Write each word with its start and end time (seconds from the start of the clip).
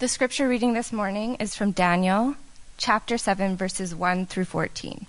The 0.00 0.08
scripture 0.08 0.48
reading 0.48 0.72
this 0.72 0.92
morning 0.92 1.36
is 1.36 1.54
from 1.54 1.70
Daniel 1.70 2.34
chapter 2.76 3.16
7, 3.16 3.56
verses 3.56 3.94
1 3.94 4.26
through 4.26 4.46
14. 4.46 5.06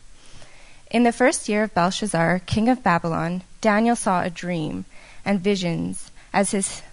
In 0.92 1.02
the 1.02 1.12
first 1.12 1.50
year 1.50 1.64
of 1.64 1.74
Belshazzar, 1.74 2.42
king 2.46 2.70
of 2.70 2.84
Babylon, 2.84 3.42
Daniel 3.62 3.96
saw 3.96 4.22
a 4.22 4.30
dream 4.30 4.86
and 5.26 5.42
visions 5.42 6.12
as 6.32 6.52
his 6.52 6.84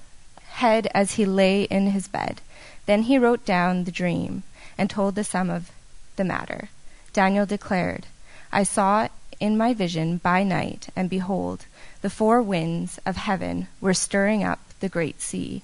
head 0.41 0.89
as 0.95 1.13
he 1.13 1.27
lay 1.27 1.65
in 1.65 1.89
his 1.89 2.09
bed. 2.09 2.41
Then 2.87 3.03
he 3.03 3.19
wrote 3.19 3.45
down 3.45 3.85
the 3.85 3.93
dream 3.93 4.43
and 4.79 4.89
told 4.89 5.15
the 5.15 5.23
sum 5.23 5.51
of 5.51 5.71
the 6.17 6.25
matter. 6.25 6.71
Daniel 7.13 7.45
declared, 7.45 8.07
I 8.51 8.63
saw 8.63 9.09
in 9.39 9.59
my 9.59 9.75
vision 9.75 10.17
by 10.17 10.45
night, 10.45 10.89
and 10.97 11.11
behold, 11.11 11.67
the 12.01 12.09
four 12.09 12.41
winds 12.41 12.99
of 13.05 13.17
heaven 13.17 13.69
were 13.83 13.93
stirring 13.93 14.43
up 14.43 14.61
the 14.81 14.89
great 14.89 15.21
sea. 15.21 15.63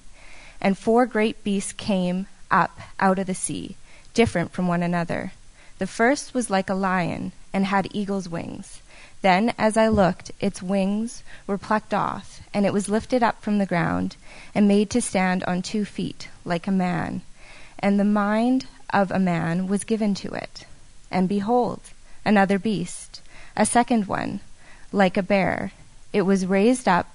And 0.61 0.77
four 0.77 1.05
great 1.05 1.43
beasts 1.43 1.73
came 1.73 2.27
up 2.51 2.79
out 2.99 3.19
of 3.19 3.27
the 3.27 3.35
sea, 3.35 3.75
different 4.13 4.51
from 4.51 4.67
one 4.67 4.83
another. 4.83 5.31
The 5.77 5.87
first 5.87 6.33
was 6.33 6.49
like 6.49 6.69
a 6.69 6.75
lion, 6.75 7.31
and 7.53 7.65
had 7.65 7.87
eagle's 7.93 8.27
wings. 8.27 8.81
Then, 9.21 9.53
as 9.57 9.75
I 9.77 9.87
looked, 9.87 10.31
its 10.39 10.61
wings 10.61 11.23
were 11.47 11.57
plucked 11.57 11.93
off, 11.93 12.41
and 12.53 12.65
it 12.65 12.73
was 12.73 12.89
lifted 12.89 13.23
up 13.23 13.41
from 13.41 13.57
the 13.57 13.65
ground, 13.65 14.15
and 14.55 14.67
made 14.67 14.89
to 14.91 15.01
stand 15.01 15.43
on 15.43 15.61
two 15.61 15.85
feet, 15.85 16.29
like 16.45 16.67
a 16.67 16.71
man. 16.71 17.21
And 17.79 17.99
the 17.99 18.05
mind 18.05 18.67
of 18.91 19.11
a 19.11 19.19
man 19.19 19.67
was 19.67 19.83
given 19.83 20.13
to 20.15 20.33
it. 20.33 20.65
And 21.11 21.27
behold, 21.27 21.81
another 22.25 22.59
beast, 22.59 23.21
a 23.55 23.65
second 23.65 24.07
one, 24.07 24.39
like 24.91 25.17
a 25.17 25.23
bear. 25.23 25.71
It 26.13 26.23
was 26.23 26.45
raised 26.45 26.87
up 26.87 27.07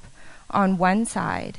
on 0.51 0.79
one 0.79 1.07
side. 1.07 1.59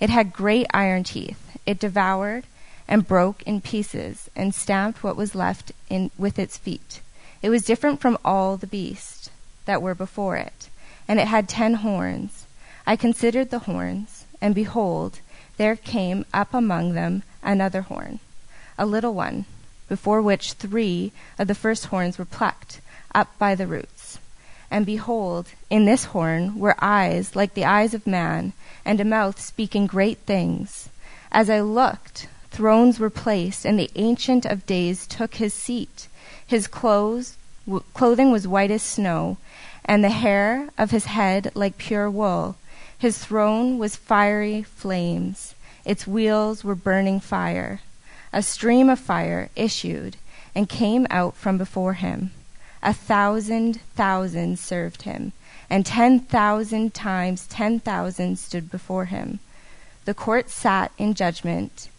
It 0.00 0.10
had 0.10 0.32
great 0.32 0.66
iron 0.72 1.04
teeth. 1.04 1.58
It 1.66 1.78
devoured 1.78 2.44
and 2.88 3.06
broke 3.06 3.42
in 3.44 3.60
pieces 3.60 4.28
and 4.34 4.54
stamped 4.54 5.04
what 5.04 5.16
was 5.16 5.34
left 5.34 5.72
in 5.88 6.10
with 6.18 6.38
its 6.38 6.58
feet. 6.58 7.00
It 7.42 7.50
was 7.50 7.64
different 7.64 8.00
from 8.00 8.18
all 8.24 8.56
the 8.56 8.66
beasts 8.66 9.30
that 9.66 9.82
were 9.82 9.94
before 9.94 10.36
it, 10.36 10.68
and 11.06 11.20
it 11.20 11.28
had 11.28 11.48
ten 11.48 11.74
horns. 11.74 12.46
I 12.86 12.96
considered 12.96 13.50
the 13.50 13.60
horns, 13.70 14.24
and 14.40 14.54
behold, 14.54 15.20
there 15.58 15.76
came 15.76 16.24
up 16.32 16.52
among 16.54 16.94
them 16.94 17.22
another 17.42 17.82
horn, 17.82 18.18
a 18.78 18.86
little 18.86 19.14
one, 19.14 19.44
before 19.88 20.22
which 20.22 20.54
three 20.54 21.12
of 21.38 21.46
the 21.46 21.54
first 21.54 21.86
horns 21.86 22.18
were 22.18 22.24
plucked 22.24 22.80
up 23.14 23.38
by 23.38 23.54
the 23.54 23.66
roots. 23.66 23.99
And 24.70 24.86
behold, 24.86 25.48
in 25.68 25.84
this 25.84 26.04
horn 26.04 26.58
were 26.58 26.76
eyes 26.80 27.34
like 27.34 27.54
the 27.54 27.64
eyes 27.64 27.92
of 27.92 28.06
man, 28.06 28.52
and 28.84 29.00
a 29.00 29.04
mouth 29.04 29.40
speaking 29.40 29.86
great 29.86 30.18
things. 30.18 30.88
As 31.32 31.50
I 31.50 31.60
looked, 31.60 32.28
thrones 32.50 33.00
were 33.00 33.10
placed, 33.10 33.64
and 33.64 33.78
the 33.78 33.90
Ancient 33.96 34.44
of 34.46 34.66
Days 34.66 35.06
took 35.06 35.34
his 35.34 35.54
seat. 35.54 36.06
His 36.46 36.66
clothes, 36.66 37.36
w- 37.66 37.84
clothing 37.94 38.30
was 38.30 38.46
white 38.46 38.70
as 38.70 38.82
snow, 38.82 39.38
and 39.84 40.04
the 40.04 40.10
hair 40.10 40.68
of 40.78 40.92
his 40.92 41.06
head 41.06 41.50
like 41.54 41.78
pure 41.78 42.08
wool. 42.08 42.56
His 42.96 43.18
throne 43.18 43.78
was 43.78 43.96
fiery 43.96 44.62
flames. 44.62 45.54
Its 45.84 46.06
wheels 46.06 46.62
were 46.62 46.74
burning 46.74 47.18
fire. 47.18 47.80
A 48.32 48.42
stream 48.42 48.88
of 48.88 49.00
fire 49.00 49.50
issued 49.56 50.16
and 50.54 50.68
came 50.68 51.06
out 51.10 51.34
from 51.34 51.58
before 51.58 51.94
him. 51.94 52.30
A 52.82 52.94
thousand 52.94 53.78
thousand 53.94 54.58
served 54.58 55.02
him, 55.02 55.32
and 55.68 55.84
ten 55.84 56.18
thousand 56.18 56.94
times 56.94 57.46
ten 57.46 57.78
thousand 57.78 58.38
stood 58.38 58.70
before 58.70 59.04
him. 59.04 59.38
The 60.06 60.14
court 60.14 60.48
sat 60.48 60.90
in 60.96 61.12
judgment, 61.12 61.90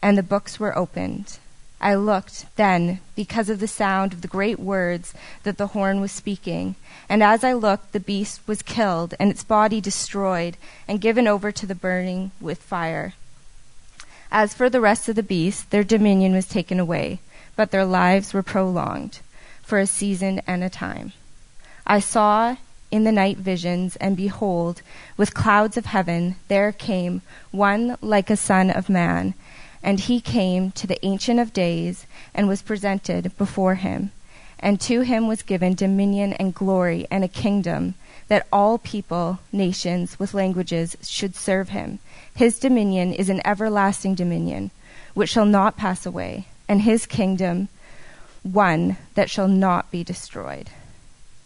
and 0.00 0.16
the 0.16 0.22
books 0.22 0.60
were 0.60 0.78
opened. 0.78 1.38
I 1.80 1.96
looked 1.96 2.46
then 2.54 3.00
because 3.16 3.50
of 3.50 3.58
the 3.58 3.66
sound 3.66 4.12
of 4.12 4.22
the 4.22 4.28
great 4.28 4.60
words 4.60 5.12
that 5.42 5.58
the 5.58 5.68
horn 5.68 6.00
was 6.00 6.12
speaking. 6.12 6.76
And 7.08 7.20
as 7.20 7.42
I 7.42 7.52
looked, 7.52 7.90
the 7.90 7.98
beast 7.98 8.40
was 8.46 8.62
killed, 8.62 9.14
and 9.18 9.32
its 9.32 9.42
body 9.42 9.80
destroyed, 9.80 10.56
and 10.86 11.00
given 11.00 11.26
over 11.26 11.50
to 11.50 11.66
the 11.66 11.74
burning 11.74 12.30
with 12.40 12.58
fire. 12.58 13.14
As 14.30 14.54
for 14.54 14.70
the 14.70 14.80
rest 14.80 15.08
of 15.08 15.16
the 15.16 15.22
beasts, 15.24 15.64
their 15.64 15.82
dominion 15.82 16.32
was 16.32 16.46
taken 16.46 16.78
away, 16.78 17.18
but 17.56 17.72
their 17.72 17.84
lives 17.84 18.32
were 18.32 18.44
prolonged 18.44 19.18
for 19.68 19.78
a 19.78 19.86
season 19.86 20.40
and 20.46 20.64
a 20.64 20.70
time. 20.70 21.12
I 21.86 22.00
saw 22.00 22.56
in 22.90 23.04
the 23.04 23.12
night 23.12 23.36
visions, 23.36 23.96
and 23.96 24.16
behold, 24.16 24.80
with 25.18 25.34
clouds 25.34 25.76
of 25.76 25.86
heaven, 25.86 26.36
there 26.48 26.72
came 26.72 27.20
one 27.50 27.96
like 28.00 28.30
a 28.30 28.36
son 28.36 28.70
of 28.70 28.88
man 28.88 29.34
and 29.82 30.00
he 30.00 30.20
came 30.20 30.70
to 30.72 30.86
the 30.86 31.04
Ancient 31.04 31.38
of 31.38 31.52
Days 31.52 32.06
and 32.34 32.48
was 32.48 32.62
presented 32.62 33.36
before 33.36 33.76
him. 33.76 34.10
And 34.58 34.80
to 34.80 35.02
him 35.02 35.28
was 35.28 35.42
given 35.42 35.74
dominion 35.74 36.32
and 36.32 36.54
glory 36.54 37.06
and 37.10 37.22
a 37.22 37.28
kingdom 37.28 37.94
that 38.26 38.46
all 38.52 38.78
people, 38.78 39.38
nations, 39.52 40.18
with 40.18 40.34
languages 40.34 40.96
should 41.02 41.36
serve 41.36 41.68
him. 41.68 42.00
His 42.34 42.58
dominion 42.58 43.12
is 43.12 43.28
an 43.28 43.40
everlasting 43.46 44.16
dominion 44.16 44.70
which 45.14 45.30
shall 45.30 45.46
not 45.46 45.76
pass 45.76 46.04
away, 46.04 46.46
and 46.68 46.82
his 46.82 47.06
kingdom 47.06 47.68
one 48.52 48.96
that 49.14 49.30
shall 49.30 49.48
not 49.48 49.90
be 49.90 50.04
destroyed. 50.04 50.70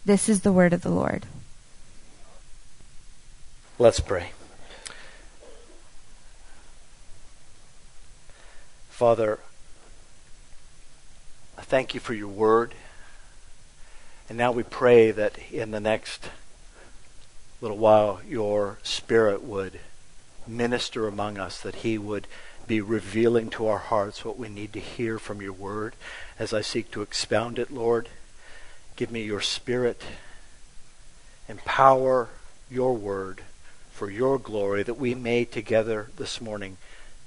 This 0.05 0.27
is 0.27 0.41
the 0.41 0.51
word 0.51 0.73
of 0.73 0.81
the 0.81 0.89
Lord. 0.89 1.25
Let's 3.79 3.99
pray. 3.99 4.31
Father, 8.89 9.39
I 11.57 11.61
thank 11.61 11.93
you 11.93 11.99
for 11.99 12.13
your 12.13 12.27
word. 12.27 12.75
And 14.29 14.37
now 14.37 14.51
we 14.51 14.63
pray 14.63 15.11
that 15.11 15.37
in 15.51 15.71
the 15.71 15.79
next 15.79 16.29
little 17.61 17.77
while 17.77 18.21
your 18.27 18.79
spirit 18.83 19.43
would 19.43 19.79
minister 20.47 21.07
among 21.07 21.37
us, 21.37 21.59
that 21.61 21.75
he 21.75 21.97
would 21.97 22.27
be 22.73 22.81
revealing 22.81 23.51
to 23.51 23.67
our 23.67 23.77
hearts 23.77 24.25
what 24.25 24.39
we 24.39 24.49
need 24.49 24.73
to 24.73 24.79
hear 24.79 25.19
from 25.19 25.43
your 25.43 25.53
word 25.53 25.93
as 26.39 26.55
I 26.55 26.61
seek 26.61 26.89
to 26.89 27.03
expound 27.03 27.59
it, 27.59 27.69
Lord. 27.69 28.09
Give 28.95 29.11
me 29.11 29.21
your 29.21 29.41
spirit. 29.41 30.01
Empower 31.47 32.29
your 32.71 32.95
word 32.95 33.41
for 33.91 34.09
your 34.09 34.39
glory 34.39 34.81
that 34.81 34.95
we 34.95 35.13
may 35.13 35.45
together 35.45 36.09
this 36.17 36.41
morning 36.41 36.77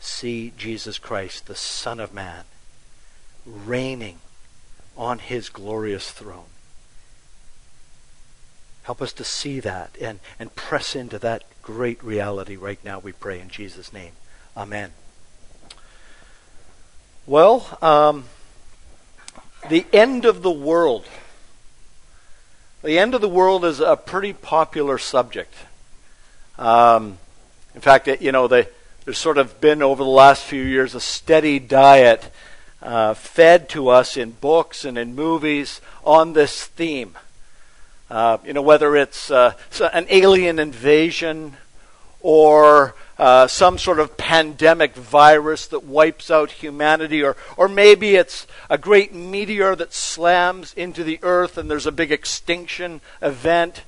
see 0.01 0.53
Jesus 0.59 0.99
Christ, 0.99 1.47
the 1.47 1.55
Son 1.55 2.01
of 2.01 2.13
Man, 2.13 2.43
reigning 3.47 4.19
on 4.97 5.21
his 5.21 5.49
glorious 5.49 6.11
throne. 6.11 6.51
Help 8.83 9.01
us 9.01 9.13
to 9.13 9.23
see 9.23 9.61
that 9.61 9.97
and, 10.01 10.19
and 10.41 10.57
press 10.57 10.97
into 10.97 11.21
that 11.21 11.45
great 11.63 12.03
reality 12.03 12.57
right 12.57 12.85
now, 12.85 12.99
we 12.99 13.13
pray 13.13 13.39
in 13.39 13.49
Jesus' 13.49 13.93
name. 13.93 14.15
Amen. 14.57 14.91
Well, 17.29 17.77
um, 17.83 18.27
the 19.69 19.85
end 19.93 20.25
of 20.27 20.43
the 20.43 20.51
world. 20.51 21.09
The 22.85 23.01
end 23.01 23.17
of 23.17 23.21
the 23.21 23.29
world 23.29 23.65
is 23.65 23.81
a 23.81 23.97
pretty 23.97 24.33
popular 24.33 24.97
subject. 24.97 25.53
Um, 26.57 27.19
in 27.75 27.81
fact, 27.81 28.07
you 28.21 28.31
know, 28.31 28.47
the, 28.47 28.69
there's 29.05 29.19
sort 29.19 29.39
of 29.39 29.61
been 29.61 29.83
over 29.83 30.05
the 30.05 30.09
last 30.09 30.45
few 30.45 30.63
years 30.63 30.95
a 30.95 31.01
steady 31.01 31.59
diet 31.59 32.31
uh, 32.81 33.15
fed 33.15 33.69
to 33.71 33.89
us 33.89 34.17
in 34.17 34.31
books 34.31 34.85
and 34.85 34.97
in 34.97 35.17
movies 35.17 35.81
on 36.05 36.33
this 36.33 36.67
theme. 36.67 37.19
Uh, 38.09 38.39
you 38.45 38.53
know, 38.53 38.63
whether 38.63 38.95
it's 38.95 39.33
uh, 39.33 39.55
an 39.93 40.07
alien 40.11 40.61
invasion 40.61 41.57
or 42.21 42.95
uh, 43.19 43.47
some 43.47 43.79
sort 43.79 43.99
of 43.99 44.17
pandemic 44.17 44.95
virus 44.95 45.67
that 45.69 45.85
wipes 45.85 46.31
out 46.31 46.51
humanity, 46.51 47.23
or, 47.23 47.37
or 47.57 47.69
maybe 47.69 48.15
it's 48.15 48.47
a 48.69 48.77
great 48.77 49.15
meteor 49.15 49.75
that 49.75 49.95
slams 49.95 50.75
into 50.75 51.03
the 51.03 51.19
earth 51.23 51.57
and 51.57 51.71
there's 51.71 51.87
a 51.87 51.93
big 51.93 52.13
extinction 52.13 53.01
event. 53.23 53.83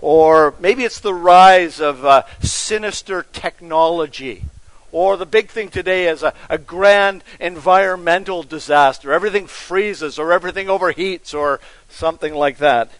Or 0.00 0.54
maybe 0.60 0.84
it's 0.84 1.00
the 1.00 1.14
rise 1.14 1.80
of 1.80 2.04
uh, 2.04 2.22
sinister 2.40 3.24
technology 3.32 4.44
Or 4.92 5.16
the 5.16 5.26
big 5.26 5.48
thing 5.48 5.70
today 5.70 6.06
is 6.06 6.22
a, 6.22 6.34
a 6.50 6.58
grand 6.58 7.24
environmental 7.40 8.42
disaster. 8.42 9.10
Everything 9.10 9.46
freezes 9.46 10.18
or 10.18 10.32
everything 10.32 10.66
overheats 10.66 11.34
or 11.34 11.60
something 11.88 12.34
like 12.34 12.58
that. 12.58 12.90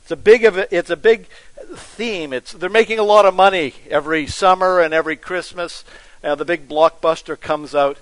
It's 0.00 0.10
a 0.10 0.16
big 0.16 0.42
it's 0.70 0.88
a 0.88 0.96
big 0.96 1.26
theme. 1.74 2.32
It's 2.32 2.52
they're 2.52 2.70
making 2.70 2.98
a 2.98 3.04
lot 3.04 3.26
of 3.26 3.34
money 3.34 3.74
every 3.90 4.26
summer 4.26 4.80
and 4.80 4.94
every 4.94 5.16
Christmas. 5.16 5.84
Uh, 6.22 6.34
the 6.34 6.44
big 6.44 6.68
blockbuster 6.68 7.38
comes 7.38 7.74
out, 7.74 7.98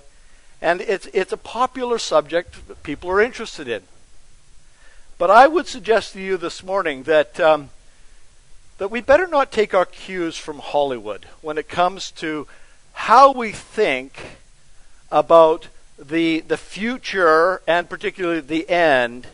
and 0.61 0.81
it's 0.81 1.07
it's 1.13 1.33
a 1.33 1.37
popular 1.37 1.97
subject 1.97 2.67
that 2.67 2.83
people 2.83 3.09
are 3.09 3.21
interested 3.21 3.67
in. 3.67 3.83
But 5.17 5.31
I 5.31 5.47
would 5.47 5.67
suggest 5.67 6.13
to 6.13 6.21
you 6.21 6.37
this 6.37 6.63
morning 6.63 7.03
that 7.03 7.39
um, 7.39 7.69
that 8.77 8.91
we 8.91 9.01
better 9.01 9.27
not 9.27 9.51
take 9.51 9.73
our 9.73 9.85
cues 9.85 10.37
from 10.37 10.59
Hollywood 10.59 11.25
when 11.41 11.57
it 11.57 11.67
comes 11.67 12.11
to 12.11 12.47
how 12.93 13.31
we 13.31 13.51
think 13.51 14.37
about 15.11 15.67
the 15.97 16.41
the 16.41 16.57
future 16.57 17.61
and 17.67 17.89
particularly 17.89 18.41
the 18.41 18.69
end 18.69 19.27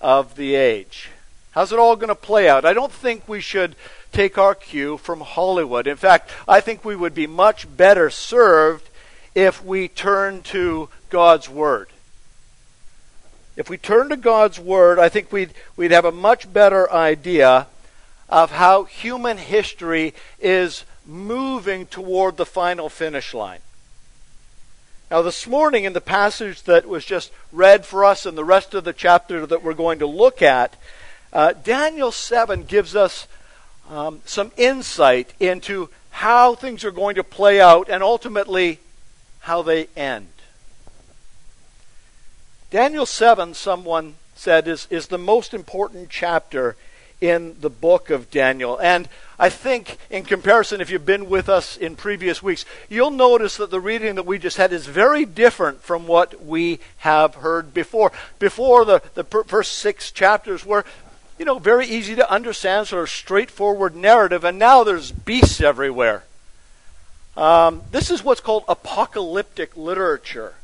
of 0.00 0.36
the 0.36 0.54
age. 0.54 1.10
How's 1.52 1.72
it 1.72 1.78
all 1.78 1.96
going 1.96 2.08
to 2.08 2.14
play 2.14 2.48
out? 2.48 2.64
I 2.64 2.72
don't 2.72 2.92
think 2.92 3.26
we 3.26 3.40
should 3.40 3.74
take 4.12 4.38
our 4.38 4.54
cue 4.54 4.96
from 4.96 5.20
Hollywood. 5.20 5.86
In 5.86 5.96
fact, 5.96 6.30
I 6.46 6.60
think 6.60 6.84
we 6.84 6.96
would 6.96 7.14
be 7.14 7.26
much 7.26 7.66
better 7.76 8.10
served 8.10 8.88
if 9.34 9.64
we 9.64 9.88
turn 9.88 10.42
to 10.42 10.88
God's 11.10 11.48
Word. 11.48 11.88
If 13.56 13.68
we 13.68 13.76
turn 13.76 14.08
to 14.10 14.16
God's 14.16 14.58
Word, 14.58 14.98
I 14.98 15.08
think 15.08 15.32
we'd, 15.32 15.52
we'd 15.76 15.90
have 15.90 16.04
a 16.04 16.12
much 16.12 16.52
better 16.52 16.90
idea 16.92 17.66
of 18.28 18.52
how 18.52 18.84
human 18.84 19.38
history 19.38 20.14
is 20.38 20.84
moving 21.06 21.86
toward 21.86 22.36
the 22.36 22.46
final 22.46 22.88
finish 22.88 23.32
line. 23.32 23.60
Now, 25.10 25.22
this 25.22 25.46
morning, 25.46 25.84
in 25.84 25.94
the 25.94 26.02
passage 26.02 26.64
that 26.64 26.86
was 26.86 27.04
just 27.04 27.32
read 27.50 27.86
for 27.86 28.04
us 28.04 28.26
and 28.26 28.36
the 28.36 28.44
rest 28.44 28.74
of 28.74 28.84
the 28.84 28.92
chapter 28.92 29.46
that 29.46 29.62
we're 29.62 29.72
going 29.72 30.00
to 30.00 30.06
look 30.06 30.42
at, 30.42 30.76
uh, 31.32 31.52
Daniel 31.52 32.12
7 32.12 32.64
gives 32.64 32.96
us 32.96 33.26
um, 33.90 34.20
some 34.24 34.52
insight 34.56 35.32
into 35.40 35.88
how 36.10 36.54
things 36.54 36.84
are 36.84 36.90
going 36.90 37.14
to 37.16 37.24
play 37.24 37.60
out 37.60 37.88
and 37.88 38.02
ultimately 38.02 38.80
how 39.40 39.62
they 39.62 39.88
end. 39.96 40.28
Daniel 42.70 43.06
7, 43.06 43.54
someone 43.54 44.14
said, 44.34 44.68
is, 44.68 44.86
is 44.90 45.06
the 45.06 45.18
most 45.18 45.54
important 45.54 46.10
chapter 46.10 46.76
in 47.20 47.56
the 47.60 47.70
book 47.70 48.10
of 48.10 48.30
Daniel. 48.30 48.78
And 48.78 49.08
I 49.38 49.48
think, 49.48 49.98
in 50.10 50.24
comparison, 50.24 50.80
if 50.80 50.90
you've 50.90 51.06
been 51.06 51.28
with 51.28 51.48
us 51.48 51.76
in 51.76 51.96
previous 51.96 52.42
weeks, 52.42 52.64
you'll 52.88 53.10
notice 53.10 53.56
that 53.56 53.70
the 53.70 53.80
reading 53.80 54.14
that 54.16 54.26
we 54.26 54.38
just 54.38 54.56
had 54.56 54.72
is 54.72 54.86
very 54.86 55.24
different 55.24 55.82
from 55.82 56.06
what 56.06 56.44
we 56.44 56.78
have 56.98 57.36
heard 57.36 57.72
before. 57.74 58.12
Before, 58.38 58.84
the, 58.84 59.02
the 59.14 59.24
first 59.24 59.72
six 59.72 60.10
chapters 60.10 60.64
were 60.64 60.84
you 61.38 61.44
know, 61.44 61.58
very 61.58 61.86
easy 61.86 62.14
to 62.16 62.30
understand, 62.30 62.88
sort 62.88 63.02
of 63.02 63.10
straightforward 63.10 63.94
narrative, 63.94 64.44
and 64.44 64.58
now 64.58 64.82
there's 64.84 65.12
beasts 65.12 65.60
everywhere. 65.60 66.24
Um, 67.36 67.82
this 67.92 68.10
is 68.10 68.24
what's 68.24 68.40
called 68.40 68.64
apocalyptic 68.68 69.76
literature. 69.76 70.54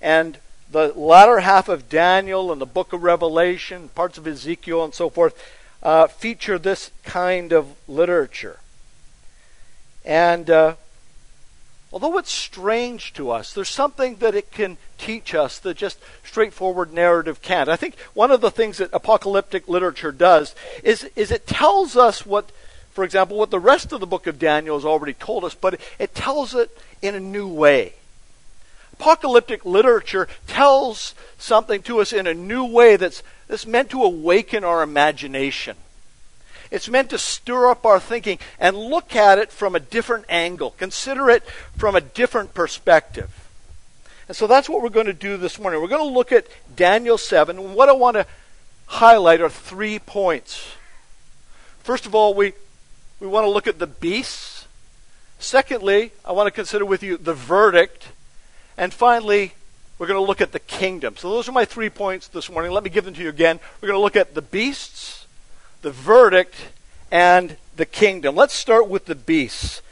And 0.00 0.38
the 0.70 0.92
latter 0.94 1.40
half 1.40 1.68
of 1.68 1.88
Daniel 1.88 2.52
and 2.52 2.60
the 2.60 2.66
book 2.66 2.92
of 2.92 3.02
Revelation, 3.02 3.88
parts 3.88 4.18
of 4.18 4.26
Ezekiel, 4.26 4.84
and 4.84 4.94
so 4.94 5.10
forth, 5.10 5.34
uh, 5.82 6.06
feature 6.06 6.58
this 6.58 6.92
kind 7.02 7.52
of 7.52 7.74
literature. 7.88 8.60
And 10.04 10.48
uh, 10.48 10.74
although 11.92 12.16
it's 12.18 12.32
strange 12.32 13.12
to 13.14 13.30
us, 13.30 13.52
there's 13.52 13.68
something 13.68 14.16
that 14.16 14.34
it 14.34 14.50
can 14.50 14.78
teach 14.98 15.34
us 15.34 15.58
that 15.58 15.76
just 15.76 15.98
straightforward 16.24 16.92
narrative 16.92 17.42
can't. 17.42 17.68
I 17.68 17.76
think 17.76 17.98
one 18.14 18.30
of 18.30 18.40
the 18.40 18.50
things 18.50 18.78
that 18.78 18.90
apocalyptic 18.92 19.68
literature 19.68 20.12
does 20.12 20.54
is, 20.82 21.04
is 21.14 21.30
it 21.30 21.46
tells 21.46 21.96
us 21.96 22.24
what, 22.24 22.50
for 22.92 23.04
example, 23.04 23.36
what 23.36 23.50
the 23.50 23.60
rest 23.60 23.92
of 23.92 24.00
the 24.00 24.06
book 24.06 24.26
of 24.26 24.38
Daniel 24.38 24.76
has 24.76 24.84
already 24.84 25.14
told 25.14 25.44
us, 25.44 25.54
but 25.54 25.80
it 25.98 26.14
tells 26.14 26.54
it 26.54 26.76
in 27.02 27.14
a 27.14 27.20
new 27.20 27.46
way. 27.46 27.94
Apocalyptic 28.94 29.64
literature 29.64 30.28
tells 30.46 31.14
something 31.36 31.82
to 31.82 32.00
us 32.00 32.12
in 32.12 32.26
a 32.26 32.34
new 32.34 32.64
way 32.64 32.96
that's, 32.96 33.22
that's 33.48 33.66
meant 33.66 33.90
to 33.90 34.02
awaken 34.02 34.64
our 34.64 34.82
imagination. 34.82 35.76
It's 36.72 36.88
meant 36.88 37.10
to 37.10 37.18
stir 37.18 37.70
up 37.70 37.84
our 37.84 38.00
thinking 38.00 38.38
and 38.58 38.76
look 38.76 39.14
at 39.14 39.38
it 39.38 39.52
from 39.52 39.76
a 39.76 39.80
different 39.80 40.24
angle, 40.28 40.70
consider 40.78 41.30
it 41.30 41.44
from 41.76 41.94
a 41.94 42.00
different 42.00 42.54
perspective. 42.54 43.42
And 44.26 44.36
so 44.36 44.46
that's 44.46 44.68
what 44.68 44.82
we're 44.82 44.88
going 44.88 45.06
to 45.06 45.12
do 45.12 45.36
this 45.36 45.58
morning. 45.58 45.82
We're 45.82 45.88
going 45.88 46.08
to 46.08 46.14
look 46.14 46.32
at 46.32 46.46
Daniel 46.74 47.18
7. 47.18 47.58
And 47.58 47.74
what 47.74 47.90
I 47.90 47.92
want 47.92 48.16
to 48.16 48.26
highlight 48.86 49.42
are 49.42 49.50
three 49.50 49.98
points. 49.98 50.74
First 51.80 52.06
of 52.06 52.14
all, 52.14 52.32
we, 52.32 52.54
we 53.20 53.26
want 53.26 53.44
to 53.44 53.50
look 53.50 53.66
at 53.66 53.78
the 53.78 53.86
beasts. 53.86 54.66
Secondly, 55.38 56.12
I 56.24 56.32
want 56.32 56.46
to 56.46 56.50
consider 56.52 56.86
with 56.86 57.02
you 57.02 57.18
the 57.18 57.34
verdict. 57.34 58.08
And 58.78 58.94
finally, 58.94 59.52
we're 59.98 60.06
going 60.06 60.20
to 60.20 60.26
look 60.26 60.40
at 60.40 60.52
the 60.52 60.60
kingdom. 60.60 61.18
So 61.18 61.28
those 61.28 61.48
are 61.48 61.52
my 61.52 61.66
three 61.66 61.90
points 61.90 62.28
this 62.28 62.48
morning. 62.48 62.72
Let 62.72 62.84
me 62.84 62.90
give 62.90 63.04
them 63.04 63.12
to 63.14 63.22
you 63.22 63.28
again. 63.28 63.60
We're 63.80 63.88
going 63.88 63.98
to 63.98 64.02
look 64.02 64.16
at 64.16 64.34
the 64.34 64.40
beasts, 64.40 65.21
the 65.82 65.90
verdict, 65.90 66.54
and 67.10 67.56
the 67.76 67.86
kingdom. 67.86 68.34
Let's 68.34 68.54
start 68.54 68.88
with 68.88 69.04
the 69.04 69.14
beasts. 69.14 69.82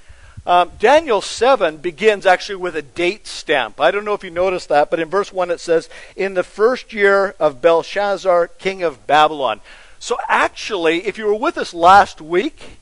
Um, 0.47 0.73
Daniel 0.79 1.21
7 1.21 1.77
begins 1.77 2.25
actually 2.25 2.57
with 2.57 2.75
a 2.75 2.83
date 2.83 3.27
stamp. 3.27 3.79
I 3.81 3.91
don't 3.91 4.07
know 4.07 4.15
if 4.15 4.25
you 4.25 4.31
noticed 4.31 4.71
that, 4.71 4.91
but 4.91 4.99
in 4.99 5.11
verse 5.11 5.33
1 5.33 5.51
it 5.51 5.61
says, 5.61 5.91
In 6.17 6.35
the 6.35 6.43
first 6.43 6.93
year 6.93 7.35
of 7.39 7.61
Belshazzar, 7.61 8.49
king 8.49 8.83
of 8.83 9.07
Babylon. 9.07 9.61
So 9.99 10.17
actually, 10.29 11.07
if 11.07 11.19
you 11.19 11.27
were 11.27 11.35
with 11.35 11.59
us 11.59 11.75
last 11.75 12.23
week, 12.23 12.79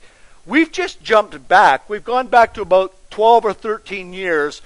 we've 0.46 0.70
just 0.70 1.02
jumped 1.02 1.48
back. 1.48 1.90
We've 1.90 2.04
gone 2.04 2.28
back 2.28 2.54
to 2.54 2.62
about 2.62 2.94
12 3.10 3.44
or 3.44 3.52
13 3.52 4.12
years 4.12 4.62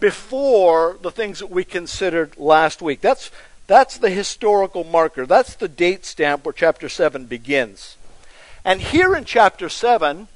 before 0.00 0.98
the 1.00 1.12
things 1.12 1.38
that 1.38 1.50
we 1.50 1.64
considered 1.64 2.36
last 2.36 2.82
week. 2.82 3.00
That's 3.00 3.30
that's 3.66 3.98
the 3.98 4.10
historical 4.10 4.84
marker. 4.84 5.26
That's 5.26 5.54
the 5.54 5.68
date 5.68 6.04
stamp 6.04 6.44
where 6.44 6.52
chapter 6.52 6.88
7 6.88 7.26
begins. 7.26 7.96
And 8.64 8.80
here 8.80 9.14
in 9.14 9.24
chapter 9.24 9.68
7, 9.68 10.28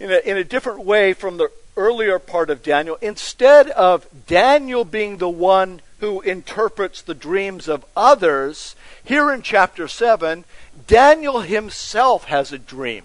in 0.00 0.10
a, 0.10 0.18
in 0.18 0.36
a 0.36 0.44
different 0.44 0.84
way 0.84 1.12
from 1.12 1.36
the 1.36 1.50
earlier 1.76 2.18
part 2.18 2.50
of 2.50 2.62
Daniel, 2.62 2.98
instead 3.00 3.70
of 3.70 4.06
Daniel 4.26 4.84
being 4.84 5.18
the 5.18 5.28
one 5.28 5.80
who 6.00 6.20
interprets 6.20 7.02
the 7.02 7.14
dreams 7.14 7.68
of 7.68 7.84
others, 7.96 8.74
here 9.04 9.32
in 9.32 9.42
chapter 9.42 9.88
7, 9.88 10.44
Daniel 10.86 11.40
himself 11.40 12.24
has 12.24 12.52
a 12.52 12.58
dream. 12.58 13.04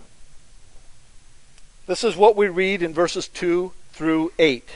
This 1.88 2.04
is 2.04 2.16
what 2.16 2.36
we 2.36 2.48
read 2.48 2.82
in 2.82 2.94
verses 2.94 3.28
2 3.28 3.74
through 3.92 4.32
8. 4.40 4.68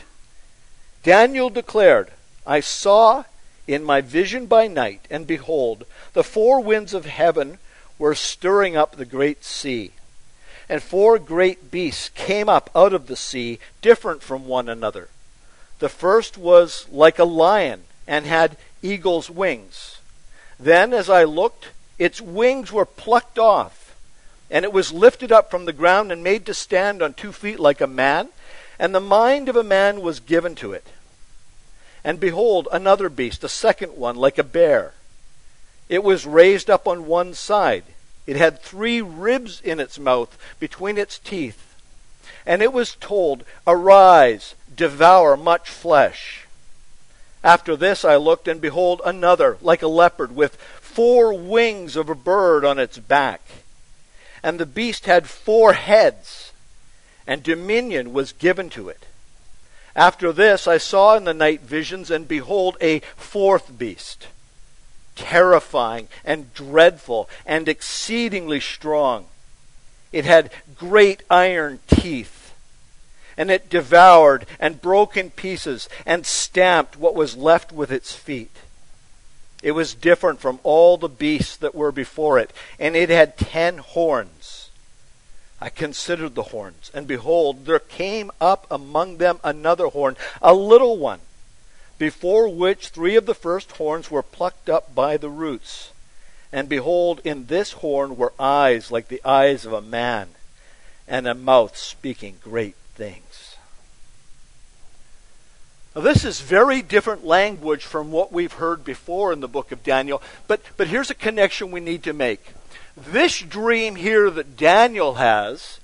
Daniel 1.03 1.49
declared, 1.49 2.11
I 2.45 2.59
saw 2.59 3.23
in 3.67 3.83
my 3.83 4.01
vision 4.01 4.45
by 4.45 4.67
night, 4.67 5.05
and 5.09 5.27
behold, 5.27 5.85
the 6.13 6.23
four 6.23 6.61
winds 6.61 6.93
of 6.93 7.05
heaven 7.05 7.57
were 7.99 8.15
stirring 8.15 8.77
up 8.77 8.95
the 8.95 9.05
great 9.05 9.43
sea. 9.43 9.91
And 10.69 10.81
four 10.81 11.19
great 11.19 11.71
beasts 11.71 12.09
came 12.09 12.49
up 12.49 12.69
out 12.75 12.93
of 12.93 13.07
the 13.07 13.15
sea, 13.15 13.59
different 13.81 14.21
from 14.21 14.47
one 14.47 14.69
another. 14.69 15.09
The 15.79 15.89
first 15.89 16.37
was 16.37 16.87
like 16.91 17.19
a 17.19 17.23
lion, 17.23 17.83
and 18.07 18.25
had 18.25 18.57
eagle's 18.81 19.29
wings. 19.29 19.99
Then, 20.59 20.93
as 20.93 21.09
I 21.09 21.23
looked, 21.23 21.69
its 21.99 22.21
wings 22.21 22.71
were 22.71 22.85
plucked 22.85 23.37
off, 23.37 23.95
and 24.49 24.63
it 24.63 24.73
was 24.73 24.91
lifted 24.91 25.31
up 25.31 25.51
from 25.51 25.65
the 25.65 25.73
ground 25.73 26.11
and 26.11 26.23
made 26.23 26.45
to 26.45 26.53
stand 26.53 27.01
on 27.01 27.13
two 27.13 27.31
feet 27.31 27.59
like 27.59 27.81
a 27.81 27.87
man, 27.87 28.29
and 28.79 28.93
the 28.93 28.99
mind 28.99 29.49
of 29.49 29.55
a 29.55 29.63
man 29.63 30.01
was 30.01 30.19
given 30.19 30.55
to 30.55 30.73
it. 30.73 30.87
And 32.03 32.19
behold, 32.19 32.67
another 32.71 33.09
beast, 33.09 33.43
a 33.43 33.49
second 33.49 33.97
one, 33.97 34.15
like 34.15 34.37
a 34.37 34.43
bear. 34.43 34.93
It 35.89 36.03
was 36.03 36.25
raised 36.25 36.69
up 36.69 36.87
on 36.87 37.07
one 37.07 37.33
side. 37.33 37.83
It 38.25 38.35
had 38.35 38.61
three 38.61 39.01
ribs 39.01 39.61
in 39.61 39.79
its 39.79 39.97
mouth 39.97 40.37
between 40.59 40.97
its 40.97 41.17
teeth. 41.17 41.75
And 42.45 42.61
it 42.61 42.73
was 42.73 42.95
told, 42.95 43.43
Arise, 43.65 44.55
devour 44.73 45.37
much 45.37 45.69
flesh. 45.69 46.45
After 47.43 47.75
this 47.75 48.03
I 48.03 48.17
looked, 48.17 48.47
and 48.47 48.59
behold, 48.59 49.01
another, 49.05 49.57
like 49.61 49.81
a 49.81 49.87
leopard, 49.87 50.35
with 50.35 50.55
four 50.81 51.33
wings 51.33 51.95
of 51.95 52.09
a 52.09 52.15
bird 52.15 52.65
on 52.65 52.79
its 52.79 52.97
back. 52.97 53.41
And 54.43 54.59
the 54.59 54.65
beast 54.65 55.05
had 55.05 55.29
four 55.29 55.73
heads, 55.73 56.51
and 57.25 57.43
dominion 57.43 58.13
was 58.13 58.31
given 58.33 58.69
to 58.71 58.89
it. 58.89 59.06
After 59.97 60.31
this, 60.31 60.67
I 60.67 60.77
saw 60.77 61.17
in 61.17 61.23
the 61.23 61.33
night 61.33 61.61
visions, 61.61 62.11
and 62.11 62.27
behold, 62.27 62.77
a 62.79 62.99
fourth 63.15 63.79
beast, 63.79 64.27
terrifying 65.15 66.07
and 66.23 66.53
dreadful 66.53 67.27
and 67.47 67.67
exceedingly 67.67 68.59
strong. 68.59 69.25
It 70.11 70.23
had 70.23 70.51
great 70.77 71.23
iron 71.31 71.79
teeth, 71.87 72.53
and 73.35 73.49
it 73.49 73.71
devoured 73.71 74.45
and 74.59 74.81
broke 74.83 75.17
in 75.17 75.31
pieces 75.31 75.89
and 76.05 76.27
stamped 76.27 76.95
what 76.95 77.15
was 77.15 77.35
left 77.35 77.71
with 77.71 77.91
its 77.91 78.13
feet. 78.13 78.55
It 79.63 79.71
was 79.71 79.95
different 79.95 80.39
from 80.39 80.59
all 80.61 80.97
the 80.97 81.09
beasts 81.09 81.57
that 81.57 81.73
were 81.73 81.91
before 81.91 82.37
it, 82.37 82.53
and 82.79 82.95
it 82.95 83.09
had 83.09 83.35
ten 83.35 83.79
horns. 83.79 84.36
I 85.59 85.69
considered 85.69 86.35
the 86.35 86.43
horns, 86.43 86.91
and 86.93 87.07
behold, 87.07 87.65
there 87.65 87.79
came 87.79 88.29
up 88.39 88.67
among 88.69 89.17
them 89.17 89.39
another 89.43 89.87
horn, 89.87 90.15
a 90.41 90.53
little 90.53 90.97
one, 90.97 91.19
before 91.97 92.47
which 92.47 92.89
three 92.89 93.15
of 93.15 93.25
the 93.25 93.33
first 93.33 93.71
horns 93.73 94.11
were 94.11 94.21
plucked 94.21 94.69
up 94.69 94.93
by 94.93 95.17
the 95.17 95.29
roots. 95.29 95.91
And 96.51 96.69
behold, 96.69 97.21
in 97.23 97.47
this 97.47 97.73
horn 97.73 98.17
were 98.17 98.33
eyes 98.39 98.91
like 98.91 99.07
the 99.07 99.21
eyes 99.25 99.65
of 99.65 99.73
a 99.73 99.81
man, 99.81 100.29
and 101.07 101.27
a 101.27 101.33
mouth 101.33 101.75
speaking 101.75 102.35
great 102.43 102.75
things. 102.93 103.55
Now, 105.95 106.03
this 106.03 106.23
is 106.23 106.41
very 106.41 106.83
different 106.83 107.25
language 107.25 107.83
from 107.83 108.11
what 108.11 108.31
we've 108.31 108.53
heard 108.53 108.85
before 108.85 109.33
in 109.33 109.39
the 109.39 109.47
book 109.47 109.71
of 109.71 109.81
Daniel, 109.81 110.21
but, 110.47 110.61
but 110.77 110.87
here's 110.87 111.09
a 111.09 111.15
connection 111.15 111.71
we 111.71 111.79
need 111.79 112.03
to 112.03 112.13
make. 112.13 112.53
This 112.97 113.39
dream 113.39 113.95
here 113.95 114.31
that 114.31 114.57
Daniel 114.57 115.15
has 115.15 115.79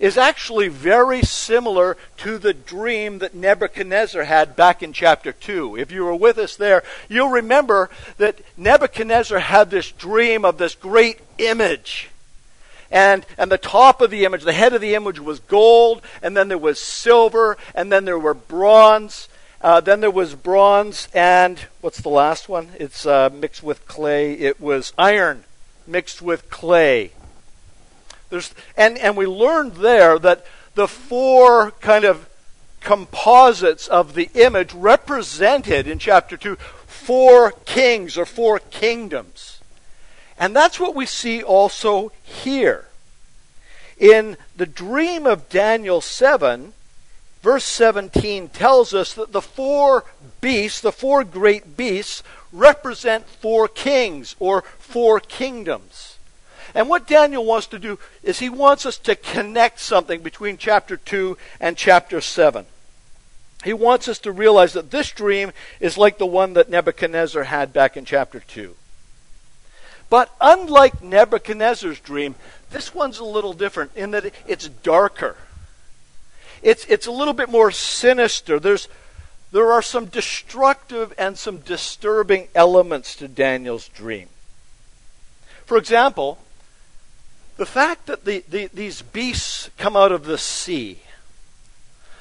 is 0.00 0.18
actually 0.18 0.66
very 0.66 1.22
similar 1.22 1.96
to 2.16 2.38
the 2.38 2.52
dream 2.52 3.20
that 3.20 3.36
Nebuchadnezzar 3.36 4.24
had 4.24 4.56
back 4.56 4.82
in 4.82 4.92
chapter 4.92 5.30
2. 5.30 5.76
If 5.76 5.92
you 5.92 6.04
were 6.04 6.14
with 6.14 6.38
us 6.38 6.56
there, 6.56 6.82
you'll 7.08 7.30
remember 7.30 7.88
that 8.18 8.40
Nebuchadnezzar 8.56 9.38
had 9.38 9.70
this 9.70 9.92
dream 9.92 10.44
of 10.44 10.58
this 10.58 10.74
great 10.74 11.20
image. 11.38 12.10
And, 12.90 13.24
and 13.38 13.50
the 13.50 13.58
top 13.58 14.00
of 14.00 14.10
the 14.10 14.24
image, 14.24 14.42
the 14.42 14.52
head 14.52 14.72
of 14.72 14.80
the 14.80 14.96
image 14.96 15.20
was 15.20 15.38
gold, 15.38 16.02
and 16.20 16.36
then 16.36 16.48
there 16.48 16.58
was 16.58 16.80
silver, 16.80 17.56
and 17.76 17.92
then 17.92 18.04
there 18.04 18.18
were 18.18 18.34
bronze. 18.34 19.28
Uh, 19.60 19.80
then 19.80 20.00
there 20.00 20.10
was 20.10 20.34
bronze, 20.34 21.08
and 21.14 21.60
what's 21.80 22.00
the 22.00 22.08
last 22.08 22.48
one? 22.48 22.70
It's 22.78 23.06
uh, 23.06 23.30
mixed 23.32 23.62
with 23.62 23.86
clay. 23.86 24.34
It 24.34 24.60
was 24.60 24.92
iron 24.98 25.44
mixed 25.88 26.22
with 26.22 26.50
clay. 26.50 27.12
There's, 28.30 28.54
and, 28.76 28.98
and 28.98 29.16
we 29.16 29.26
learned 29.26 29.76
there 29.76 30.18
that 30.18 30.44
the 30.74 30.88
four 30.88 31.70
kind 31.72 32.04
of 32.04 32.28
composites 32.80 33.88
of 33.88 34.14
the 34.14 34.30
image 34.34 34.72
represented 34.72 35.86
in 35.86 35.98
chapter 35.98 36.36
2 36.36 36.56
four 36.56 37.52
kings 37.64 38.18
or 38.18 38.26
four 38.26 38.58
kingdoms. 38.58 39.60
And 40.38 40.54
that's 40.54 40.80
what 40.80 40.94
we 40.94 41.06
see 41.06 41.42
also 41.42 42.10
here. 42.22 42.86
In 43.96 44.36
the 44.56 44.66
dream 44.66 45.24
of 45.24 45.48
Daniel 45.48 46.00
7, 46.00 46.72
verse 47.42 47.64
17 47.64 48.48
tells 48.48 48.92
us 48.92 49.14
that 49.14 49.32
the 49.32 49.40
four 49.40 50.04
beasts, 50.40 50.80
the 50.80 50.92
four 50.92 51.22
great 51.24 51.76
beasts, 51.76 52.22
represent 52.52 53.26
four 53.26 53.68
kings 53.68 54.36
or 54.38 54.62
four 54.78 55.20
kingdoms. 55.20 56.18
And 56.74 56.88
what 56.88 57.06
Daniel 57.06 57.44
wants 57.44 57.66
to 57.68 57.78
do 57.78 57.98
is 58.22 58.38
he 58.38 58.50
wants 58.50 58.84
us 58.84 58.98
to 58.98 59.16
connect 59.16 59.80
something 59.80 60.20
between 60.20 60.58
chapter 60.58 60.96
2 60.96 61.38
and 61.60 61.76
chapter 61.76 62.20
7. 62.20 62.66
He 63.64 63.72
wants 63.72 64.08
us 64.08 64.18
to 64.20 64.32
realize 64.32 64.74
that 64.74 64.90
this 64.90 65.10
dream 65.10 65.52
is 65.80 65.96
like 65.96 66.18
the 66.18 66.26
one 66.26 66.52
that 66.52 66.68
Nebuchadnezzar 66.68 67.44
had 67.44 67.72
back 67.72 67.96
in 67.96 68.04
chapter 68.04 68.40
2. 68.40 68.76
But 70.08 70.30
unlike 70.40 71.02
Nebuchadnezzar's 71.02 71.98
dream, 71.98 72.34
this 72.70 72.94
one's 72.94 73.18
a 73.18 73.24
little 73.24 73.54
different 73.54 73.92
in 73.96 74.12
that 74.12 74.32
it's 74.46 74.68
darker. 74.68 75.36
It's, 76.62 76.84
it's 76.86 77.06
a 77.06 77.12
little 77.12 77.34
bit 77.34 77.48
more 77.48 77.70
sinister. 77.70 78.60
There's, 78.60 78.88
there 79.56 79.72
are 79.72 79.80
some 79.80 80.04
destructive 80.04 81.14
and 81.16 81.38
some 81.38 81.56
disturbing 81.56 82.48
elements 82.54 83.16
to 83.16 83.26
Daniel's 83.26 83.88
dream. 83.88 84.28
For 85.64 85.78
example, 85.78 86.36
the 87.56 87.64
fact 87.64 88.04
that 88.04 88.26
the, 88.26 88.44
the, 88.50 88.66
these 88.66 89.00
beasts 89.00 89.70
come 89.78 89.96
out 89.96 90.12
of 90.12 90.26
the 90.26 90.36
sea, 90.36 91.00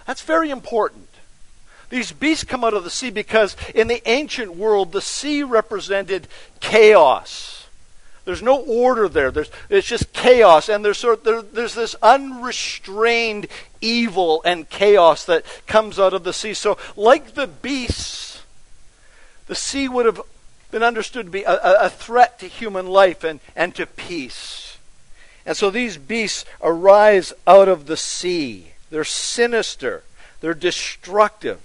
that's 0.08 0.22
very 0.22 0.50
important. 0.50 1.10
These 1.90 2.14
beasts 2.14 2.46
come 2.46 2.64
out 2.64 2.74
of 2.74 2.86
the 2.86 2.90
sea 2.90 3.10
because 3.10 3.58
in 3.76 3.90
the 3.90 4.02
ancient 4.10 4.56
world, 4.56 4.94
the 4.94 5.02
sea 5.02 5.44
represented 5.44 6.30
chaos. 6.62 7.55
There's 8.26 8.42
no 8.42 8.58
order 8.58 9.08
there. 9.08 9.32
There's, 9.32 9.52
it's 9.70 9.88
just 9.88 10.12
chaos, 10.12 10.68
and 10.68 10.84
there's, 10.84 10.98
sort 10.98 11.20
of, 11.20 11.24
there, 11.24 11.42
there's 11.42 11.76
this 11.76 11.96
unrestrained 12.02 13.48
evil 13.82 14.42
and 14.44 14.68
chaos 14.70 15.26
that 15.26 15.46
comes 15.68 16.00
out 16.00 16.14
of 16.14 16.24
the 16.24 16.34
sea. 16.34 16.56
So, 16.56 16.78
like 16.96 17.36
the 17.36 17.48
beasts, 17.48 18.42
the 19.48 19.56
sea 19.56 19.88
would 19.88 20.08
have 20.08 20.20
been 20.72 20.84
understood 20.84 21.28
to 21.28 21.32
be 21.32 21.44
a, 21.44 21.86
a 21.86 21.90
threat 21.90 22.40
to 22.40 22.48
human 22.48 22.88
life 22.88 23.24
and, 23.24 23.40
and 23.56 23.76
to 23.76 23.86
peace. 23.86 24.78
And 25.46 25.56
so 25.56 25.70
these 25.70 25.98
beasts 25.98 26.44
arise 26.62 27.32
out 27.46 27.68
of 27.68 27.86
the 27.86 27.98
sea. 27.98 28.72
They're 28.90 29.04
sinister, 29.04 30.04
they're 30.42 30.54
destructive. 30.54 31.62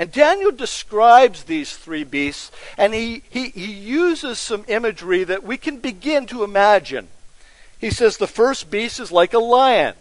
And 0.00 0.10
Daniel 0.10 0.50
describes 0.50 1.44
these 1.44 1.76
three 1.76 2.04
beasts, 2.04 2.50
and 2.78 2.94
he, 2.94 3.22
he, 3.28 3.50
he 3.50 3.70
uses 3.70 4.38
some 4.38 4.64
imagery 4.66 5.24
that 5.24 5.44
we 5.44 5.58
can 5.58 5.76
begin 5.76 6.24
to 6.28 6.42
imagine. 6.42 7.08
He 7.78 7.90
says 7.90 8.16
the 8.16 8.26
first 8.26 8.70
beast 8.70 8.98
is 8.98 9.12
like 9.12 9.34
a 9.34 9.38
lion. 9.38 9.94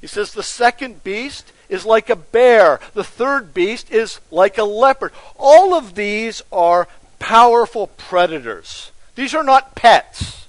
He 0.00 0.08
says 0.08 0.32
the 0.32 0.42
second 0.42 1.04
beast 1.04 1.52
is 1.68 1.86
like 1.86 2.10
a 2.10 2.16
bear. 2.16 2.80
The 2.92 3.04
third 3.04 3.54
beast 3.54 3.88
is 3.92 4.18
like 4.32 4.58
a 4.58 4.64
leopard. 4.64 5.12
All 5.38 5.72
of 5.72 5.94
these 5.94 6.42
are 6.50 6.88
powerful 7.20 7.86
predators. 7.86 8.90
These 9.14 9.32
are 9.32 9.44
not 9.44 9.76
pets. 9.76 10.48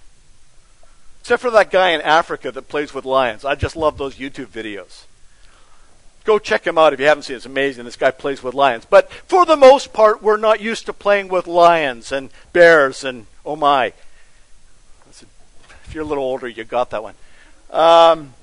Except 1.20 1.44
for 1.44 1.52
that 1.52 1.70
guy 1.70 1.92
in 1.92 2.02
Africa 2.02 2.52
that 2.52 2.68
plays 2.68 2.96
with 2.96 3.06
lions. 3.06 3.46
I 3.46 3.54
just 3.54 3.76
love 3.76 4.00
those 4.00 4.16
YouTube 4.16 4.48
videos. 4.48 5.04
Go 6.24 6.38
check 6.38 6.66
him 6.66 6.78
out 6.78 6.94
if 6.94 7.00
you 7.00 7.08
haven't 7.08 7.24
seen 7.24 7.36
it. 7.36 7.38
It's 7.38 7.46
amazing. 7.46 7.86
This 7.86 7.96
guy 7.96 8.12
plays 8.12 8.44
with 8.44 8.54
lions. 8.54 8.86
But 8.86 9.12
for 9.12 9.46
the 9.46 9.56
most 9.56 9.92
part, 9.92 10.22
we're 10.22 10.38
not 10.38 10.62
used 10.62 10.86
to 10.86 10.94
playing 10.94 11.30
with 11.30 11.48
lions 11.48 12.12
and 12.12 12.30
bears 12.54 13.04
and 13.04 13.26
oh 13.46 13.56
my. 13.56 13.94
If 15.10 15.96
you're 15.96 16.04
a 16.04 16.08
little 16.08 16.24
older, 16.24 16.48
you 16.48 16.64
got 16.64 16.92
that 16.92 17.04
one. 17.04 17.16
Um, 17.72 18.34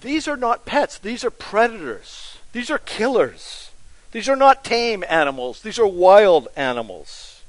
these 0.00 0.28
are 0.28 0.36
not 0.36 0.64
pets. 0.64 0.98
These 0.98 1.24
are 1.24 1.30
predators. 1.30 2.38
These 2.52 2.70
are 2.70 2.78
killers. 2.78 3.70
These 4.12 4.28
are 4.28 4.36
not 4.36 4.62
tame 4.62 5.04
animals. 5.08 5.60
These 5.60 5.78
are 5.78 5.86
wild 5.86 6.48
animals. 6.56 7.42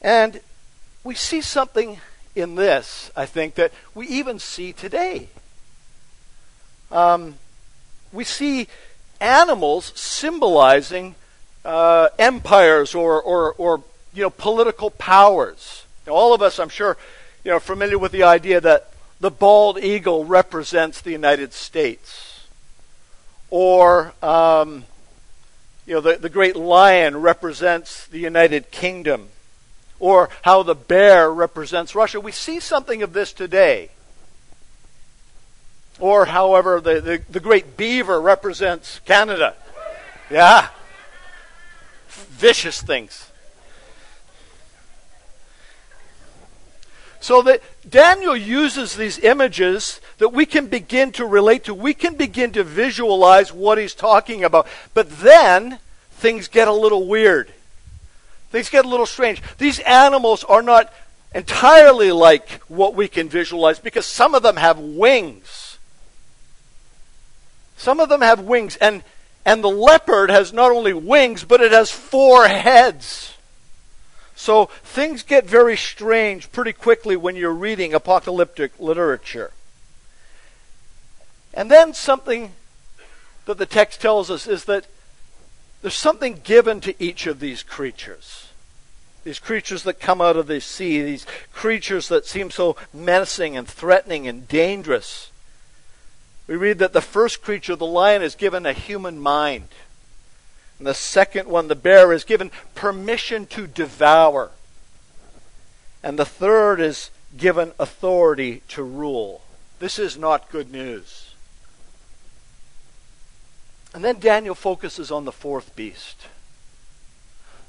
And 0.00 0.40
we 1.04 1.14
see 1.14 1.40
something 1.40 2.00
in 2.34 2.54
this, 2.54 3.10
I 3.14 3.26
think, 3.26 3.54
that 3.56 3.72
we 3.94 4.06
even 4.06 4.38
see 4.38 4.72
today. 4.72 5.28
Um, 6.90 7.36
we 8.12 8.24
see 8.24 8.68
animals 9.20 9.92
symbolizing 9.94 11.14
uh, 11.64 12.08
empires 12.18 12.94
or, 12.94 13.20
or, 13.20 13.52
or 13.54 13.82
you 14.12 14.22
know 14.22 14.30
political 14.30 14.90
powers. 14.90 15.84
Now, 16.06 16.14
all 16.14 16.34
of 16.34 16.42
us, 16.42 16.58
I'm 16.58 16.68
sure, 16.68 16.96
you 17.44 17.50
know, 17.50 17.60
familiar 17.60 17.98
with 17.98 18.12
the 18.12 18.22
idea 18.22 18.60
that 18.60 18.92
the 19.20 19.30
bald 19.30 19.78
eagle 19.78 20.24
represents 20.24 21.00
the 21.00 21.12
United 21.12 21.52
States, 21.52 22.48
or 23.50 24.14
um, 24.22 24.84
you 25.86 25.94
know, 25.94 26.00
the, 26.00 26.16
the 26.16 26.28
great 26.28 26.56
lion 26.56 27.20
represents 27.20 28.06
the 28.06 28.18
United 28.18 28.70
Kingdom 28.70 29.28
or 29.98 30.30
how 30.42 30.62
the 30.62 30.74
bear 30.74 31.32
represents 31.32 31.94
Russia. 31.94 32.18
We 32.18 32.32
see 32.32 32.58
something 32.58 33.02
of 33.02 33.12
this 33.12 33.32
today. 33.32 33.90
Or, 36.00 36.24
however, 36.24 36.80
the, 36.80 37.00
the, 37.00 37.22
the 37.28 37.40
great 37.40 37.76
beaver 37.76 38.20
represents 38.20 39.00
Canada. 39.04 39.54
Yeah. 40.30 40.68
Vicious 42.08 42.80
things. 42.80 43.30
So 47.20 47.42
that 47.42 47.62
Daniel 47.88 48.34
uses 48.34 48.96
these 48.96 49.18
images 49.18 50.00
that 50.18 50.30
we 50.30 50.46
can 50.46 50.66
begin 50.66 51.12
to 51.12 51.26
relate 51.26 51.64
to. 51.64 51.74
We 51.74 51.92
can 51.92 52.16
begin 52.16 52.52
to 52.52 52.64
visualize 52.64 53.52
what 53.52 53.76
he's 53.76 53.94
talking 53.94 54.42
about. 54.42 54.66
But 54.94 55.10
then 55.10 55.78
things 56.12 56.48
get 56.48 56.66
a 56.66 56.72
little 56.72 57.06
weird. 57.06 57.52
Things 58.50 58.70
get 58.70 58.86
a 58.86 58.88
little 58.88 59.06
strange. 59.06 59.42
These 59.58 59.80
animals 59.80 60.44
are 60.44 60.62
not 60.62 60.92
entirely 61.34 62.10
like 62.10 62.48
what 62.68 62.94
we 62.94 63.06
can 63.06 63.28
visualize 63.28 63.78
because 63.78 64.06
some 64.06 64.34
of 64.34 64.42
them 64.42 64.56
have 64.56 64.78
wings. 64.78 65.59
Some 67.80 67.98
of 67.98 68.10
them 68.10 68.20
have 68.20 68.40
wings, 68.40 68.76
and, 68.76 69.02
and 69.42 69.64
the 69.64 69.70
leopard 69.70 70.28
has 70.28 70.52
not 70.52 70.70
only 70.70 70.92
wings, 70.92 71.44
but 71.44 71.62
it 71.62 71.72
has 71.72 71.90
four 71.90 72.46
heads. 72.46 73.38
So 74.36 74.66
things 74.84 75.22
get 75.22 75.46
very 75.46 75.78
strange 75.78 76.52
pretty 76.52 76.74
quickly 76.74 77.16
when 77.16 77.36
you're 77.36 77.54
reading 77.54 77.94
apocalyptic 77.94 78.78
literature. 78.78 79.52
And 81.54 81.70
then 81.70 81.94
something 81.94 82.52
that 83.46 83.56
the 83.56 83.64
text 83.64 84.02
tells 84.02 84.30
us 84.30 84.46
is 84.46 84.66
that 84.66 84.84
there's 85.80 85.94
something 85.94 86.42
given 86.44 86.82
to 86.82 87.02
each 87.02 87.26
of 87.26 87.40
these 87.40 87.62
creatures. 87.62 88.48
These 89.24 89.38
creatures 89.38 89.84
that 89.84 90.00
come 90.00 90.20
out 90.20 90.36
of 90.36 90.48
the 90.48 90.60
sea, 90.60 91.00
these 91.00 91.24
creatures 91.50 92.08
that 92.08 92.26
seem 92.26 92.50
so 92.50 92.76
menacing 92.92 93.56
and 93.56 93.66
threatening 93.66 94.28
and 94.28 94.46
dangerous. 94.46 95.29
We 96.50 96.56
read 96.56 96.80
that 96.80 96.92
the 96.92 97.00
first 97.00 97.42
creature, 97.42 97.76
the 97.76 97.86
lion, 97.86 98.22
is 98.22 98.34
given 98.34 98.66
a 98.66 98.72
human 98.72 99.20
mind. 99.20 99.68
And 100.78 100.86
the 100.88 100.94
second 100.94 101.46
one, 101.48 101.68
the 101.68 101.76
bear, 101.76 102.12
is 102.12 102.24
given 102.24 102.50
permission 102.74 103.46
to 103.46 103.68
devour. 103.68 104.50
And 106.02 106.18
the 106.18 106.24
third 106.24 106.80
is 106.80 107.10
given 107.36 107.70
authority 107.78 108.64
to 108.70 108.82
rule. 108.82 109.42
This 109.78 109.96
is 109.96 110.18
not 110.18 110.50
good 110.50 110.72
news. 110.72 111.34
And 113.94 114.02
then 114.04 114.18
Daniel 114.18 114.56
focuses 114.56 115.12
on 115.12 115.26
the 115.26 115.30
fourth 115.30 115.76
beast. 115.76 116.26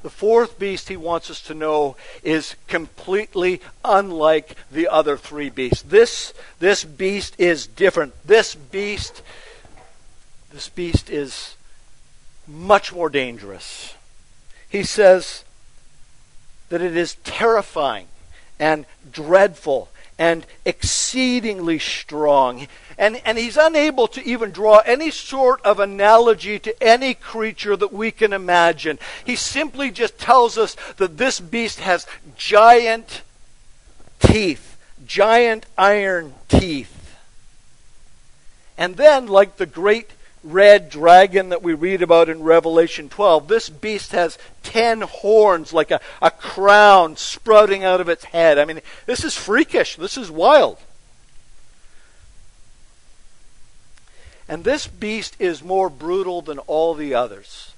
The 0.03 0.10
fourth 0.10 0.58
beast 0.58 0.89
he 0.89 0.98
wants 0.98 1.29
us 1.29 1.41
to 1.43 1.53
know 1.53 1.96
is 2.24 2.55
completely 2.67 3.62
unlike 3.86 4.55
the 4.72 4.88
other 4.88 5.15
three 5.15 5.50
beasts. 5.50 5.84
This, 5.84 6.34
this 6.60 6.84
beast 6.84 7.36
is 7.38 7.67
different. 7.67 8.13
This 8.25 8.55
beast, 8.55 9.22
this 10.51 10.70
beast 10.70 11.10
is 11.10 11.55
much 12.48 12.91
more 12.91 13.10
dangerous. 13.10 13.93
He 14.67 14.84
says 14.84 15.43
that 16.70 16.81
it 16.81 16.98
is 16.98 17.15
terrifying 17.24 18.08
and 18.60 18.86
dreadful 19.12 19.89
and 20.17 20.46
exceedingly 20.65 21.79
strong. 21.79 22.67
And, 23.01 23.20
and 23.25 23.36
he's 23.36 23.58
unable 23.58 24.08
to 24.10 24.24
even 24.24 24.51
draw 24.51 24.77
any 24.86 25.10
sort 25.10 25.60
of 25.63 25.79
analogy 25.79 26.60
to 26.60 26.84
any 26.84 27.15
creature 27.15 27.75
that 27.75 27.91
we 27.91 28.12
can 28.12 28.31
imagine. 28.31 29.00
He 29.25 29.36
simply 29.36 29.89
just 29.89 30.20
tells 30.20 30.55
us 30.55 30.77
that 30.98 31.17
this 31.17 31.39
beast 31.39 31.79
has 31.79 32.05
giant 32.38 33.24
teeth, 34.20 34.77
giant 35.03 35.65
iron 35.79 36.36
teeth. 36.48 37.17
And 38.77 38.98
then, 38.98 39.25
like 39.25 39.58
the 39.58 39.65
great 39.65 40.12
red 40.43 40.91
dragon 40.91 41.50
that 41.50 41.63
we 41.63 41.74
read 41.74 42.03
about 42.03 42.29
in 42.29 42.43
Revelation 42.43 43.10
12, 43.10 43.48
this 43.48 43.67
beast 43.67 44.12
has 44.12 44.38
ten 44.62 45.01
horns 45.01 45.74
like 45.74 45.89
a, 45.89 46.01
a 46.22 46.29
crown 46.29 47.17
sprouting 47.17 47.84
out 47.84 48.00
of 48.00 48.10
its 48.10 48.25
head. 48.25 48.60
I 48.60 48.65
mean, 48.65 48.81
this 49.08 49.24
is 49.24 49.36
freakish. 49.36 49.96
This 49.96 50.17
is 50.17 50.29
wild. 50.29 50.77
And 54.51 54.65
this 54.65 54.86
beast 54.86 55.38
is 55.39 55.63
more 55.63 55.89
brutal 55.89 56.41
than 56.41 56.60
all 56.60 56.93
the 56.93 57.15
others. 57.15 57.74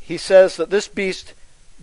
He 0.00 0.16
says 0.16 0.56
that 0.56 0.70
this 0.70 0.88
beast 0.88 1.34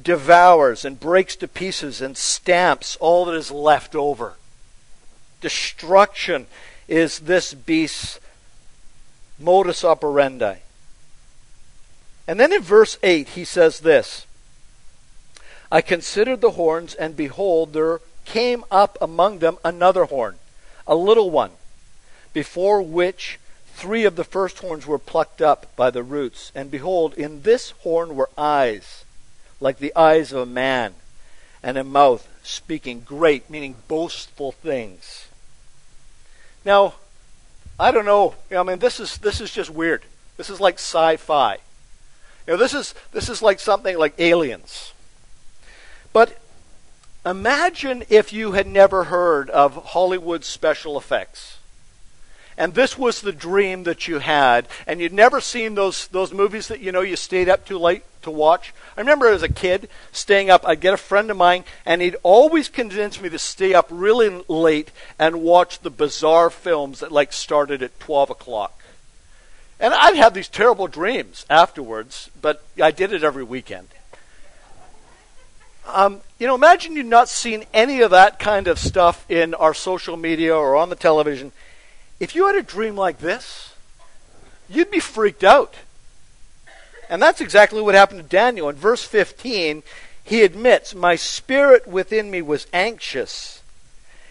devours 0.02 0.84
and 0.84 1.00
breaks 1.00 1.36
to 1.36 1.48
pieces 1.48 2.02
and 2.02 2.18
stamps 2.18 2.96
all 3.00 3.26
that 3.26 3.36
is 3.36 3.52
left 3.52 3.94
over. 3.94 4.38
Destruction 5.40 6.48
is 6.88 7.20
this 7.20 7.54
beast's 7.54 8.20
modus 9.38 9.84
operandi. 9.84 10.56
And 12.28 12.40
then 12.40 12.52
in 12.52 12.64
verse 12.64 12.98
8, 13.04 13.30
he 13.30 13.46
says 13.46 13.82
this 13.82 14.26
I 15.72 15.82
considered 15.82 16.42
the 16.42 16.52
horns, 16.52 16.96
and 16.96 17.16
behold, 17.16 17.74
there 17.74 18.02
came 18.26 18.64
up 18.72 18.98
among 19.00 19.40
them 19.40 19.60
another 19.64 20.06
horn, 20.06 20.38
a 20.88 20.96
little 20.96 21.30
one, 21.30 21.52
before 22.34 22.82
which 22.82 23.40
three 23.74 24.06
of 24.06 24.16
the 24.16 24.24
first 24.24 24.60
horns 24.60 24.86
were 24.86 25.00
plucked 25.00 25.42
up 25.42 25.76
by 25.76 25.90
the 25.90 26.04
roots. 26.04 26.52
And 26.56 26.70
behold, 26.70 27.14
in 27.14 27.44
this 27.44 27.72
horn 27.82 28.16
were 28.16 28.30
eyes, 28.38 29.06
like 29.60 29.78
the 29.78 29.96
eyes 29.96 30.32
of 30.32 30.42
a 30.42 30.46
man, 30.46 30.96
and 31.62 31.78
a 31.78 31.84
mouth 31.84 32.28
speaking 32.44 33.02
great, 33.02 33.50
meaning 33.50 33.76
boastful 33.88 34.52
things. 34.52 35.28
Now, 36.66 36.96
I 37.80 37.92
don't 37.92 38.06
know. 38.06 38.36
I 38.52 38.64
mean, 38.64 38.80
this 38.80 39.00
is 39.00 39.18
this 39.18 39.42
is 39.42 39.52
just 39.52 39.70
weird. 39.70 40.04
This 40.38 40.50
is 40.50 40.60
like 40.60 40.76
sci-fi. 40.76 41.58
You 42.46 42.54
know, 42.54 42.58
this 42.58 42.74
is 42.74 42.94
this 43.12 43.30
is 43.30 43.42
like 43.42 43.60
something 43.60 43.98
like 43.98 44.20
aliens. 44.20 44.94
But 46.12 46.40
imagine 47.26 48.04
if 48.10 48.32
you 48.32 48.52
had 48.52 48.68
never 48.68 49.06
heard 49.06 49.50
of 49.50 49.76
Hollywood 49.88 50.44
special 50.44 50.98
effects 50.98 51.58
and 52.58 52.74
this 52.74 52.98
was 52.98 53.22
the 53.22 53.32
dream 53.32 53.84
that 53.84 54.08
you 54.08 54.20
had, 54.20 54.68
and 54.86 55.00
you'd 55.00 55.14
never 55.14 55.42
seen 55.42 55.76
those 55.76 56.08
those 56.08 56.34
movies 56.34 56.68
that 56.68 56.80
you 56.80 56.92
know 56.92 57.02
you 57.02 57.16
stayed 57.16 57.50
up 57.50 57.66
too 57.66 57.80
late 57.80 58.04
to 58.24 58.32
watch. 58.32 58.74
I 58.96 59.02
remember 59.02 59.28
as 59.28 59.44
a 59.44 59.50
kid 59.50 59.90
staying 60.12 60.50
up. 60.50 60.68
I'd 60.68 60.80
get 60.80 60.94
a 60.94 60.98
friend 60.98 61.30
of 61.32 61.38
mine, 61.38 61.64
and 61.86 62.02
he'd 62.02 62.16
always 62.24 62.70
convince 62.70 63.22
me 63.22 63.30
to 63.30 63.40
stay 63.40 63.74
up 63.74 63.88
really 63.90 64.44
late 64.48 64.92
and 65.20 65.42
watch 65.42 65.80
the 65.80 65.90
bizarre 65.90 66.50
films 66.50 67.00
that 67.00 67.12
like 67.12 67.34
started 67.34 67.82
at 67.82 68.00
twelve 68.00 68.30
o'clock. 68.30 68.80
And 69.80 69.94
I'd 69.94 70.16
have 70.16 70.34
these 70.34 70.48
terrible 70.48 70.88
dreams 70.88 71.46
afterwards, 71.50 72.30
but 72.42 72.64
I 72.82 72.92
did 72.92 73.12
it 73.12 73.24
every 73.24 73.44
weekend. 73.44 73.90
Um, 75.86 76.22
you 76.40 76.48
know, 76.48 76.56
imagine 76.56 76.96
you'd 76.96 77.06
not 77.06 77.28
seen 77.28 77.66
any 77.74 78.02
of 78.02 78.12
that 78.12 78.40
kind 78.40 78.68
of 78.68 78.80
stuff 78.80 79.30
in 79.30 79.54
our 79.54 79.74
social 79.74 80.16
media 80.16 80.56
or 80.56 80.78
on 80.78 80.90
the 80.90 80.96
television 80.96 81.52
if 82.20 82.36
you 82.36 82.48
had 82.48 82.56
a 82.56 82.64
dream 82.64 82.96
like 82.96 83.20
this, 83.20 83.74
you'd 84.70 84.92
be 84.92 85.00
freaked 85.00 85.44
out. 85.44 85.76
And 87.10 87.22
that's 87.22 87.42
exactly 87.42 87.82
what 87.82 87.96
happened 87.96 88.22
to 88.22 88.28
Daniel. 88.28 88.70
In 88.70 88.76
verse 88.76 89.04
15, 89.04 89.84
he 90.24 90.42
admits, 90.42 90.96
My 90.96 91.16
spirit 91.16 91.88
within 91.88 92.32
me 92.32 92.42
was 92.42 92.68
anxious, 92.74 93.62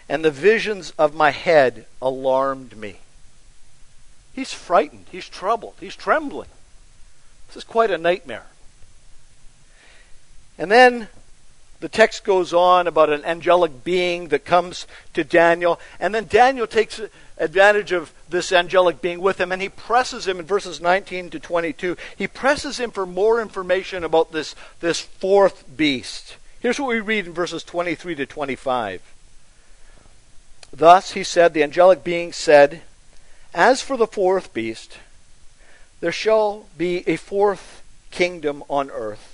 and 0.09 0.25
the 0.25 0.31
visions 0.31 0.91
of 0.97 1.13
my 1.13 1.31
head 1.31 1.85
alarmed 2.01 2.75
me. 2.75 2.97
He's 4.33 4.53
frightened. 4.53 5.05
He's 5.11 5.29
troubled. 5.29 5.75
He's 5.79 5.95
trembling. 5.95 6.49
This 7.47 7.57
is 7.57 7.63
quite 7.63 7.91
a 7.91 7.97
nightmare. 7.97 8.47
And 10.57 10.71
then 10.71 11.07
the 11.79 11.89
text 11.89 12.23
goes 12.23 12.53
on 12.53 12.87
about 12.87 13.11
an 13.11 13.23
angelic 13.25 13.83
being 13.83 14.29
that 14.29 14.45
comes 14.45 14.87
to 15.13 15.23
Daniel, 15.23 15.79
and 15.99 16.15
then 16.15 16.25
Daniel 16.25 16.65
takes 16.65 16.99
advantage 17.37 17.91
of 17.91 18.13
this 18.29 18.51
angelic 18.51 19.01
being 19.01 19.19
with 19.19 19.39
him, 19.39 19.51
and 19.51 19.61
he 19.61 19.69
presses 19.69 20.27
him 20.27 20.39
in 20.39 20.45
verses 20.45 20.79
19 20.79 21.29
to 21.31 21.39
22. 21.39 21.97
He 22.17 22.27
presses 22.27 22.79
him 22.79 22.91
for 22.91 23.05
more 23.05 23.41
information 23.41 24.03
about 24.03 24.31
this, 24.31 24.55
this 24.79 24.99
fourth 24.99 25.65
beast. 25.75 26.37
Here's 26.59 26.79
what 26.79 26.89
we 26.89 26.99
read 26.99 27.25
in 27.25 27.33
verses 27.33 27.63
23 27.63 28.15
to 28.15 28.25
25. 28.25 29.01
Thus 30.71 31.11
he 31.11 31.23
said, 31.23 31.53
the 31.53 31.63
angelic 31.63 32.03
being 32.03 32.31
said, 32.33 32.81
As 33.53 33.81
for 33.81 33.97
the 33.97 34.07
fourth 34.07 34.53
beast, 34.53 34.97
there 35.99 36.11
shall 36.11 36.67
be 36.77 37.07
a 37.07 37.15
fourth 37.15 37.83
kingdom 38.11 38.63
on 38.69 38.89
earth 38.91 39.33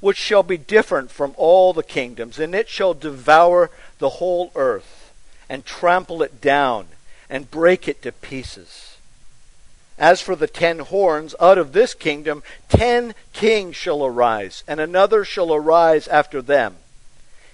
which 0.00 0.16
shall 0.16 0.42
be 0.42 0.56
different 0.56 1.10
from 1.10 1.34
all 1.36 1.72
the 1.72 1.82
kingdoms, 1.82 2.38
and 2.38 2.54
it 2.54 2.68
shall 2.68 2.94
devour 2.94 3.70
the 3.98 4.08
whole 4.08 4.50
earth, 4.54 5.12
and 5.48 5.64
trample 5.64 6.22
it 6.22 6.40
down, 6.40 6.88
and 7.30 7.50
break 7.50 7.88
it 7.88 8.02
to 8.02 8.12
pieces. 8.12 8.98
As 9.98 10.20
for 10.20 10.36
the 10.36 10.46
ten 10.46 10.80
horns, 10.80 11.34
out 11.40 11.56
of 11.56 11.72
this 11.72 11.94
kingdom 11.94 12.42
ten 12.68 13.14
kings 13.32 13.76
shall 13.76 14.04
arise, 14.04 14.62
and 14.68 14.80
another 14.80 15.24
shall 15.24 15.54
arise 15.54 16.06
after 16.08 16.42
them. 16.42 16.76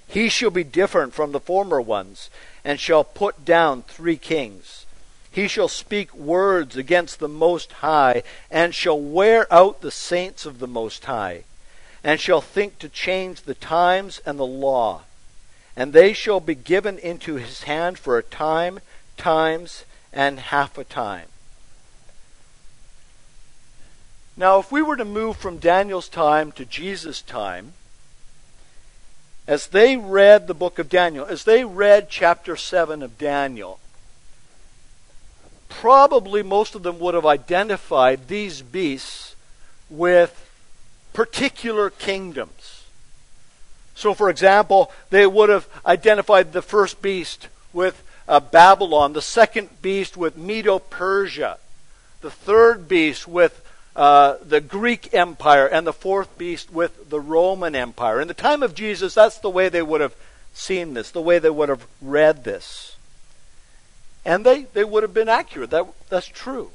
He 0.09 0.29
shall 0.29 0.51
be 0.51 0.65
different 0.65 1.15
from 1.15 1.31
the 1.31 1.41
former 1.41 1.81
ones, 1.81 2.31
and 2.65 2.81
shall 2.81 3.05
put 3.05 3.45
down 3.45 3.83
three 3.83 4.17
kings. 4.17 4.87
He 5.31 5.47
shall 5.47 5.69
speak 5.69 6.13
words 6.15 6.77
against 6.77 7.21
the 7.21 7.29
Most 7.29 7.71
High, 7.73 8.25
and 8.51 8.75
shall 8.75 8.99
wear 8.99 9.53
out 9.53 9.83
the 9.83 9.91
saints 9.93 10.47
of 10.47 10.59
the 10.59 10.67
Most 10.67 11.05
High 11.05 11.45
and 12.07 12.21
shall 12.21 12.41
think 12.41 12.79
to 12.79 12.89
change 12.89 13.43
the 13.43 13.55
times 13.55 14.21
and 14.25 14.39
the 14.39 14.47
law. 14.47 15.03
And 15.75 15.93
they 15.93 16.13
shall 16.13 16.39
be 16.39 16.55
given 16.55 16.99
into 16.99 17.35
his 17.35 17.65
hand 17.65 17.99
for 17.99 18.17
a 18.17 18.23
time, 18.23 18.79
times, 19.17 19.85
and 20.13 20.39
half 20.39 20.79
a 20.79 20.85
time. 20.85 21.29
Now, 24.37 24.59
if 24.59 24.71
we 24.71 24.83
were 24.83 24.97
to 24.97 25.05
move 25.05 25.37
from 25.37 25.59
Daniel's 25.59 26.09
time 26.09 26.53
to 26.53 26.65
Jesus' 26.65 27.23
time, 27.23 27.73
as 29.47 29.69
they 29.69 29.97
read 29.97 30.47
the 30.47 30.55
book 30.55 30.79
of 30.79 30.89
Daniel, 30.89 31.25
as 31.25 31.45
they 31.45 31.65
read 31.65 32.11
chapter 32.11 32.57
7 32.57 33.03
of 33.03 33.17
Daniel, 33.17 33.79
probably 35.69 36.43
most 36.43 36.75
of 36.75 36.83
them 36.83 36.99
would 36.99 37.15
have 37.15 37.27
identified 37.27 38.29
these 38.29 38.61
beasts 38.61 39.37
with 39.89 40.43
particular 41.13 41.89
kingdoms. 41.91 42.85
So, 43.95 44.13
for 44.13 44.29
example, 44.29 44.93
they 45.09 45.27
would 45.27 45.49
have 45.49 45.67
identified 45.87 46.53
the 46.53 46.61
first 46.61 47.01
beast 47.01 47.49
with 47.73 48.03
uh, 48.29 48.41
Babylon, 48.41 49.13
the 49.13 49.23
second 49.23 49.83
beast 49.83 50.17
with 50.17 50.37
Medo 50.37 50.79
Persia, 50.79 51.59
the 52.21 52.31
third 52.31 52.89
beast 52.89 53.29
with 53.29 53.63
uh, 53.95 54.37
the 54.45 54.61
Greek 54.61 55.15
Empire, 55.15 55.67
and 55.67 55.87
the 55.87 55.93
fourth 55.93 56.37
beast 56.37 56.73
with 56.73 57.09
the 57.09 57.21
Roman 57.21 57.75
Empire. 57.75 58.21
In 58.21 58.29
the 58.29 58.35
time 58.35 58.63
of 58.63 58.75
Jesus, 58.75 59.15
that's 59.15 59.39
the 59.39 59.51
way 59.51 59.69
they 59.69 59.83
would 59.83 60.01
have 60.01 60.15
seen 60.53 60.95
this, 60.95 61.11
the 61.11 61.21
way 61.21 61.39
they 61.39 61.51
would 61.51 61.69
have 61.69 61.87
read 62.03 62.45
this. 62.45 62.97
And 64.25 64.45
they, 64.45 64.65
they 64.65 64.85
would 64.85 65.03
have 65.03 65.15
been 65.15 65.29
accurate. 65.29 65.71
That, 65.71 65.87
that's 66.09 66.27
true. 66.27 66.73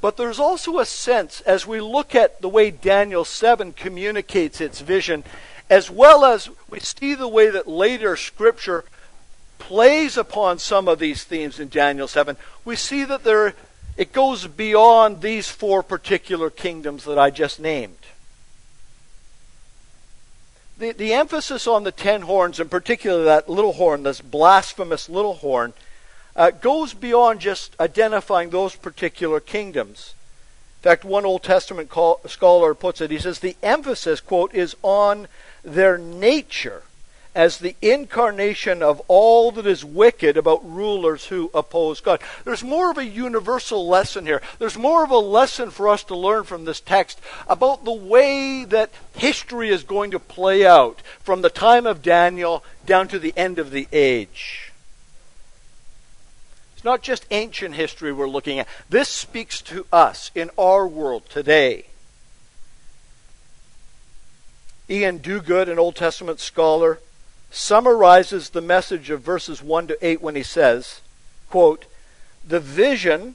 But 0.00 0.16
there's 0.16 0.38
also 0.38 0.78
a 0.78 0.84
sense, 0.84 1.40
as 1.40 1.66
we 1.66 1.80
look 1.80 2.14
at 2.14 2.40
the 2.40 2.48
way 2.48 2.70
Daniel 2.70 3.24
7 3.24 3.72
communicates 3.72 4.60
its 4.60 4.80
vision, 4.80 5.24
as 5.70 5.90
well 5.90 6.24
as 6.24 6.48
we 6.70 6.80
see 6.80 7.14
the 7.14 7.26
way 7.26 7.50
that 7.50 7.66
later 7.66 8.14
Scripture 8.14 8.84
plays 9.58 10.16
upon 10.16 10.58
some 10.58 10.88
of 10.88 10.98
these 10.98 11.24
themes 11.24 11.58
in 11.58 11.68
Daniel 11.68 12.08
7, 12.08 12.36
we 12.64 12.76
see 12.76 13.04
that 13.04 13.24
there, 13.24 13.54
it 13.96 14.12
goes 14.12 14.46
beyond 14.46 15.20
these 15.20 15.48
four 15.48 15.82
particular 15.82 16.50
kingdoms 16.50 17.04
that 17.04 17.18
I 17.18 17.30
just 17.30 17.60
named. 17.60 17.96
The, 20.78 20.92
the 20.92 21.14
emphasis 21.14 21.66
on 21.66 21.84
the 21.84 21.92
ten 21.92 22.22
horns, 22.22 22.60
in 22.60 22.68
particular 22.68 23.24
that 23.24 23.48
little 23.48 23.72
horn, 23.72 24.02
this 24.02 24.20
blasphemous 24.20 25.08
little 25.08 25.34
horn, 25.34 25.72
uh, 26.34 26.50
goes 26.50 26.92
beyond 26.92 27.40
just 27.40 27.74
identifying 27.80 28.50
those 28.50 28.76
particular 28.76 29.40
kingdoms. 29.40 30.14
In 30.80 30.82
fact, 30.82 31.04
one 31.04 31.24
Old 31.24 31.42
Testament 31.42 31.88
call, 31.88 32.20
scholar 32.26 32.74
puts 32.74 33.00
it, 33.00 33.10
he 33.10 33.18
says, 33.18 33.38
the 33.38 33.56
emphasis, 33.62 34.20
quote, 34.20 34.54
is 34.54 34.76
on 34.82 35.28
their 35.64 35.96
nature 35.96 36.82
as 37.36 37.58
the 37.58 37.76
incarnation 37.82 38.82
of 38.82 39.00
all 39.08 39.52
that 39.52 39.66
is 39.66 39.84
wicked 39.84 40.38
about 40.38 40.68
rulers 40.68 41.26
who 41.26 41.50
oppose 41.52 42.00
God. 42.00 42.22
There's 42.44 42.64
more 42.64 42.90
of 42.90 42.96
a 42.96 43.04
universal 43.04 43.86
lesson 43.86 44.24
here. 44.24 44.40
There's 44.58 44.78
more 44.78 45.04
of 45.04 45.10
a 45.10 45.18
lesson 45.18 45.70
for 45.70 45.86
us 45.90 46.02
to 46.04 46.16
learn 46.16 46.44
from 46.44 46.64
this 46.64 46.80
text 46.80 47.20
about 47.46 47.84
the 47.84 47.92
way 47.92 48.64
that 48.64 48.90
history 49.14 49.68
is 49.68 49.82
going 49.82 50.12
to 50.12 50.18
play 50.18 50.64
out 50.64 51.02
from 51.20 51.42
the 51.42 51.50
time 51.50 51.86
of 51.86 52.00
Daniel 52.00 52.64
down 52.86 53.06
to 53.08 53.18
the 53.18 53.34
end 53.36 53.58
of 53.58 53.70
the 53.70 53.86
age. 53.92 54.72
It's 56.74 56.84
not 56.84 57.02
just 57.02 57.26
ancient 57.30 57.74
history 57.74 58.14
we're 58.14 58.28
looking 58.30 58.58
at. 58.58 58.68
This 58.88 59.10
speaks 59.10 59.60
to 59.62 59.84
us 59.92 60.30
in 60.34 60.48
our 60.56 60.88
world 60.88 61.28
today. 61.28 61.84
Iain 64.88 65.18
Duguid, 65.18 65.68
an 65.68 65.78
Old 65.78 65.96
Testament 65.96 66.40
scholar, 66.40 67.00
summarizes 67.56 68.50
the 68.50 68.60
message 68.60 69.08
of 69.08 69.22
verses 69.22 69.62
1 69.62 69.86
to 69.86 70.06
8 70.06 70.20
when 70.20 70.36
he 70.36 70.42
says, 70.42 71.00
quote, 71.48 71.86
The 72.46 72.60
vision 72.60 73.34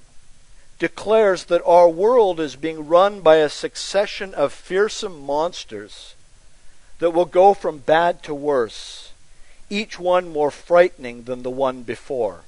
declares 0.77 1.45
that 1.45 1.65
our 1.65 1.89
world 1.89 2.39
is 2.39 2.55
being 2.55 2.87
run 2.87 3.21
by 3.21 3.37
a 3.37 3.49
succession 3.49 4.33
of 4.35 4.53
fearsome 4.53 5.25
monsters 5.25 6.13
that 6.99 7.11
will 7.11 7.25
go 7.25 7.55
from 7.55 7.79
bad 7.79 8.21
to 8.21 8.35
worse, 8.35 9.11
each 9.71 9.99
one 9.99 10.31
more 10.31 10.51
frightening 10.51 11.23
than 11.23 11.41
the 11.41 11.49
one 11.49 11.81
before. 11.81 12.41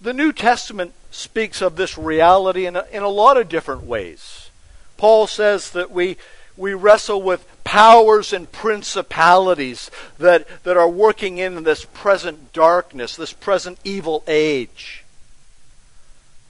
The 0.00 0.12
New 0.12 0.32
Testament 0.32 0.92
speaks 1.10 1.60
of 1.60 1.74
this 1.74 1.98
reality 1.98 2.64
in 2.64 2.76
a, 2.76 2.84
in 2.92 3.02
a 3.02 3.08
lot 3.08 3.36
of 3.36 3.48
different 3.48 3.82
ways. 3.82 4.50
Paul 4.96 5.26
says 5.26 5.72
that 5.72 5.90
we 5.90 6.16
we 6.58 6.74
wrestle 6.74 7.22
with 7.22 7.46
powers 7.62 8.32
and 8.32 8.50
principalities 8.50 9.90
that, 10.18 10.46
that 10.64 10.76
are 10.76 10.88
working 10.88 11.38
in 11.38 11.62
this 11.62 11.84
present 11.84 12.52
darkness, 12.52 13.16
this 13.16 13.32
present 13.32 13.78
evil 13.84 14.24
age. 14.26 15.04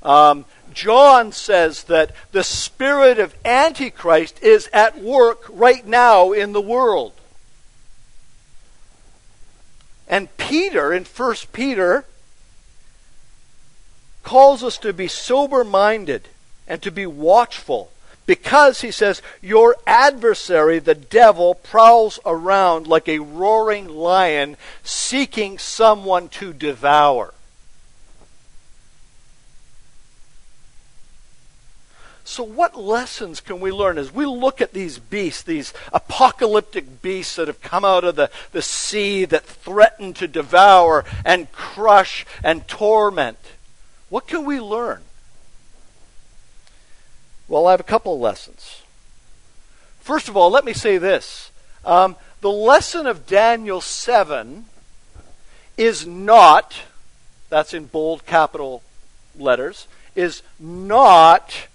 Um, 0.03 0.47
John 0.73 1.33
says 1.33 1.85
that 1.85 2.13
the 2.33 2.43
spirit 2.43 3.19
of 3.19 3.35
Antichrist 3.45 4.43
is 4.43 4.69
at 4.73 4.99
work 4.99 5.45
right 5.51 5.87
now 5.87 6.33
in 6.33 6.53
the 6.53 6.61
world. 6.61 7.13
And 10.09 10.35
Peter, 10.39 10.93
in 10.93 11.05
1 11.05 11.35
Peter, 11.53 12.05
calls 14.23 14.63
us 14.63 14.79
to 14.79 14.93
be 14.93 15.09
sober 15.09 15.65
minded 15.65 16.29
and 16.67 16.81
to 16.83 16.91
be 16.91 17.07
watchful 17.07 17.91
because, 18.29 18.83
he 18.83 18.91
says, 18.91 19.23
your 19.41 19.75
adversary, 19.87 20.79
the 20.81 20.95
devil, 20.95 21.55
prowls 21.55 22.21
around 22.27 22.87
like 22.87 23.09
a 23.09 23.21
roaring 23.21 23.89
lion 23.89 24.59
seeking 24.83 25.57
someone 25.57 26.29
to 26.29 26.53
devour. 26.53 27.33
So, 32.23 32.43
what 32.45 32.79
lessons 32.79 33.41
can 33.41 33.61
we 33.61 33.73
learn 33.73 33.97
as 33.97 34.13
we 34.13 34.27
look 34.27 34.61
at 34.61 34.75
these 34.75 34.99
beasts, 34.99 35.43
these 35.43 35.73
apocalyptic 35.95 37.01
beasts 37.01 37.37
that 37.37 37.49
have 37.49 37.63
come 37.63 37.87
out 37.87 38.05
of 38.05 38.17
the, 38.17 38.31
the 38.53 38.61
sea 38.61 39.25
that 39.25 39.47
threaten 39.47 40.13
to 40.13 40.29
devour 40.29 41.07
and 41.25 41.51
crush 41.53 42.27
and 42.45 42.69
torment? 42.69 43.39
What 44.11 44.27
can 44.27 44.45
we 44.45 44.61
learn? 44.61 45.01
Well, 47.49 47.67
I 47.67 47.71
have 47.71 47.81
a 47.81 47.85
couple 47.85 48.15
of 48.15 48.21
lessons. 48.21 48.83
First 50.01 50.29
of 50.29 50.37
all, 50.37 50.51
let 50.51 50.65
me 50.65 50.75
say 50.75 50.99
this. 50.99 51.51
Um, 51.85 52.17
the 52.41 52.51
lesson 52.51 53.07
of 53.07 53.27
Daniel 53.27 53.81
7 53.81 54.67
is 55.77 56.07
not, 56.07 56.83
that's 57.49 57.73
in 57.73 57.87
bold 57.87 58.27
capital 58.27 58.83
letters, 59.39 59.89
is 60.15 60.43
not 60.59 61.69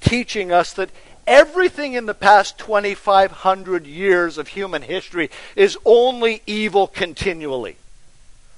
teaching 0.00 0.50
us 0.50 0.72
that 0.72 0.90
everything 1.26 1.92
in 1.92 2.06
the 2.06 2.14
past 2.14 2.58
2,500 2.58 3.86
years 3.86 4.38
of 4.38 4.48
human 4.48 4.82
history 4.82 5.30
is 5.54 5.76
only 5.84 6.42
evil 6.46 6.86
continually. 6.86 7.76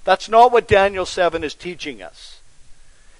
That's 0.04 0.28
not 0.28 0.52
what 0.52 0.68
Daniel 0.68 1.06
7 1.06 1.42
is 1.42 1.54
teaching 1.54 2.02
us. 2.02 2.40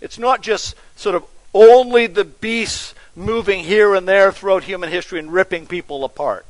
It's 0.00 0.18
not 0.18 0.42
just 0.42 0.74
sort 0.96 1.14
of 1.14 1.24
only 1.54 2.06
the 2.06 2.24
beasts 2.24 2.94
moving 3.16 3.64
here 3.64 3.94
and 3.94 4.06
there 4.08 4.32
throughout 4.32 4.64
human 4.64 4.90
history 4.90 5.18
and 5.18 5.32
ripping 5.32 5.66
people 5.66 6.04
apart. 6.04 6.46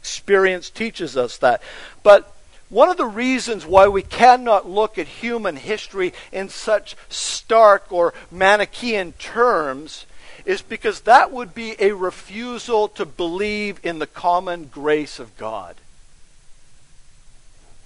Experience 0.00 0.68
teaches 0.68 1.16
us 1.16 1.38
that. 1.38 1.62
But 2.02 2.34
one 2.68 2.88
of 2.88 2.96
the 2.96 3.06
reasons 3.06 3.66
why 3.66 3.88
we 3.88 4.02
cannot 4.02 4.68
look 4.68 4.98
at 4.98 5.06
human 5.06 5.56
history 5.56 6.12
in 6.32 6.48
such 6.48 6.96
stark 7.08 7.92
or 7.92 8.14
Manichaean 8.30 9.12
terms 9.12 10.06
is 10.44 10.62
because 10.62 11.00
that 11.02 11.32
would 11.32 11.54
be 11.54 11.74
a 11.78 11.92
refusal 11.92 12.88
to 12.88 13.04
believe 13.04 13.78
in 13.82 13.98
the 13.98 14.06
common 14.06 14.66
grace 14.66 15.18
of 15.18 15.36
God. 15.36 15.76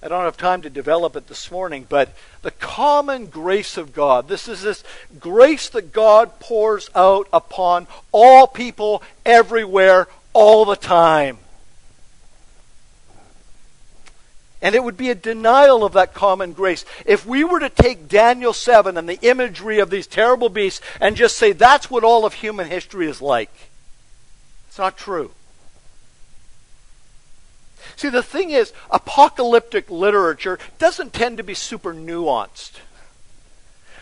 I 0.05 0.07
don't 0.07 0.23
have 0.23 0.37
time 0.37 0.61
to 0.61 0.69
develop 0.69 1.15
it 1.15 1.25
this 1.25 1.49
morning, 1.49 1.87
but 1.89 2.13
the 2.43 2.51
common 2.51 3.25
grace 3.25 3.75
of 3.75 3.91
God. 3.91 4.27
This 4.27 4.47
is 4.47 4.61
this 4.61 4.83
grace 5.19 5.67
that 5.69 5.91
God 5.91 6.39
pours 6.39 6.91
out 6.93 7.27
upon 7.33 7.87
all 8.11 8.45
people 8.45 9.01
everywhere 9.25 10.07
all 10.31 10.63
the 10.63 10.75
time. 10.75 11.39
And 14.61 14.75
it 14.75 14.83
would 14.83 14.95
be 14.95 15.09
a 15.09 15.15
denial 15.15 15.83
of 15.83 15.93
that 15.93 16.13
common 16.13 16.53
grace. 16.53 16.85
If 17.07 17.25
we 17.25 17.43
were 17.43 17.59
to 17.59 17.69
take 17.71 18.07
Daniel 18.07 18.53
7 18.53 18.97
and 18.97 19.09
the 19.09 19.19
imagery 19.27 19.79
of 19.79 19.89
these 19.89 20.05
terrible 20.05 20.49
beasts 20.49 20.81
and 21.01 21.15
just 21.15 21.35
say 21.35 21.51
that's 21.51 21.89
what 21.89 22.03
all 22.03 22.27
of 22.27 22.35
human 22.35 22.67
history 22.67 23.07
is 23.07 23.23
like, 23.23 23.49
it's 24.67 24.77
not 24.77 24.99
true. 24.99 25.31
See, 27.95 28.09
the 28.09 28.23
thing 28.23 28.49
is, 28.49 28.73
apocalyptic 28.91 29.89
literature 29.89 30.59
doesn't 30.79 31.13
tend 31.13 31.37
to 31.37 31.43
be 31.43 31.53
super 31.53 31.93
nuanced. 31.93 32.79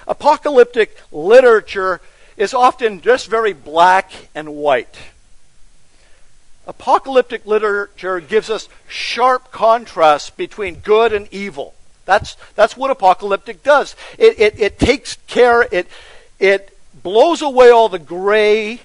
Apocalyptic 0.08 0.98
literature 1.12 2.02
is 2.36 2.54
often 2.54 3.02
just 3.02 3.28
very 3.28 3.54
black 3.54 4.12
and 4.34 4.56
white. 4.56 4.98
Apocalyptic 6.66 7.46
literature 7.46 8.20
gives 8.20 8.50
us 8.50 8.70
sharp 8.88 9.52
contrast 9.52 10.38
between 10.38 10.76
good 10.76 11.14
and 11.14 11.28
evil. 11.32 11.74
That's, 12.06 12.36
that's 12.56 12.76
what 12.76 12.92
apocalyptic 12.92 13.64
does. 13.64 13.96
It, 14.18 14.40
it, 14.40 14.60
it 14.60 14.80
takes 14.80 15.16
care, 15.28 15.68
it, 15.72 15.88
it 16.40 16.78
blows 17.02 17.42
away 17.42 17.70
all 17.70 17.90
the 17.90 18.00
gray, 18.00 18.82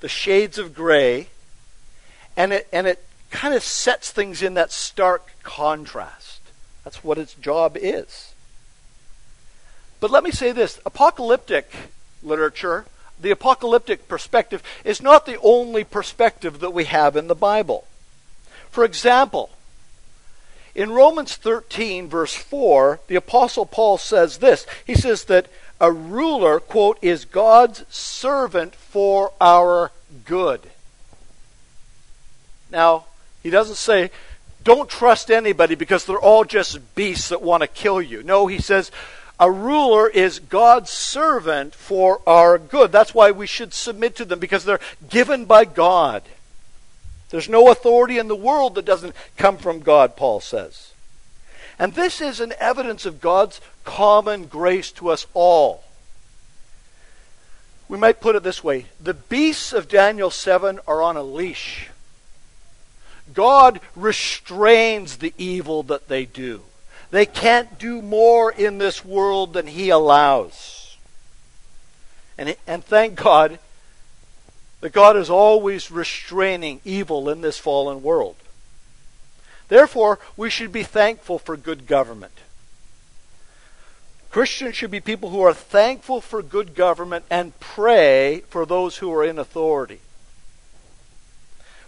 the 0.00 0.08
shades 0.08 0.58
of 0.58 0.74
gray, 0.74 1.28
and 2.36 2.52
it, 2.52 2.68
and 2.72 2.86
it 2.86 3.03
kind 3.34 3.52
of 3.52 3.64
sets 3.64 4.12
things 4.12 4.42
in 4.42 4.54
that 4.54 4.70
stark 4.70 5.32
contrast. 5.42 6.40
That's 6.84 7.02
what 7.02 7.18
its 7.18 7.34
job 7.34 7.76
is. 7.76 8.32
But 9.98 10.12
let 10.12 10.22
me 10.22 10.30
say 10.30 10.52
this 10.52 10.80
apocalyptic 10.86 11.68
literature, 12.22 12.84
the 13.20 13.32
apocalyptic 13.32 14.06
perspective, 14.06 14.62
is 14.84 15.02
not 15.02 15.26
the 15.26 15.40
only 15.40 15.82
perspective 15.82 16.60
that 16.60 16.70
we 16.70 16.84
have 16.84 17.16
in 17.16 17.26
the 17.26 17.34
Bible. 17.34 17.88
For 18.70 18.84
example, 18.84 19.50
in 20.72 20.92
Romans 20.92 21.34
13, 21.34 22.08
verse 22.08 22.34
4, 22.34 23.00
the 23.08 23.16
Apostle 23.16 23.66
Paul 23.66 23.98
says 23.98 24.38
this. 24.38 24.64
He 24.86 24.94
says 24.94 25.24
that 25.24 25.48
a 25.80 25.90
ruler, 25.90 26.60
quote, 26.60 26.98
is 27.02 27.24
God's 27.24 27.84
servant 27.88 28.76
for 28.76 29.32
our 29.40 29.90
good. 30.24 30.70
Now, 32.70 33.06
he 33.44 33.50
doesn't 33.50 33.76
say, 33.76 34.10
don't 34.64 34.88
trust 34.88 35.30
anybody 35.30 35.74
because 35.74 36.06
they're 36.06 36.18
all 36.18 36.44
just 36.44 36.94
beasts 36.94 37.28
that 37.28 37.42
want 37.42 37.60
to 37.60 37.68
kill 37.68 38.00
you. 38.00 38.22
No, 38.22 38.46
he 38.46 38.58
says, 38.58 38.90
a 39.38 39.50
ruler 39.50 40.08
is 40.08 40.38
God's 40.38 40.90
servant 40.90 41.74
for 41.74 42.22
our 42.26 42.56
good. 42.56 42.90
That's 42.90 43.14
why 43.14 43.30
we 43.30 43.46
should 43.46 43.74
submit 43.74 44.16
to 44.16 44.24
them 44.24 44.38
because 44.38 44.64
they're 44.64 44.80
given 45.10 45.44
by 45.44 45.66
God. 45.66 46.22
There's 47.28 47.48
no 47.48 47.70
authority 47.70 48.16
in 48.16 48.28
the 48.28 48.34
world 48.34 48.76
that 48.76 48.86
doesn't 48.86 49.14
come 49.36 49.58
from 49.58 49.80
God, 49.80 50.16
Paul 50.16 50.40
says. 50.40 50.92
And 51.78 51.92
this 51.92 52.22
is 52.22 52.40
an 52.40 52.54
evidence 52.58 53.04
of 53.04 53.20
God's 53.20 53.60
common 53.84 54.46
grace 54.46 54.90
to 54.92 55.10
us 55.10 55.26
all. 55.34 55.84
We 57.88 57.98
might 57.98 58.20
put 58.20 58.36
it 58.36 58.42
this 58.42 58.64
way 58.64 58.86
the 58.98 59.12
beasts 59.12 59.74
of 59.74 59.88
Daniel 59.88 60.30
7 60.30 60.80
are 60.86 61.02
on 61.02 61.18
a 61.18 61.22
leash. 61.22 61.90
God 63.34 63.80
restrains 63.96 65.18
the 65.18 65.34
evil 65.36 65.82
that 65.84 66.08
they 66.08 66.24
do. 66.24 66.62
They 67.10 67.26
can't 67.26 67.78
do 67.78 68.00
more 68.00 68.50
in 68.50 68.78
this 68.78 69.04
world 69.04 69.52
than 69.52 69.66
He 69.66 69.90
allows. 69.90 70.96
And, 72.38 72.56
and 72.66 72.84
thank 72.84 73.16
God, 73.16 73.58
that 74.80 74.92
God 74.92 75.16
is 75.16 75.30
always 75.30 75.90
restraining 75.90 76.80
evil 76.84 77.28
in 77.28 77.40
this 77.40 77.58
fallen 77.58 78.02
world. 78.02 78.36
Therefore, 79.68 80.18
we 80.36 80.50
should 80.50 80.72
be 80.72 80.82
thankful 80.82 81.38
for 81.38 81.56
good 81.56 81.86
government. 81.86 82.32
Christians 84.30 84.74
should 84.74 84.90
be 84.90 85.00
people 85.00 85.30
who 85.30 85.42
are 85.42 85.54
thankful 85.54 86.20
for 86.20 86.42
good 86.42 86.74
government 86.74 87.24
and 87.30 87.58
pray 87.60 88.42
for 88.48 88.66
those 88.66 88.96
who 88.96 89.12
are 89.12 89.24
in 89.24 89.38
authority. 89.38 90.00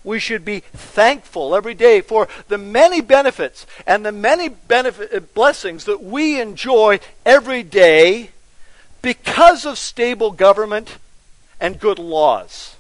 We 0.07 0.21
should 0.21 0.45
be 0.45 0.61
thankful 0.61 1.57
every 1.57 1.75
day 1.75 2.01
for 2.01 2.29
the 2.47 2.59
many 2.59 3.01
benefits 3.01 3.67
and 3.89 4.07
the 4.07 4.13
many 4.13 4.49
benefit, 4.49 5.13
uh, 5.13 5.19
blessings 5.19 5.85
that 5.87 6.01
we 6.01 6.41
enjoy 6.41 7.01
every 7.27 7.65
day 7.65 8.31
because 9.03 9.67
of 9.67 9.79
stable 9.79 10.31
government 10.31 10.99
and 11.61 11.81
good 11.81 11.99
laws. 11.99 12.77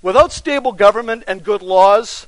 Without 0.00 0.32
stable 0.32 0.72
government 0.72 1.22
and 1.28 1.44
good 1.44 1.60
laws, 1.60 2.26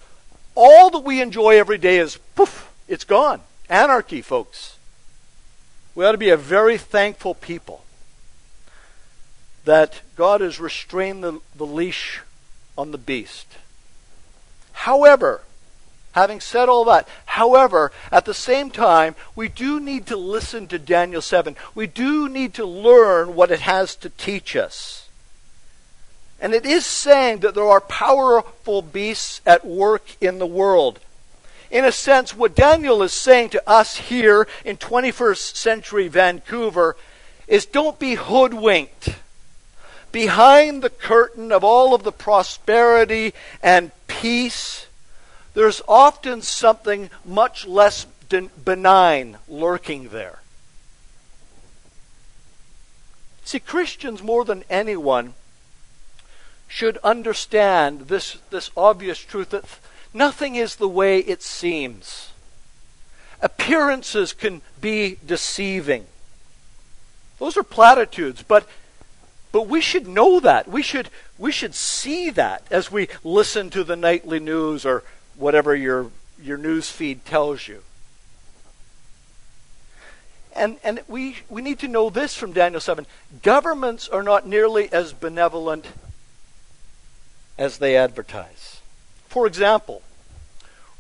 all 0.55 0.91
that 0.91 0.99
we 0.99 1.23
enjoy 1.23 1.59
every 1.59 1.79
day 1.79 1.97
is 1.97 2.19
poof, 2.35 2.71
it's 2.89 3.05
gone. 3.05 3.41
Anarchy, 3.71 4.21
folks. 4.21 4.77
We 5.95 6.05
ought 6.05 6.13
to 6.13 6.19
be 6.19 6.29
a 6.29 6.37
very 6.37 6.77
thankful 6.77 7.35
people 7.35 7.85
that 9.65 10.03
God 10.15 10.43
has 10.43 10.61
restrained 10.61 11.25
the, 11.25 11.41
the 11.57 11.65
leash 11.65 12.21
on 12.77 12.91
the 12.91 12.99
beast. 12.99 13.47
However, 14.81 15.43
having 16.13 16.41
said 16.41 16.71
all 16.71 16.87
that, 16.87 17.07
however, 17.27 17.93
at 18.11 18.25
the 18.25 18.33
same 18.33 18.71
time, 18.71 19.15
we 19.37 19.47
do 19.47 19.79
need 19.79 20.07
to 20.07 20.17
listen 20.17 20.69
to 20.69 20.79
Daniel 20.79 21.21
7. 21.21 21.55
We 21.75 21.87
do 21.87 22.31
need 22.31 22.55
to 22.55 22.65
learn 22.65 23.35
what 23.35 23.51
it 23.51 23.61
has 23.61 23.95
to 23.97 24.09
teach 24.09 24.57
us. 24.57 25.07
And 26.41 26.55
it 26.55 26.65
is 26.65 26.87
saying 26.87 27.41
that 27.41 27.55
there 27.55 27.69
are 27.69 27.83
powerful 27.83 28.81
beasts 28.81 29.43
at 29.45 29.67
work 29.67 30.17
in 30.19 30.39
the 30.39 30.47
world. 30.47 30.99
In 31.71 31.85
a 31.85 31.93
sense, 31.93 32.35
what 32.35 32.57
Daniel 32.57 33.03
is 33.03 33.13
saying 33.13 33.51
to 33.51 33.69
us 33.69 33.99
here 33.99 34.49
in 34.65 34.79
21st 34.79 35.57
century 35.57 36.09
Vancouver 36.09 36.97
is 37.47 37.67
don't 37.67 37.99
be 37.99 38.15
hoodwinked. 38.15 39.11
Behind 40.13 40.83
the 40.83 40.91
curtain 40.91 41.53
of 41.53 41.63
all 41.63 41.95
of 41.95 42.03
the 42.03 42.13
prosperity 42.13 43.33
and 43.63 43.93
peace, 44.07 44.87
there's 45.55 45.83
often 45.87 46.43
something 46.43 47.11
much 47.25 47.67
less 47.67 48.07
benign 48.65 49.39
lurking 49.49 50.09
there. 50.09 50.41
See, 53.45 53.61
Christians, 53.61 54.23
more 54.23 54.45
than 54.45 54.65
anyone, 54.71 55.35
should 56.69 56.99
understand 56.99 58.03
this, 58.03 58.39
this 58.51 58.71
obvious 58.77 59.19
truth 59.19 59.51
that 59.51 59.65
nothing 60.15 60.55
is 60.55 60.77
the 60.77 60.89
way 60.89 61.19
it 61.19 61.43
seems. 61.43 62.31
Appearances 63.43 64.33
can 64.33 64.63
be 64.81 65.19
deceiving. 65.27 66.07
Those 67.41 67.57
are 67.57 67.65
platitudes, 67.65 68.45
but 68.47 68.69
but 69.53 69.67
we 69.67 69.81
should 69.81 70.07
know 70.07 70.41
that. 70.41 70.69
We 70.69 70.83
should 70.83 71.09
we 71.39 71.53
should 71.53 71.75
see 71.75 72.31
that 72.31 72.65
as 72.71 72.91
we 72.91 73.09
listen 73.25 73.71
to 73.71 73.85
the 73.85 73.97
nightly 73.97 74.39
news 74.39 74.85
or 74.87 75.03
whatever 75.37 75.75
your 75.75 76.11
your 76.43 76.59
news 76.59 76.91
feed 76.91 77.25
tells 77.25 77.67
you. 77.67 77.83
And 80.55 80.79
and 80.85 81.01
we 81.09 81.39
we 81.49 81.63
need 81.63 81.79
to 81.81 81.89
know 81.89 82.11
this 82.11 82.35
from 82.35 82.53
Daniel 82.53 82.81
7. 82.81 83.07
Governments 83.43 84.09
are 84.09 84.23
not 84.23 84.47
nearly 84.47 84.93
as 84.93 85.13
benevolent 85.13 85.87
as 87.59 87.79
they 87.79 87.97
advertise. 87.97 88.81
For 89.29 89.47
example, 89.47 90.03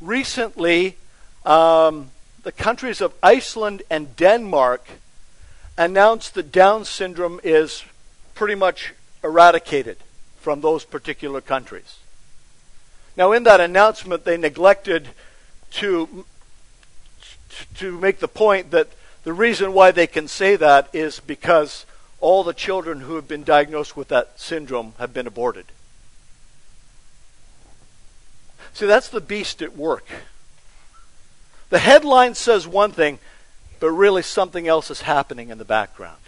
recently 0.01 0.97
um, 1.45 2.11
the 2.43 2.53
countries 2.53 3.01
of 3.01 3.15
Iceland 3.23 3.83
and 3.91 4.15
Denmark 4.17 4.87
announced 5.77 6.35
that 6.35 6.53
Down 6.53 6.85
syndrome 6.85 7.41
is 7.43 7.85
pretty 8.41 8.55
much 8.55 8.95
eradicated 9.23 9.99
from 10.39 10.63
those 10.63 10.87
particular 10.87 11.43
countries. 11.43 11.99
Now, 13.15 13.33
in 13.33 13.43
that 13.43 13.61
announcement, 13.61 14.25
they 14.25 14.39
neglected 14.39 15.09
to, 15.73 16.25
to 17.75 17.99
make 17.99 18.21
the 18.21 18.29
point 18.29 18.71
that 18.71 18.89
the 19.25 19.35
reason 19.35 19.75
why 19.75 19.91
they 19.91 20.07
can 20.07 20.27
say 20.27 20.57
that 20.57 20.89
is 20.95 21.21
because 21.21 21.85
all 22.19 22.43
the 22.43 22.55
children 22.55 23.01
who 23.01 23.17
have 23.17 23.29
been 23.29 23.45
diagnosed 23.45 23.95
with 23.95 24.09
that 24.09 24.41
syndrome 24.41 24.95
have 24.99 25.13
been 25.13 25.27
aborted. 25.27 25.67
See, 28.73 28.87
that's 28.87 29.11
the 29.11 29.21
beast 29.21 29.61
at 29.61 29.77
work. 29.77 30.07
The 31.69 31.79
headline 31.79 32.35
says 32.35 32.67
one 32.67 32.93
thing, 32.93 33.19
but 33.81 33.91
really 33.91 34.23
something 34.23 34.67
else 34.67 34.91
is 34.91 35.03
happening 35.03 35.51
in 35.51 35.59
the 35.59 35.67
background. 35.67 36.20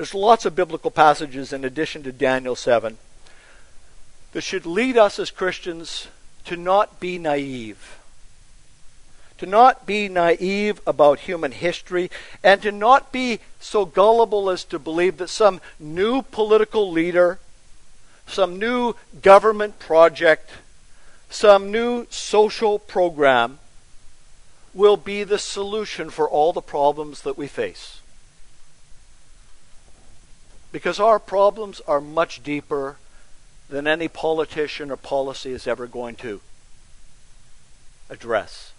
There's 0.00 0.14
lots 0.14 0.46
of 0.46 0.56
biblical 0.56 0.90
passages 0.90 1.52
in 1.52 1.62
addition 1.62 2.02
to 2.04 2.10
Daniel 2.10 2.56
7 2.56 2.96
that 4.32 4.40
should 4.40 4.64
lead 4.64 4.96
us 4.96 5.18
as 5.18 5.30
Christians 5.30 6.08
to 6.46 6.56
not 6.56 7.00
be 7.00 7.18
naive. 7.18 7.98
To 9.36 9.44
not 9.44 9.84
be 9.84 10.08
naive 10.08 10.80
about 10.86 11.28
human 11.28 11.52
history 11.52 12.10
and 12.42 12.62
to 12.62 12.72
not 12.72 13.12
be 13.12 13.40
so 13.60 13.84
gullible 13.84 14.48
as 14.48 14.64
to 14.64 14.78
believe 14.78 15.18
that 15.18 15.28
some 15.28 15.60
new 15.78 16.22
political 16.22 16.90
leader 16.90 17.38
some 18.26 18.58
new 18.58 18.94
government 19.20 19.78
project, 19.78 20.48
some 21.28 21.70
new 21.70 22.06
social 22.08 22.78
program 22.78 23.58
will 24.72 24.96
be 24.96 25.24
the 25.24 25.38
solution 25.38 26.08
for 26.08 26.26
all 26.26 26.54
the 26.54 26.62
problems 26.62 27.20
that 27.20 27.36
we 27.36 27.46
face. 27.46 27.99
Because 30.72 31.00
our 31.00 31.18
problems 31.18 31.80
are 31.86 32.00
much 32.00 32.42
deeper 32.42 32.96
than 33.68 33.86
any 33.86 34.08
politician 34.08 34.90
or 34.90 34.96
policy 34.96 35.52
is 35.52 35.66
ever 35.66 35.86
going 35.86 36.16
to 36.16 36.40
address. 38.08 38.72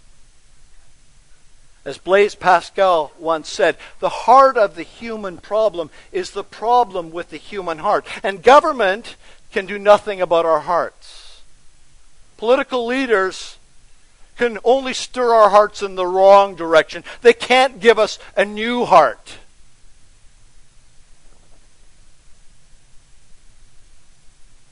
As 1.83 1.97
Blaise 1.97 2.35
Pascal 2.35 3.11
once 3.17 3.49
said, 3.49 3.75
the 3.99 4.09
heart 4.09 4.55
of 4.55 4.75
the 4.75 4.83
human 4.83 5.37
problem 5.37 5.89
is 6.11 6.31
the 6.31 6.43
problem 6.43 7.11
with 7.11 7.31
the 7.31 7.37
human 7.37 7.79
heart. 7.79 8.05
And 8.21 8.43
government 8.43 9.15
can 9.51 9.65
do 9.65 9.79
nothing 9.79 10.21
about 10.21 10.45
our 10.45 10.59
hearts. 10.59 11.41
Political 12.37 12.85
leaders 12.85 13.57
can 14.37 14.59
only 14.63 14.93
stir 14.93 15.33
our 15.33 15.49
hearts 15.49 15.81
in 15.81 15.95
the 15.95 16.05
wrong 16.05 16.55
direction. 16.55 17.03
They 17.21 17.33
can't 17.33 17.79
give 17.79 17.97
us 17.97 18.19
a 18.35 18.45
new 18.45 18.85
heart. 18.85 19.37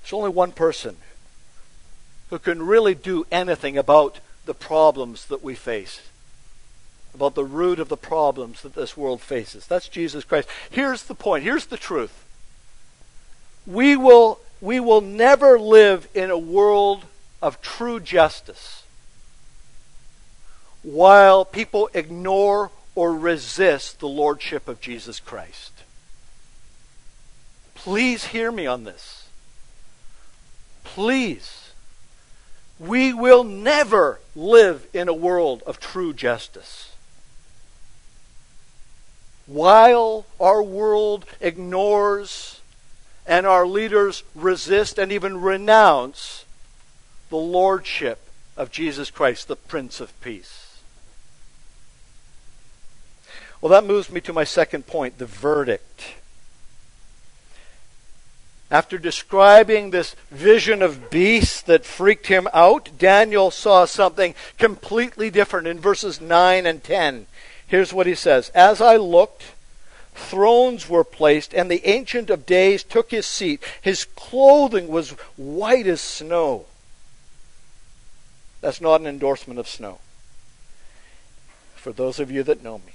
There's 0.09 0.17
only 0.17 0.31
one 0.31 0.53
person 0.53 0.97
who 2.31 2.39
can 2.39 2.65
really 2.65 2.95
do 2.95 3.27
anything 3.31 3.77
about 3.77 4.17
the 4.45 4.55
problems 4.55 5.27
that 5.27 5.43
we 5.43 5.53
face, 5.53 6.01
about 7.13 7.35
the 7.35 7.45
root 7.45 7.79
of 7.79 7.89
the 7.89 7.95
problems 7.95 8.63
that 8.63 8.73
this 8.73 8.97
world 8.97 9.21
faces. 9.21 9.67
That's 9.67 9.87
Jesus 9.87 10.23
Christ. 10.23 10.49
Here's 10.71 11.03
the 11.03 11.13
point. 11.13 11.43
Here's 11.43 11.67
the 11.67 11.77
truth. 11.77 12.25
We 13.67 13.95
will 13.95 14.39
we 14.61 14.79
will 14.79 15.01
never 15.01 15.59
live 15.59 16.07
in 16.15 16.31
a 16.31 16.39
world 16.39 17.05
of 17.39 17.61
true 17.61 17.99
justice 17.99 18.81
while 20.81 21.45
people 21.45 21.87
ignore 21.93 22.71
or 22.95 23.13
resist 23.13 23.99
the 23.99 24.07
lordship 24.07 24.67
of 24.67 24.81
Jesus 24.81 25.19
Christ. 25.19 25.83
Please 27.75 28.25
hear 28.25 28.51
me 28.51 28.65
on 28.65 28.85
this. 28.85 29.18
Please. 30.83 31.71
We 32.79 33.13
will 33.13 33.43
never 33.43 34.19
live 34.35 34.87
in 34.93 35.09
a 35.09 35.13
world 35.13 35.63
of 35.65 35.79
true 35.79 36.13
justice. 36.13 36.95
While 39.45 40.25
our 40.39 40.61
world 40.61 41.25
ignores 41.41 42.61
and 43.25 43.45
our 43.45 43.67
leaders 43.67 44.23
resist 44.33 44.97
and 44.97 45.11
even 45.11 45.41
renounce 45.41 46.45
the 47.29 47.37
lordship 47.37 48.19
of 48.55 48.71
Jesus 48.71 49.11
Christ, 49.11 49.47
the 49.47 49.55
Prince 49.55 49.99
of 49.99 50.19
Peace. 50.21 50.81
Well, 53.61 53.71
that 53.71 53.85
moves 53.85 54.09
me 54.09 54.21
to 54.21 54.33
my 54.33 54.43
second 54.45 54.87
point 54.87 55.17
the 55.17 55.25
verdict. 55.25 56.15
After 58.71 58.97
describing 58.97 59.89
this 59.89 60.15
vision 60.29 60.81
of 60.81 61.09
beasts 61.09 61.61
that 61.63 61.85
freaked 61.85 62.27
him 62.27 62.47
out, 62.53 62.89
Daniel 62.97 63.49
saw 63.49 63.85
something 63.85 64.35
completely 64.57 65.29
different 65.29 65.67
in 65.67 65.79
verses 65.79 66.21
9 66.21 66.65
and 66.65 66.83
10. 66.83 67.25
Here's 67.65 67.93
what 67.93 68.07
he 68.07 68.15
says 68.15 68.49
As 68.49 68.79
I 68.79 68.95
looked, 68.95 69.43
thrones 70.13 70.87
were 70.87 71.03
placed, 71.03 71.53
and 71.53 71.69
the 71.69 71.87
Ancient 71.87 72.29
of 72.29 72.45
Days 72.45 72.83
took 72.83 73.11
his 73.11 73.25
seat. 73.25 73.63
His 73.81 74.05
clothing 74.05 74.87
was 74.87 75.11
white 75.35 75.87
as 75.87 76.01
snow. 76.01 76.65
That's 78.61 78.81
not 78.81 79.01
an 79.01 79.07
endorsement 79.07 79.59
of 79.59 79.67
snow. 79.67 79.99
For 81.75 81.91
those 81.91 82.19
of 82.19 82.29
you 82.29 82.43
that 82.43 82.61
know 82.61 82.79
me 82.79 82.93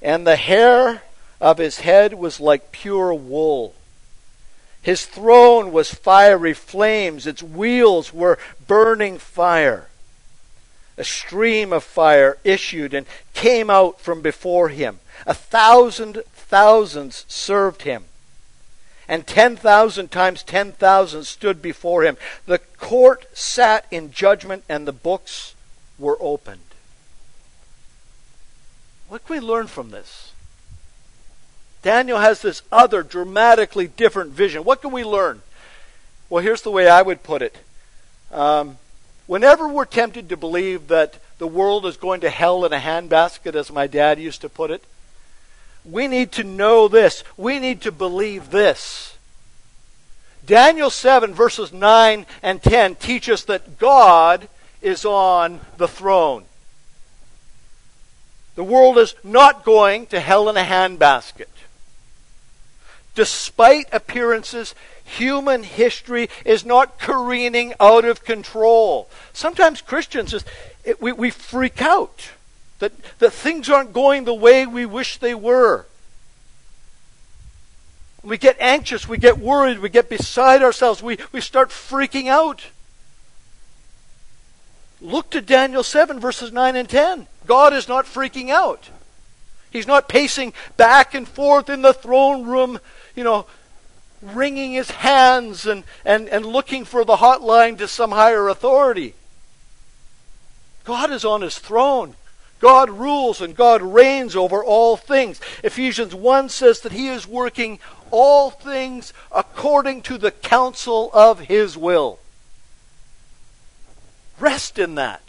and 0.00 0.26
the 0.26 0.36
hair 0.36 1.02
of 1.40 1.58
his 1.58 1.80
head 1.80 2.14
was 2.14 2.40
like 2.40 2.72
pure 2.72 3.12
wool. 3.14 3.74
His 4.88 5.04
throne 5.04 5.70
was 5.70 5.92
fiery 5.92 6.54
flames, 6.54 7.26
its 7.26 7.42
wheels 7.42 8.10
were 8.10 8.38
burning 8.66 9.18
fire. 9.18 9.88
A 10.96 11.04
stream 11.04 11.74
of 11.74 11.84
fire 11.84 12.38
issued 12.42 12.94
and 12.94 13.04
came 13.34 13.68
out 13.68 14.00
from 14.00 14.22
before 14.22 14.70
him. 14.70 15.00
A 15.26 15.34
thousand 15.34 16.22
thousands 16.32 17.26
served 17.28 17.82
him, 17.82 18.06
and 19.06 19.26
ten 19.26 19.56
thousand 19.56 20.10
times 20.10 20.42
ten 20.42 20.72
thousand 20.72 21.24
stood 21.24 21.60
before 21.60 22.02
him. 22.02 22.16
The 22.46 22.60
court 22.78 23.26
sat 23.36 23.84
in 23.90 24.10
judgment, 24.10 24.64
and 24.70 24.88
the 24.88 24.92
books 24.92 25.54
were 25.98 26.16
opened. 26.18 26.62
What 29.08 29.26
can 29.26 29.36
we 29.36 29.40
learn 29.40 29.66
from 29.66 29.90
this? 29.90 30.32
Daniel 31.82 32.18
has 32.18 32.42
this 32.42 32.62
other 32.72 33.02
dramatically 33.02 33.86
different 33.86 34.32
vision. 34.32 34.64
What 34.64 34.82
can 34.82 34.90
we 34.90 35.04
learn? 35.04 35.42
Well, 36.28 36.42
here's 36.42 36.62
the 36.62 36.70
way 36.70 36.88
I 36.88 37.02
would 37.02 37.22
put 37.22 37.42
it. 37.42 37.56
Um, 38.32 38.78
whenever 39.26 39.68
we're 39.68 39.84
tempted 39.84 40.28
to 40.28 40.36
believe 40.36 40.88
that 40.88 41.18
the 41.38 41.46
world 41.46 41.86
is 41.86 41.96
going 41.96 42.20
to 42.22 42.30
hell 42.30 42.64
in 42.64 42.72
a 42.72 42.78
handbasket, 42.78 43.54
as 43.54 43.72
my 43.72 43.86
dad 43.86 44.18
used 44.18 44.40
to 44.40 44.48
put 44.48 44.70
it, 44.70 44.82
we 45.84 46.08
need 46.08 46.32
to 46.32 46.44
know 46.44 46.88
this. 46.88 47.24
We 47.36 47.58
need 47.58 47.80
to 47.82 47.92
believe 47.92 48.50
this. 48.50 49.16
Daniel 50.44 50.90
7, 50.90 51.32
verses 51.32 51.72
9 51.72 52.26
and 52.42 52.62
10 52.62 52.96
teach 52.96 53.28
us 53.28 53.44
that 53.44 53.78
God 53.78 54.48
is 54.82 55.04
on 55.04 55.60
the 55.76 55.88
throne. 55.88 56.44
The 58.54 58.64
world 58.64 58.98
is 58.98 59.14
not 59.22 59.64
going 59.64 60.06
to 60.06 60.20
hell 60.20 60.48
in 60.48 60.56
a 60.56 60.64
handbasket. 60.64 61.46
Despite 63.18 63.92
appearances, 63.92 64.76
human 65.04 65.64
history 65.64 66.30
is 66.44 66.64
not 66.64 67.00
careening 67.00 67.74
out 67.80 68.04
of 68.04 68.22
control. 68.24 69.10
Sometimes 69.32 69.82
Christians, 69.82 70.30
just, 70.30 70.46
it, 70.84 71.02
we, 71.02 71.10
we 71.10 71.30
freak 71.30 71.82
out 71.82 72.30
that, 72.78 72.92
that 73.18 73.32
things 73.32 73.68
aren't 73.68 73.92
going 73.92 74.22
the 74.22 74.32
way 74.32 74.66
we 74.66 74.86
wish 74.86 75.18
they 75.18 75.34
were. 75.34 75.86
We 78.22 78.38
get 78.38 78.56
anxious, 78.60 79.08
we 79.08 79.18
get 79.18 79.38
worried, 79.38 79.80
we 79.80 79.88
get 79.88 80.08
beside 80.08 80.62
ourselves, 80.62 81.02
we, 81.02 81.18
we 81.32 81.40
start 81.40 81.70
freaking 81.70 82.28
out. 82.28 82.66
Look 85.00 85.30
to 85.30 85.40
Daniel 85.40 85.82
7, 85.82 86.20
verses 86.20 86.52
9 86.52 86.76
and 86.76 86.88
10. 86.88 87.26
God 87.48 87.72
is 87.74 87.88
not 87.88 88.04
freaking 88.04 88.50
out. 88.50 88.90
He's 89.70 89.88
not 89.88 90.08
pacing 90.08 90.54
back 90.76 91.14
and 91.14 91.26
forth 91.28 91.68
in 91.68 91.82
the 91.82 91.92
throne 91.92 92.46
room, 92.46 92.78
you 93.18 93.24
know, 93.24 93.46
wringing 94.22 94.72
his 94.72 94.92
hands 94.92 95.66
and, 95.66 95.82
and, 96.04 96.28
and 96.28 96.46
looking 96.46 96.84
for 96.84 97.04
the 97.04 97.16
hotline 97.16 97.76
to 97.78 97.88
some 97.88 98.12
higher 98.12 98.46
authority. 98.46 99.14
God 100.84 101.10
is 101.10 101.24
on 101.24 101.42
his 101.42 101.58
throne. 101.58 102.14
God 102.60 102.90
rules 102.90 103.40
and 103.40 103.56
God 103.56 103.82
reigns 103.82 104.36
over 104.36 104.62
all 104.62 104.96
things. 104.96 105.40
Ephesians 105.64 106.14
1 106.14 106.48
says 106.48 106.80
that 106.80 106.92
he 106.92 107.08
is 107.08 107.26
working 107.26 107.80
all 108.12 108.50
things 108.50 109.12
according 109.32 110.02
to 110.02 110.16
the 110.16 110.30
counsel 110.30 111.10
of 111.12 111.40
his 111.40 111.76
will. 111.76 112.20
Rest 114.38 114.78
in 114.78 114.94
that. 114.94 115.22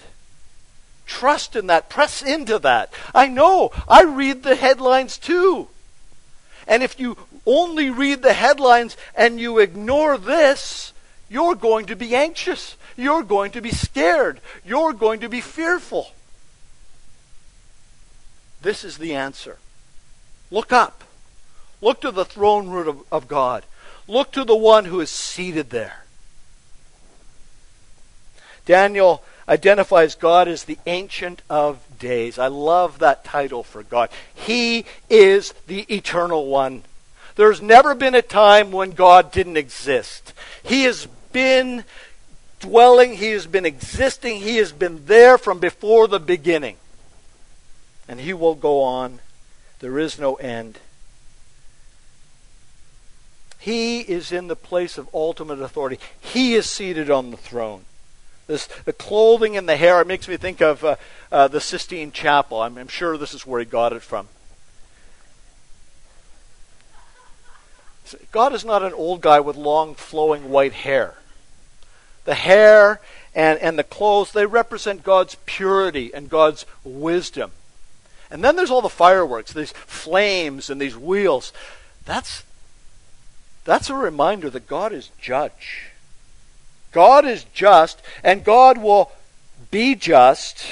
Trust 1.08 1.56
in 1.56 1.66
that. 1.68 1.90
Press 1.90 2.22
into 2.22 2.60
that. 2.60 2.94
I 3.16 3.28
know. 3.28 3.72
I 3.88 4.04
read 4.04 4.44
the 4.44 4.56
headlines 4.56 5.18
too. 5.18 5.70
And 6.70 6.84
if 6.84 7.00
you 7.00 7.18
only 7.50 7.90
read 7.90 8.22
the 8.22 8.34
headlines 8.34 8.96
and 9.16 9.40
you 9.40 9.58
ignore 9.58 10.18
this, 10.18 10.94
you're 11.30 11.56
going 11.56 11.88
to 11.88 11.96
be 11.96 12.16
anxious. 12.16 12.78
You're 12.96 13.24
going 13.24 13.52
to 13.52 13.62
be 13.62 13.72
scared. 13.72 14.40
You're 14.66 14.94
going 14.94 15.22
to 15.22 15.30
be 15.30 15.42
fearful. 15.42 16.12
This 18.62 18.84
is 18.84 18.98
the 18.98 19.16
answer. 19.16 19.58
Look 20.52 20.72
up. 20.72 21.04
Look 21.82 22.02
to 22.02 22.12
the 22.12 22.26
throne 22.26 22.70
room 22.70 22.88
of, 22.88 23.04
of 23.12 23.28
God. 23.28 23.66
Look 24.08 24.32
to 24.34 24.44
the 24.44 24.56
one 24.56 24.86
who 24.86 25.00
is 25.00 25.10
seated 25.10 25.70
there. 25.70 26.04
Daniel 28.66 29.24
identifies 29.48 30.14
God 30.14 30.48
as 30.48 30.66
the 30.66 30.78
Ancient 30.86 31.42
of 31.50 31.80
Days. 31.98 32.38
I 32.38 32.48
love 32.48 33.00
that 33.00 33.24
title 33.24 33.64
for 33.64 33.82
God. 33.82 34.10
He 34.34 34.86
is 35.10 35.54
the 35.68 35.82
Eternal 35.94 36.46
One. 36.48 36.84
There's 37.40 37.62
never 37.62 37.96
been 37.96 38.16
a 38.16 38.22
time 38.22 38.70
when 38.70 38.92
God 38.92 39.32
didn't 39.32 39.56
exist. 39.56 40.34
He 40.62 40.84
has 40.84 41.08
been 41.32 41.86
dwelling, 42.60 43.16
He 43.16 43.32
has 43.32 43.48
been 43.48 43.66
existing, 43.66 44.42
He 44.42 44.58
has 44.58 44.74
been 44.74 45.06
there 45.06 45.38
from 45.38 45.58
before 45.60 46.10
the 46.10 46.20
beginning. 46.20 46.76
And 48.10 48.20
He 48.20 48.34
will 48.34 48.56
go 48.56 48.82
on. 48.82 49.20
There 49.80 49.98
is 49.98 50.20
no 50.20 50.36
end. 50.36 50.80
He 53.58 54.02
is 54.02 54.34
in 54.34 54.48
the 54.48 54.58
place 54.58 54.98
of 54.98 55.08
ultimate 55.14 55.62
authority. 55.62 55.98
He 56.20 56.56
is 56.56 56.66
seated 56.66 57.10
on 57.10 57.32
the 57.32 57.38
throne. 57.38 57.86
This, 58.48 58.68
the 58.84 58.92
clothing 58.92 59.56
and 59.56 59.70
the 59.70 59.78
hair, 59.78 60.02
it 60.02 60.08
makes 60.08 60.28
me 60.28 60.36
think 60.36 60.62
of 60.62 60.84
uh, 60.84 60.98
uh, 61.32 61.48
the 61.48 61.62
Sistine 61.62 62.12
Chapel. 62.12 62.62
I'm, 62.62 62.78
I'm 62.78 62.90
sure 62.90 63.18
this 63.18 63.34
is 63.34 63.48
where 63.48 63.62
he 63.62 63.66
got 63.66 63.94
it 63.94 64.02
from. 64.02 64.28
God 68.32 68.54
is 68.54 68.66
not 68.66 68.84
an 68.84 68.94
old 68.94 69.22
guy 69.22 69.40
with 69.40 69.56
long, 69.56 69.96
flowing 69.96 70.50
white 70.50 70.74
hair. 70.74 71.16
The 72.26 72.36
hair 72.36 73.00
and, 73.34 73.60
and 73.60 73.78
the 73.78 73.84
clothes, 73.84 74.32
they 74.32 74.46
represent 74.46 75.04
God's 75.04 75.36
purity 75.46 76.14
and 76.14 76.30
God's 76.30 76.66
wisdom. 76.84 77.52
And 78.32 78.44
then 78.44 78.56
there's 78.56 78.72
all 78.72 78.82
the 78.82 78.90
fireworks, 78.90 79.54
these 79.54 79.72
flames 79.72 80.70
and 80.70 80.80
these 80.80 80.96
wheels. 80.96 81.52
That's, 82.06 82.44
that's 83.66 83.90
a 83.90 83.96
reminder 83.96 84.50
that 84.50 84.68
God 84.68 84.94
is 84.94 85.12
judge. 85.20 85.88
God 86.92 87.26
is 87.26 87.44
just, 87.54 88.02
and 88.24 88.44
God 88.44 88.78
will 88.78 89.12
be 89.72 89.96
just 89.96 90.66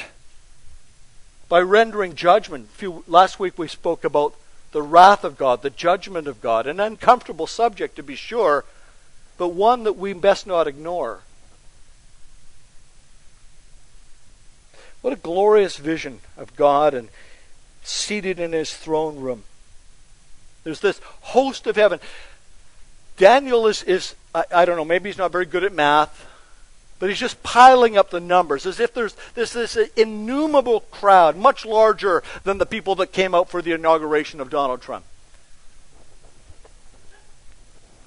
by 1.49 1.59
rendering 1.59 2.15
judgment. 2.15 2.69
Few, 2.69 3.03
last 3.07 3.39
week 3.39 3.57
we 3.57 3.67
spoke 3.67 4.03
about 4.03 4.35
the 4.71 4.81
wrath 4.81 5.23
of 5.23 5.37
God, 5.37 5.61
the 5.61 5.69
judgment 5.69 6.27
of 6.27 6.41
God, 6.41 6.67
an 6.67 6.79
uncomfortable 6.79 7.47
subject 7.47 7.95
to 7.95 8.03
be 8.03 8.15
sure, 8.15 8.65
but 9.37 9.49
one 9.49 9.83
that 9.83 9.93
we 9.93 10.13
best 10.13 10.45
not 10.47 10.67
ignore. 10.67 11.21
What 15.01 15.13
a 15.13 15.17
glorious 15.17 15.77
vision 15.77 16.19
of 16.35 16.55
God 16.55 16.93
and 16.93 17.09
seated 17.83 18.39
in 18.39 18.51
his 18.51 18.75
throne 18.75 19.17
room. 19.17 19.43
There's 20.63 20.81
this 20.81 20.99
host 21.21 21.65
of 21.67 21.77
heaven. 21.77 21.99
Daniel 23.15 23.67
is, 23.67 23.83
is 23.83 24.15
I, 24.35 24.43
I 24.53 24.65
don't 24.65 24.75
know, 24.75 24.85
maybe 24.85 25.09
he's 25.09 25.17
not 25.17 25.31
very 25.31 25.45
good 25.45 25.63
at 25.63 25.73
math. 25.73 26.27
But 26.99 27.09
he's 27.09 27.19
just 27.19 27.43
piling 27.43 27.97
up 27.97 28.09
the 28.09 28.19
numbers 28.19 28.65
as 28.65 28.79
if 28.79 28.93
there's 28.93 29.15
this, 29.35 29.53
this 29.53 29.77
innumerable 29.95 30.81
crowd, 30.81 31.35
much 31.37 31.65
larger 31.65 32.23
than 32.43 32.57
the 32.57 32.65
people 32.65 32.95
that 32.95 33.11
came 33.11 33.35
out 33.35 33.49
for 33.49 33.61
the 33.61 33.71
inauguration 33.71 34.41
of 34.41 34.49
Donald 34.49 34.81
Trump. 34.81 35.05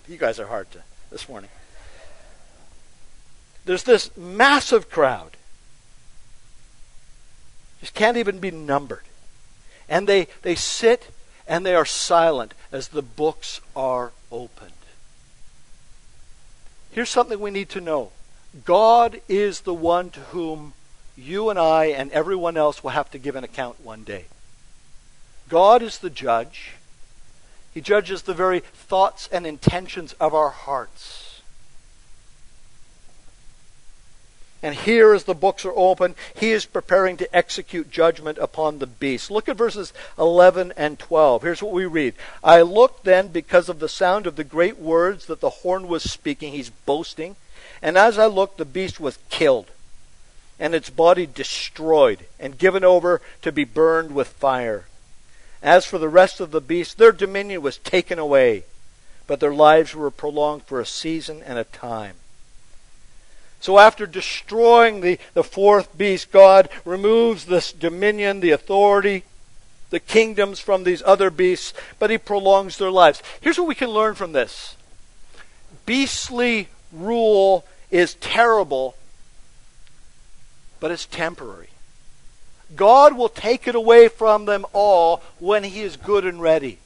You 0.09 0.17
guys 0.17 0.41
are 0.41 0.49
hard 0.49 0.69
to 0.73 0.83
this 1.13 1.29
morning. 1.29 1.51
There's 3.65 3.85
this 3.85 4.17
massive 4.17 4.91
crowd. 4.91 5.37
Just 7.81 7.95
can't 7.95 8.17
even 8.17 8.41
be 8.41 8.51
numbered. 8.51 9.05
And 9.89 10.09
they, 10.09 10.27
they 10.43 10.57
sit 10.57 11.11
and 11.47 11.65
they 11.65 11.77
are 11.77 11.85
silent 11.85 12.55
as 12.73 12.89
the 12.89 13.03
books 13.03 13.61
are 13.77 14.11
opened. 14.33 14.73
Here's 16.91 17.11
something 17.11 17.39
we 17.39 17.53
need 17.53 17.69
to 17.71 17.81
know 17.81 18.11
God 18.65 19.21
is 19.29 19.61
the 19.61 19.75
one 19.75 20.11
to 20.11 20.21
whom 20.21 20.73
you 21.17 21.51
and 21.51 21.59
I 21.59 21.87
and 21.87 22.11
everyone 22.11 22.57
else 22.57 22.83
will 22.83 22.91
have 22.91 23.11
to 23.13 23.19
give 23.19 23.37
an 23.37 23.45
account 23.45 23.85
one 23.85 24.03
day. 24.03 24.25
God 25.49 25.83
is 25.83 25.99
the 25.99 26.11
judge. 26.11 26.73
He 27.73 27.81
judges 27.81 28.23
the 28.23 28.35
very 28.35 28.61
thoughts 28.61 29.29
and 29.31 29.47
intentions 29.47 30.15
of 30.15 30.35
our 30.35 30.51
hearts. 30.51 31.43
And 34.63 34.75
here, 34.75 35.15
as 35.15 35.25
the 35.25 35.35
books 35.35 35.65
are 35.65 35.73
open, 35.75 36.15
he 36.35 36.51
is 36.51 36.67
preparing 36.67 37.17
to 37.17 37.37
execute 37.37 37.91
judgment 37.91 38.37
upon 38.39 38.79
the 38.79 38.87
beast. 38.87 39.31
Look 39.31 39.49
at 39.49 39.57
verses 39.57 39.95
11 40.19 40.75
and 40.77 40.99
12. 40.99 41.43
Here's 41.43 41.63
what 41.63 41.73
we 41.73 41.87
read 41.87 42.15
I 42.45 42.61
looked 42.61 43.05
then 43.05 43.29
because 43.29 43.69
of 43.69 43.79
the 43.79 43.89
sound 43.89 44.27
of 44.27 44.37
the 44.37 44.45
great 44.45 44.79
words 44.79 45.27
that 45.27 45.41
the 45.41 45.51
horn 45.51 45.89
was 45.89 46.03
speaking. 46.03 46.53
He's 46.53 46.71
boasting. 46.71 47.37
And 47.83 47.97
as 47.97 48.19
I 48.19 48.27
looked, 48.27 48.59
the 48.59 48.65
beast 48.65 49.01
was 49.01 49.19
killed, 49.31 49.71
and 50.59 50.75
its 50.75 50.91
body 50.91 51.27
destroyed, 51.27 52.27
and 52.39 52.59
given 52.59 52.85
over 52.85 53.21
to 53.43 53.51
be 53.51 53.65
burned 53.65 54.15
with 54.15 54.29
fire. 54.29 54.87
As 55.63 55.85
for 55.85 55.99
the 55.99 56.09
rest 56.09 56.41
of 56.41 56.51
the 56.51 56.61
beasts, 56.61 56.95
their 56.95 57.13
dominion 57.13 57.63
was 57.63 57.79
taken 57.79 58.19
away, 58.19 58.65
but 59.27 59.41
their 59.41 59.55
lives 59.55 59.95
were 59.95 60.11
prolonged 60.11 60.65
for 60.65 60.81
a 60.81 60.87
season 60.87 61.43
and 61.43 61.59
a 61.59 61.65
time. 61.65 62.17
So 63.61 63.79
after 63.79 64.07
destroying 64.07 65.01
the, 65.01 65.19
the 65.35 65.45
fourth 65.45 65.97
beast, 65.97 66.33
God 66.33 66.69
removes 66.85 67.45
this 67.45 67.73
dominion, 67.73 68.41
the 68.41 68.53
authority, 68.53 69.25
the 69.91 70.01
kingdoms 70.01 70.61
from 70.61 70.85
these 70.85 71.03
other 71.05 71.31
beasts, 71.31 71.75
but 71.99 72.11
he 72.11 72.17
prolongs 72.17 72.79
their 72.79 72.91
lives. 72.91 73.23
Here's 73.41 73.59
what 73.59 73.69
we 73.69 73.75
can 73.75 73.91
learn 73.91 74.15
from 74.15 74.33
this. 74.33 74.77
Beastly 75.85 76.69
rule 76.93 77.65
is 77.91 78.15
terrible, 78.15 78.97
but 80.79 80.91
it's 80.91 81.07
temporary. 81.07 81.69
God 82.77 83.17
will 83.17 83.29
take 83.29 83.67
it 83.67 83.75
away 83.75 84.09
from 84.09 84.45
them 84.45 84.65
all 84.73 85.23
when 85.39 85.65
He 85.65 85.81
is 85.81 85.97
good 85.97 86.25
and 86.25 86.41
ready. 86.41 86.79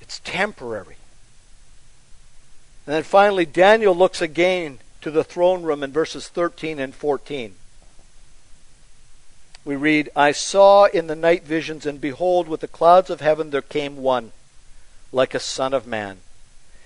It's 0.00 0.20
temporary. 0.20 0.96
And 2.86 2.94
then 2.94 3.02
finally, 3.02 3.46
Daniel 3.46 3.94
looks 3.94 4.20
again 4.20 4.78
to 5.00 5.10
the 5.10 5.24
throne 5.24 5.62
room 5.62 5.82
in 5.82 5.92
verses 5.92 6.28
13 6.28 6.78
and 6.78 6.94
14. 6.94 7.54
We 9.64 9.76
read, 9.76 10.10
I 10.14 10.32
saw 10.32 10.84
in 10.84 11.06
the 11.06 11.16
night 11.16 11.44
visions, 11.44 11.86
and 11.86 12.00
behold, 12.00 12.48
with 12.48 12.60
the 12.60 12.68
clouds 12.68 13.08
of 13.08 13.20
heaven 13.20 13.50
there 13.50 13.62
came 13.62 13.96
one, 13.96 14.32
like 15.10 15.34
a 15.34 15.40
son 15.40 15.72
of 15.72 15.86
man. 15.86 16.18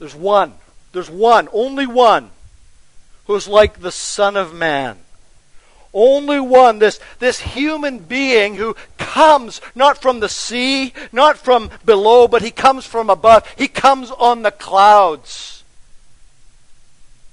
There's 0.00 0.14
one. 0.14 0.54
There's 0.92 1.10
one, 1.10 1.48
only 1.52 1.86
one, 1.86 2.30
who's 3.26 3.46
like 3.46 3.80
the 3.80 3.92
Son 3.92 4.36
of 4.36 4.52
Man. 4.52 4.98
Only 5.92 6.40
one, 6.40 6.78
this, 6.78 6.98
this 7.18 7.40
human 7.40 7.98
being 7.98 8.56
who 8.56 8.74
comes 8.96 9.60
not 9.74 10.00
from 10.00 10.20
the 10.20 10.28
sea, 10.28 10.94
not 11.12 11.36
from 11.36 11.70
below, 11.84 12.26
but 12.26 12.42
he 12.42 12.50
comes 12.50 12.86
from 12.86 13.10
above. 13.10 13.46
He 13.56 13.68
comes 13.68 14.10
on 14.10 14.42
the 14.42 14.50
clouds. 14.50 15.62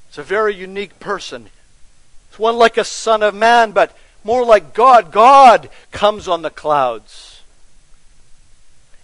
It's 0.09 0.18
a 0.18 0.24
very 0.24 0.53
unique 0.53 0.99
person. 0.99 1.49
It's 2.30 2.39
one 2.39 2.57
like 2.57 2.78
a 2.78 2.84
son 2.84 3.24
of 3.24 3.34
man, 3.34 3.72
but 3.72 3.95
more 4.24 4.43
like 4.43 4.74
God. 4.74 5.11
God 5.11 5.70
comes 5.91 6.28
on 6.28 6.41
the 6.41 6.49
clouds 6.49 7.27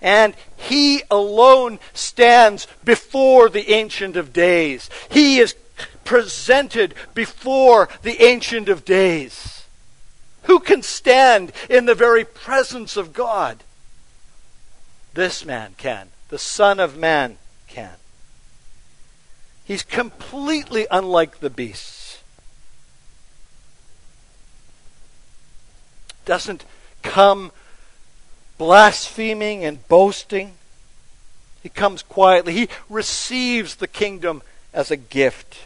and 0.04 0.36
he 0.58 1.02
alone 1.10 1.80
stands 1.94 2.68
before 2.84 3.50
the 3.50 3.72
Ancient 3.72 4.18
of 4.18 4.34
Days. 4.34 4.90
He 5.10 5.40
is 5.40 5.56
presented 6.04 6.94
before 7.14 7.88
the 8.04 8.22
Ancient 8.22 8.68
of 8.68 8.84
Days. 8.84 9.66
Who 10.44 10.60
can 10.60 10.82
stand 10.82 11.54
in 11.70 11.86
the 11.86 11.96
very 11.96 12.26
presence 12.26 12.98
of 12.98 13.14
God? 13.14 13.64
This 15.14 15.46
man 15.46 15.76
can. 15.78 16.10
The 16.28 16.38
Son 16.38 16.82
of 16.82 16.98
Man 16.98 17.38
can. 17.68 17.94
He's 19.64 19.84
completely 19.84 20.86
unlike 20.92 21.40
the 21.40 21.50
beasts. 21.50 22.22
Doesn't 26.26 26.66
come 27.04 27.52
blaspheming 28.64 29.66
and 29.66 29.86
boasting. 29.90 30.54
He 31.62 31.68
comes 31.68 32.02
quietly. 32.02 32.54
He 32.54 32.70
receives 32.90 33.76
the 33.76 33.90
kingdom 33.90 34.42
as 34.74 34.90
a 34.90 34.96
gift. 34.96 35.66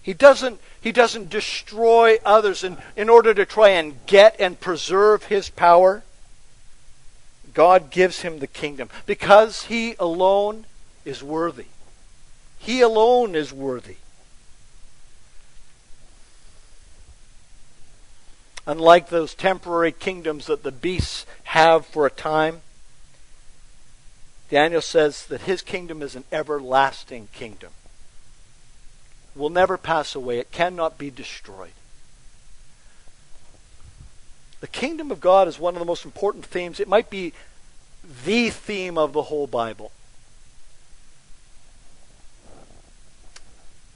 He 0.00 0.14
doesn't, 0.14 0.58
he 0.80 0.90
doesn't 0.90 1.28
destroy 1.28 2.16
others 2.24 2.64
in, 2.64 2.78
in 2.96 3.10
order 3.10 3.34
to 3.34 3.44
try 3.44 3.68
and 3.68 3.94
get 4.06 4.36
and 4.40 4.58
preserve 4.58 5.24
his 5.24 5.50
power. 5.50 6.02
God 7.52 7.90
gives 7.90 8.22
him 8.22 8.38
the 8.38 8.46
kingdom 8.46 8.88
because 9.04 9.64
he 9.64 9.96
alone 9.98 10.64
is 11.04 11.22
worthy. 11.22 11.66
He 12.58 12.80
alone 12.80 13.34
is 13.34 13.52
worthy. 13.52 13.96
Unlike 18.66 19.08
those 19.08 19.34
temporary 19.34 19.92
kingdoms 19.92 20.46
that 20.46 20.62
the 20.62 20.72
beasts 20.72 21.26
have 21.44 21.86
for 21.86 22.06
a 22.06 22.10
time. 22.10 22.62
Daniel 24.50 24.80
says 24.80 25.26
that 25.26 25.42
his 25.42 25.62
kingdom 25.62 26.02
is 26.02 26.14
an 26.14 26.24
everlasting 26.30 27.28
kingdom. 27.32 27.70
It 29.34 29.38
will 29.38 29.50
never 29.50 29.76
pass 29.76 30.14
away. 30.14 30.38
It 30.38 30.52
cannot 30.52 30.96
be 30.96 31.10
destroyed. 31.10 31.72
The 34.60 34.68
kingdom 34.68 35.10
of 35.10 35.20
God 35.20 35.48
is 35.48 35.58
one 35.58 35.74
of 35.74 35.80
the 35.80 35.86
most 35.86 36.04
important 36.04 36.46
themes. 36.46 36.80
It 36.80 36.88
might 36.88 37.10
be 37.10 37.32
the 38.24 38.50
theme 38.50 38.96
of 38.96 39.12
the 39.12 39.22
whole 39.22 39.46
Bible. 39.46 39.92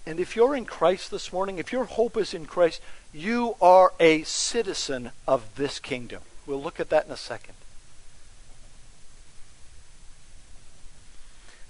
And 0.09 0.19
if 0.19 0.35
you're 0.35 0.57
in 0.57 0.65
Christ 0.65 1.11
this 1.11 1.35
morning, 1.35 1.59
if 1.59 1.71
your 1.71 1.85
hope 1.85 2.17
is 2.17 2.33
in 2.33 2.47
Christ, 2.47 2.81
you 3.13 3.57
are 3.61 3.93
a 4.01 4.23
citizen 4.23 5.11
of 5.27 5.57
this 5.57 5.79
kingdom. 5.79 6.23
We'll 6.47 6.63
look 6.63 6.81
at 6.81 6.89
that 6.89 7.05
in 7.05 7.13
a 7.13 7.17
second. 7.17 7.53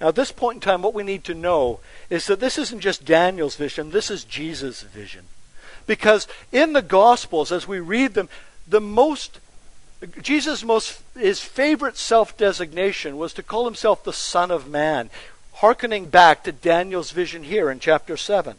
Now, 0.00 0.06
at 0.06 0.14
this 0.14 0.30
point 0.30 0.58
in 0.58 0.60
time, 0.60 0.82
what 0.82 0.94
we 0.94 1.02
need 1.02 1.24
to 1.24 1.34
know 1.34 1.80
is 2.10 2.28
that 2.28 2.38
this 2.38 2.58
isn't 2.58 2.78
just 2.78 3.04
Daniel's 3.04 3.56
vision, 3.56 3.90
this 3.90 4.08
is 4.08 4.22
Jesus' 4.22 4.82
vision. 4.82 5.24
Because 5.88 6.28
in 6.52 6.74
the 6.74 6.82
Gospels, 6.82 7.50
as 7.50 7.66
we 7.66 7.80
read 7.80 8.14
them, 8.14 8.28
the 8.68 8.80
most 8.80 9.40
Jesus' 10.22 10.62
most 10.62 11.02
his 11.16 11.40
favorite 11.40 11.96
self-designation 11.96 13.16
was 13.16 13.32
to 13.32 13.42
call 13.42 13.64
himself 13.64 14.04
the 14.04 14.12
Son 14.12 14.52
of 14.52 14.68
Man, 14.68 15.10
hearkening 15.58 16.06
back 16.06 16.44
to 16.44 16.52
Daniel's 16.52 17.10
vision 17.10 17.42
here 17.42 17.68
in 17.68 17.80
chapter 17.80 18.16
7. 18.16 18.56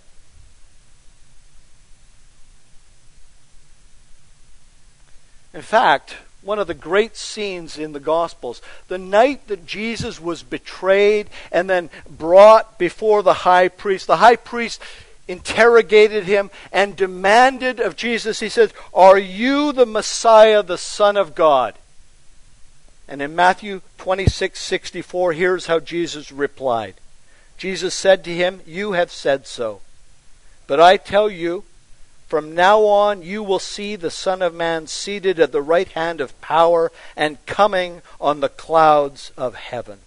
In 5.54 5.62
fact, 5.62 6.18
one 6.42 6.60
of 6.60 6.68
the 6.68 6.74
great 6.74 7.16
scenes 7.16 7.78
in 7.78 7.94
the 7.94 8.02
Gospels. 8.02 8.62
The 8.90 8.98
night 8.98 9.48
that 9.48 9.66
Jesus 9.66 10.20
was 10.20 10.44
betrayed 10.44 11.30
and 11.54 11.70
then 11.70 11.90
brought 12.10 12.78
before 12.78 13.24
the 13.24 13.34
high 13.34 13.70
priest, 13.70 14.08
the 14.08 14.18
high 14.18 14.36
priest 14.36 14.82
interrogated 15.26 16.26
him 16.26 16.52
and 16.70 16.98
demanded 16.98 17.80
of 17.80 17.96
Jesus, 17.96 18.42
he 18.42 18.50
says, 18.50 18.74
Are 18.94 19.18
you 19.18 19.72
the 19.72 19.86
Messiah, 19.86 20.64
the 20.64 20.78
Son 20.78 21.16
of 21.16 21.34
God? 21.34 21.76
And 23.10 23.24
in 23.24 23.36
Matthew 23.36 23.82
26 23.98 24.60
64, 24.60 25.34
here's 25.34 25.66
how 25.66 25.80
Jesus 25.80 26.32
replied 26.32 26.94
Jesus 27.58 27.96
said 27.96 28.24
to 28.24 28.34
him, 28.34 28.62
You 28.68 28.92
have 28.92 29.12
said 29.12 29.48
so. 29.48 29.82
But 30.68 30.80
I 30.80 30.98
tell 30.98 31.28
you, 31.28 31.64
from 32.28 32.54
now 32.54 32.84
on, 32.84 33.24
you 33.24 33.42
will 33.42 33.58
see 33.58 33.96
the 33.96 34.12
Son 34.12 34.44
of 34.44 34.54
Man 34.54 34.86
seated 34.86 35.40
at 35.40 35.52
the 35.52 35.64
right 35.64 35.88
hand 35.88 36.22
of 36.22 36.40
power 36.40 36.92
and 37.18 37.44
coming 37.48 38.04
on 38.22 38.42
the 38.42 38.50
clouds 38.50 39.32
of 39.36 39.56
heaven. 39.56 39.98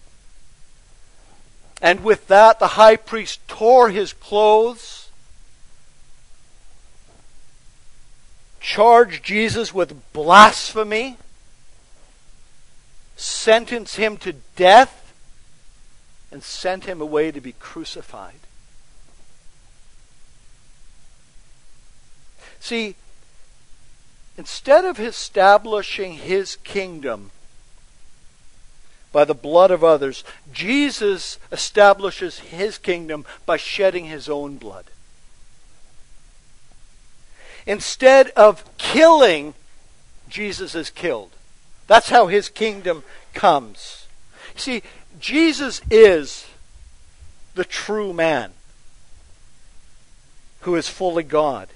And 1.82 2.04
with 2.04 2.28
that, 2.28 2.60
the 2.60 2.68
high 2.68 2.94
priest 2.94 3.40
tore 3.48 3.90
his 3.90 4.12
clothes, 4.12 5.10
charged 8.60 9.24
Jesus 9.24 9.74
with 9.74 10.12
blasphemy, 10.12 11.16
sentenced 13.16 13.96
him 13.96 14.16
to 14.18 14.34
death, 14.56 15.12
and 16.30 16.42
sent 16.42 16.84
him 16.84 17.00
away 17.00 17.30
to 17.30 17.40
be 17.40 17.52
crucified. 17.52 18.40
See, 22.58 22.94
instead 24.38 24.84
of 24.84 24.98
establishing 24.98 26.14
his 26.14 26.56
kingdom 26.56 27.32
by 29.12 29.24
the 29.24 29.34
blood 29.34 29.70
of 29.70 29.84
others, 29.84 30.24
Jesus 30.52 31.38
establishes 31.50 32.38
his 32.38 32.78
kingdom 32.78 33.26
by 33.44 33.58
shedding 33.58 34.06
his 34.06 34.28
own 34.28 34.56
blood. 34.56 34.86
Instead 37.66 38.30
of 38.30 38.64
killing, 38.78 39.54
Jesus 40.28 40.74
is 40.74 40.88
killed. 40.88 41.30
That's 41.86 42.10
how 42.10 42.26
his 42.26 42.48
kingdom 42.48 43.04
comes. 43.34 44.06
See, 44.56 44.82
Jesus 45.18 45.80
is 45.90 46.46
the 47.54 47.64
true 47.64 48.12
man 48.12 48.52
who 50.60 50.74
is 50.76 50.88
fully 50.88 51.22
God. 51.22 51.68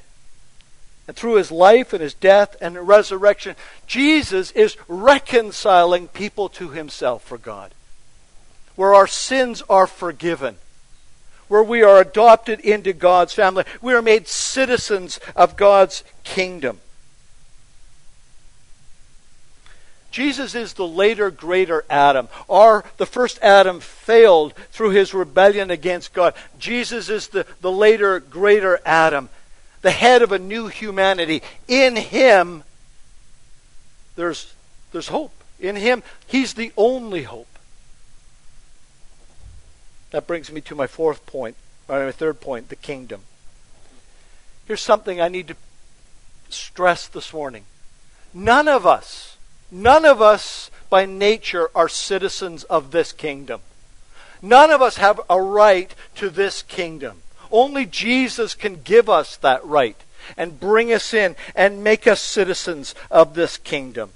And 1.06 1.16
through 1.16 1.34
his 1.34 1.52
life 1.52 1.92
and 1.92 2.02
his 2.02 2.14
death 2.14 2.56
and 2.60 2.88
resurrection, 2.88 3.54
Jesus 3.86 4.50
is 4.52 4.76
reconciling 4.88 6.08
people 6.08 6.48
to 6.50 6.70
himself 6.70 7.22
for 7.22 7.38
God. 7.38 7.72
Where 8.74 8.94
our 8.94 9.06
sins 9.06 9.62
are 9.68 9.86
forgiven, 9.86 10.56
where 11.48 11.62
we 11.62 11.82
are 11.82 12.00
adopted 12.00 12.60
into 12.60 12.92
God's 12.92 13.32
family, 13.32 13.64
we 13.80 13.94
are 13.94 14.02
made 14.02 14.26
citizens 14.26 15.20
of 15.36 15.56
God's 15.56 16.02
kingdom. 16.24 16.80
Jesus 20.16 20.54
is 20.54 20.72
the 20.72 20.88
later 20.88 21.30
greater 21.30 21.84
Adam. 21.90 22.28
Our, 22.48 22.84
the 22.96 23.04
first 23.04 23.38
Adam 23.42 23.80
failed 23.80 24.54
through 24.70 24.92
his 24.92 25.12
rebellion 25.12 25.70
against 25.70 26.14
God. 26.14 26.32
Jesus 26.58 27.10
is 27.10 27.28
the, 27.28 27.44
the 27.60 27.70
later 27.70 28.18
greater 28.20 28.80
Adam 28.86 29.28
the 29.82 29.90
head 29.90 30.22
of 30.22 30.32
a 30.32 30.38
new 30.38 30.68
humanity. 30.68 31.42
In 31.68 31.96
him, 31.96 32.62
there's, 34.14 34.54
there's 34.90 35.08
hope. 35.08 35.34
In 35.60 35.76
him, 35.76 36.02
he's 36.26 36.54
the 36.54 36.72
only 36.78 37.24
hope. 37.24 37.58
That 40.12 40.26
brings 40.26 40.50
me 40.50 40.62
to 40.62 40.74
my 40.74 40.86
fourth 40.86 41.26
point, 41.26 41.56
or 41.88 42.02
my 42.06 42.10
third 42.10 42.40
point, 42.40 42.70
the 42.70 42.76
kingdom. 42.76 43.20
Here's 44.66 44.80
something 44.80 45.20
I 45.20 45.28
need 45.28 45.48
to 45.48 45.56
stress 46.48 47.06
this 47.06 47.34
morning. 47.34 47.64
None 48.32 48.68
of 48.68 48.86
us, 48.86 49.35
none 49.70 50.04
of 50.04 50.22
us 50.22 50.70
by 50.88 51.04
nature 51.04 51.70
are 51.74 51.88
citizens 51.88 52.64
of 52.64 52.90
this 52.90 53.12
kingdom. 53.12 53.60
None 54.42 54.70
of 54.70 54.82
us 54.82 54.96
have 54.96 55.20
a 55.28 55.40
right 55.40 55.94
to 56.16 56.30
this 56.30 56.62
kingdom. 56.62 57.22
Only 57.50 57.86
Jesus 57.86 58.54
can 58.54 58.82
give 58.82 59.08
us 59.08 59.36
that 59.38 59.64
right 59.64 59.96
and 60.36 60.60
bring 60.60 60.92
us 60.92 61.14
in 61.14 61.36
and 61.54 61.84
make 61.84 62.06
us 62.06 62.20
citizens 62.20 62.94
of 63.10 63.34
this 63.34 63.56
kingdom. 63.56 64.10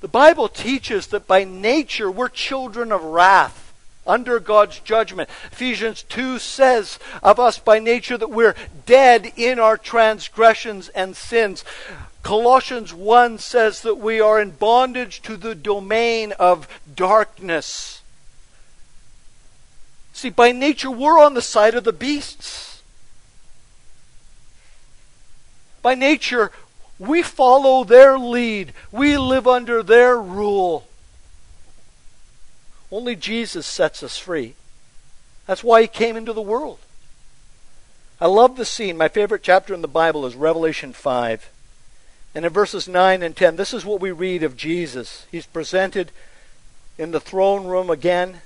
The 0.00 0.08
Bible 0.08 0.48
teaches 0.48 1.08
that 1.08 1.26
by 1.26 1.44
nature 1.44 2.10
we're 2.10 2.28
children 2.28 2.92
of 2.92 3.02
wrath 3.02 3.72
under 4.06 4.38
God's 4.40 4.80
judgment. 4.80 5.28
Ephesians 5.52 6.02
2 6.04 6.38
says 6.38 6.98
of 7.22 7.38
us 7.38 7.58
by 7.58 7.78
nature 7.78 8.16
that 8.16 8.30
we're 8.30 8.54
dead 8.86 9.32
in 9.36 9.58
our 9.58 9.76
transgressions 9.76 10.88
and 10.90 11.16
sins. 11.16 11.64
Colossians 12.28 12.92
1 12.92 13.38
says 13.38 13.80
that 13.80 13.94
we 13.94 14.20
are 14.20 14.38
in 14.38 14.50
bondage 14.50 15.22
to 15.22 15.34
the 15.34 15.54
domain 15.54 16.32
of 16.32 16.68
darkness. 16.94 18.02
See, 20.12 20.28
by 20.28 20.52
nature, 20.52 20.90
we're 20.90 21.18
on 21.18 21.32
the 21.32 21.40
side 21.40 21.74
of 21.74 21.84
the 21.84 21.92
beasts. 21.94 22.82
By 25.80 25.94
nature, 25.94 26.52
we 26.98 27.22
follow 27.22 27.82
their 27.82 28.18
lead, 28.18 28.74
we 28.92 29.16
live 29.16 29.48
under 29.48 29.82
their 29.82 30.20
rule. 30.20 30.86
Only 32.92 33.16
Jesus 33.16 33.64
sets 33.64 34.02
us 34.02 34.18
free. 34.18 34.54
That's 35.46 35.64
why 35.64 35.80
he 35.80 35.88
came 35.88 36.14
into 36.14 36.34
the 36.34 36.42
world. 36.42 36.78
I 38.20 38.26
love 38.26 38.58
the 38.58 38.66
scene. 38.66 38.98
My 38.98 39.08
favorite 39.08 39.42
chapter 39.42 39.72
in 39.72 39.80
the 39.80 39.88
Bible 39.88 40.26
is 40.26 40.36
Revelation 40.36 40.92
5. 40.92 41.52
And 42.34 42.44
in 42.44 42.52
verses 42.52 42.86
9 42.86 43.22
and 43.22 43.34
10, 43.34 43.56
this 43.56 43.74
is 43.74 43.84
what 43.84 44.00
we 44.00 44.10
read 44.10 44.42
of 44.42 44.56
Jesus. 44.56 45.26
He's 45.30 45.46
presented 45.46 46.10
in 46.98 47.10
the 47.10 47.20
throne 47.20 47.66
room 47.66 47.90
again. 47.90 48.42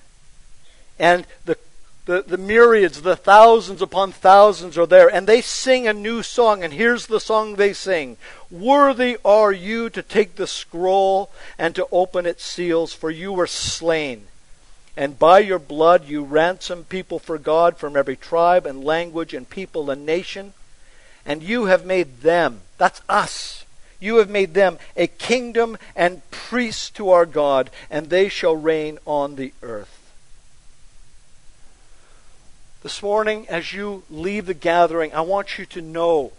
And 0.98 1.26
the, 1.44 1.58
the, 2.04 2.22
the 2.26 2.38
myriads, 2.38 3.02
the 3.02 3.16
thousands 3.16 3.82
upon 3.82 4.12
thousands 4.12 4.76
are 4.78 4.86
there, 4.86 5.08
and 5.08 5.26
they 5.26 5.40
sing 5.40 5.86
a 5.86 5.92
new 5.92 6.22
song. 6.22 6.62
And 6.62 6.72
here's 6.72 7.06
the 7.06 7.20
song 7.20 7.56
they 7.56 7.72
sing 7.72 8.16
Worthy 8.50 9.18
are 9.24 9.52
you 9.52 9.90
to 9.90 10.02
take 10.02 10.36
the 10.36 10.46
scroll 10.46 11.30
and 11.58 11.74
to 11.74 11.86
open 11.90 12.26
its 12.26 12.44
seals, 12.44 12.92
for 12.92 13.10
you 13.10 13.32
were 13.32 13.46
slain. 13.46 14.26
And 14.96 15.18
by 15.18 15.38
your 15.38 15.58
blood 15.58 16.06
you 16.06 16.22
ransom 16.22 16.84
people 16.84 17.18
for 17.18 17.38
God 17.38 17.78
from 17.78 17.96
every 17.96 18.16
tribe 18.16 18.66
and 18.66 18.84
language 18.84 19.32
and 19.32 19.48
people 19.48 19.90
and 19.90 20.04
nation. 20.04 20.52
And 21.24 21.42
you 21.42 21.66
have 21.66 21.86
made 21.86 22.20
them, 22.20 22.62
that's 22.78 23.00
us, 23.08 23.61
you 24.03 24.16
have 24.16 24.28
made 24.28 24.55
them 24.55 24.78
a 24.96 25.07
kingdom 25.07 25.78
and 25.94 26.28
priests 26.30 26.90
to 26.90 27.11
our 27.11 27.24
God, 27.24 27.70
and 27.88 28.11
they 28.11 28.28
shall 28.28 28.57
reign 28.57 28.98
on 29.07 29.36
the 29.36 29.53
earth. 29.62 29.98
This 32.82 33.00
morning, 33.00 33.48
as 33.48 33.72
you 33.72 34.03
leave 34.11 34.46
the 34.46 34.55
gathering, 34.55 35.14
I 35.14 35.20
want 35.20 35.57
you 35.57 35.66
to 35.66 35.80
know 35.80 36.32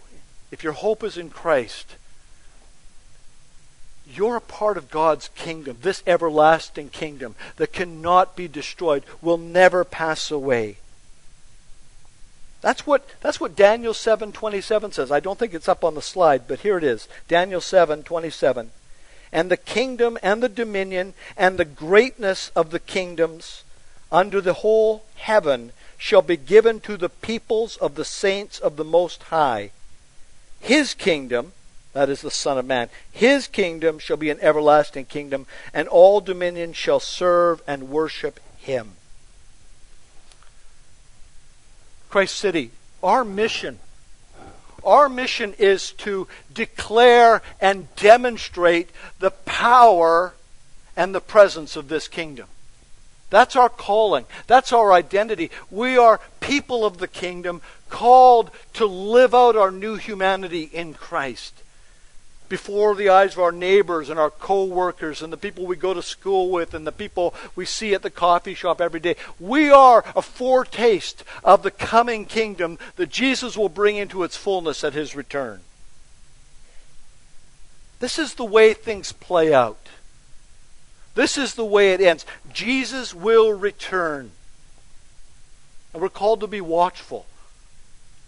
if 0.50 0.62
your 0.62 0.74
hope 0.74 1.02
is 1.02 1.16
in 1.16 1.30
Christ, 1.30 1.96
you're 4.06 4.36
a 4.36 4.42
part 4.42 4.76
of 4.76 4.90
God's 4.90 5.28
kingdom, 5.28 5.78
this 5.80 6.02
everlasting 6.06 6.90
kingdom 6.90 7.34
that 7.56 7.72
cannot 7.72 8.36
be 8.36 8.46
destroyed, 8.46 9.04
will 9.22 9.38
never 9.38 9.84
pass 9.84 10.30
away. 10.30 10.76
That's 12.64 12.86
what, 12.86 13.06
that's 13.20 13.38
what 13.38 13.56
Daniel 13.56 13.92
7:27 13.92 14.94
says. 14.94 15.12
I 15.12 15.20
don't 15.20 15.38
think 15.38 15.52
it's 15.52 15.68
up 15.68 15.84
on 15.84 15.94
the 15.94 16.00
slide, 16.00 16.48
but 16.48 16.60
here 16.60 16.78
it 16.78 16.82
is. 16.82 17.08
Daniel 17.28 17.60
7:27. 17.60 18.70
And 19.30 19.50
the 19.50 19.58
kingdom 19.58 20.16
and 20.22 20.42
the 20.42 20.48
dominion 20.48 21.12
and 21.36 21.58
the 21.58 21.66
greatness 21.66 22.50
of 22.56 22.70
the 22.70 22.78
kingdoms 22.78 23.64
under 24.10 24.40
the 24.40 24.54
whole 24.54 25.04
heaven 25.16 25.72
shall 25.98 26.22
be 26.22 26.38
given 26.38 26.80
to 26.80 26.96
the 26.96 27.10
peoples 27.10 27.76
of 27.76 27.96
the 27.96 28.04
saints 28.04 28.58
of 28.58 28.76
the 28.76 28.84
Most 28.84 29.24
High. 29.24 29.70
His 30.58 30.94
kingdom, 30.94 31.52
that 31.92 32.08
is 32.08 32.22
the 32.22 32.30
Son 32.30 32.56
of 32.56 32.64
Man, 32.64 32.88
his 33.12 33.46
kingdom 33.46 33.98
shall 33.98 34.16
be 34.16 34.30
an 34.30 34.40
everlasting 34.40 35.04
kingdom, 35.04 35.46
and 35.74 35.86
all 35.86 36.22
dominion 36.22 36.72
shall 36.72 36.98
serve 36.98 37.60
and 37.66 37.90
worship 37.90 38.40
him. 38.56 38.96
Christ 42.14 42.36
City, 42.36 42.70
our 43.02 43.24
mission 43.24 43.80
our 44.84 45.08
mission 45.08 45.52
is 45.58 45.90
to 45.92 46.28
declare 46.52 47.42
and 47.60 47.92
demonstrate 47.96 48.90
the 49.18 49.32
power 49.32 50.34
and 50.96 51.12
the 51.12 51.20
presence 51.20 51.74
of 51.74 51.88
this 51.88 52.06
kingdom. 52.06 52.46
That's 53.30 53.56
our 53.56 53.68
calling. 53.68 54.26
That's 54.46 54.72
our 54.72 54.92
identity. 54.92 55.50
We 55.72 55.98
are 55.98 56.20
people 56.38 56.86
of 56.86 56.98
the 56.98 57.08
kingdom 57.08 57.60
called 57.88 58.52
to 58.74 58.86
live 58.86 59.34
out 59.34 59.56
our 59.56 59.72
new 59.72 59.96
humanity 59.96 60.70
in 60.72 60.94
Christ. 60.94 61.63
Before 62.54 62.94
the 62.94 63.08
eyes 63.08 63.32
of 63.32 63.40
our 63.40 63.50
neighbors 63.50 64.08
and 64.08 64.16
our 64.16 64.30
co-workers 64.30 65.22
and 65.22 65.32
the 65.32 65.36
people 65.36 65.66
we 65.66 65.74
go 65.74 65.92
to 65.92 66.00
school 66.00 66.50
with 66.50 66.72
and 66.72 66.86
the 66.86 66.92
people 66.92 67.34
we 67.56 67.66
see 67.66 67.92
at 67.94 68.02
the 68.02 68.10
coffee 68.10 68.54
shop 68.54 68.80
every 68.80 69.00
day. 69.00 69.16
We 69.40 69.70
are 69.70 70.04
a 70.14 70.22
foretaste 70.22 71.24
of 71.42 71.64
the 71.64 71.72
coming 71.72 72.26
kingdom 72.26 72.78
that 72.94 73.10
Jesus 73.10 73.56
will 73.56 73.68
bring 73.68 73.96
into 73.96 74.22
its 74.22 74.36
fullness 74.36 74.84
at 74.84 74.92
his 74.92 75.16
return. 75.16 75.62
This 77.98 78.20
is 78.20 78.34
the 78.34 78.44
way 78.44 78.72
things 78.72 79.10
play 79.10 79.52
out. 79.52 79.88
This 81.16 81.36
is 81.36 81.56
the 81.56 81.64
way 81.64 81.92
it 81.92 82.00
ends. 82.00 82.24
Jesus 82.52 83.12
will 83.12 83.52
return. 83.52 84.30
And 85.92 86.00
we're 86.00 86.08
called 86.08 86.38
to 86.38 86.46
be 86.46 86.60
watchful. 86.60 87.26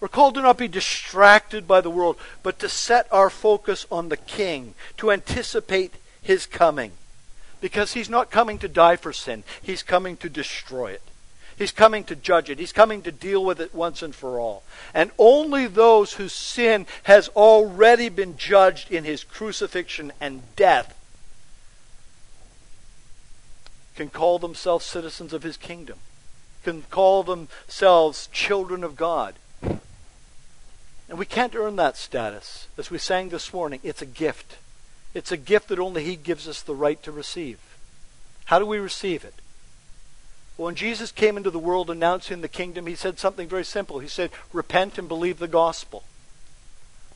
We're 0.01 0.09
called 0.09 0.35
to 0.35 0.43
not 0.43 0.59
be 0.59 0.69
distracted 0.69 1.67
by 1.67 1.81
the 1.81 1.91
world, 1.91 2.17
but 2.43 2.59
to 2.59 2.69
set 2.69 3.07
our 3.11 3.31
focus 3.31 3.87
on 3.91 4.09
the 4.09 4.17
King, 4.17 4.75
to 4.99 5.11
anticipate 5.11 5.95
his 6.21 6.47
coming. 6.47 6.93
Because 7.61 7.95
he's 7.95 8.11
not 8.11 8.31
coming 8.31 8.59
to 8.59 8.69
die 8.69 8.97
for 8.97 9.13
sin, 9.13 9.43
he's 9.63 9.83
coming 9.83 10.17
to 10.19 10.29
destroy 10.29 10.93
it. 10.93 11.03
He's 11.57 11.73
coming 11.73 12.05
to 12.05 12.15
judge 12.15 12.51
it. 12.51 12.59
He's 12.59 12.73
coming 12.73 13.01
to 13.03 13.13
deal 13.13 13.43
with 13.43 13.61
it 13.61 13.75
once 13.75 14.03
and 14.03 14.15
for 14.15 14.39
all. 14.39 14.63
And 14.93 15.11
only 15.19 15.67
those 15.67 16.15
whose 16.15 16.35
sin 16.35 16.87
has 17.05 17.29
already 17.29 18.11
been 18.11 18.37
judged 18.37 18.93
in 18.93 19.05
his 19.05 19.25
crucifixion 19.25 20.13
and 20.21 20.43
death 20.55 20.93
can 23.97 24.11
call 24.11 24.39
themselves 24.39 24.85
citizens 24.85 25.33
of 25.33 25.43
his 25.43 25.57
kingdom, 25.57 25.99
can 26.63 26.83
call 26.83 27.23
themselves 27.23 28.29
children 28.31 28.85
of 28.85 28.95
God. 28.95 29.35
And 31.09 31.19
we 31.19 31.27
can't 31.27 31.55
earn 31.55 31.77
that 31.77 31.97
status. 31.97 32.67
As 32.77 32.91
we 32.91 32.99
sang 32.99 33.29
this 33.29 33.53
morning, 33.53 33.81
it's 33.83 34.03
a 34.03 34.07
gift. 34.07 34.57
It's 35.15 35.33
a 35.33 35.37
gift 35.37 35.69
that 35.69 35.79
only 35.79 36.05
He 36.05 36.17
gives 36.17 36.49
us 36.49 36.63
the 36.63 36.75
right 36.75 37.01
to 37.05 37.13
receive. 37.13 37.59
How 38.47 38.59
do 38.59 38.67
we 38.67 38.79
receive 38.79 39.25
it? 39.25 39.35
Well, 40.57 40.67
when 40.67 40.75
Jesus 40.75 41.13
came 41.13 41.37
into 41.37 41.51
the 41.51 41.59
world 41.59 41.91
announcing 41.91 42.41
the 42.41 42.49
kingdom, 42.49 42.87
He 42.87 42.95
said 42.95 43.19
something 43.19 43.49
very 43.49 43.65
simple. 43.65 44.01
He 44.01 44.09
said, 44.09 44.31
Repent 44.53 44.99
and 44.99 45.07
believe 45.07 45.39
the 45.39 45.49
gospel. 45.49 46.03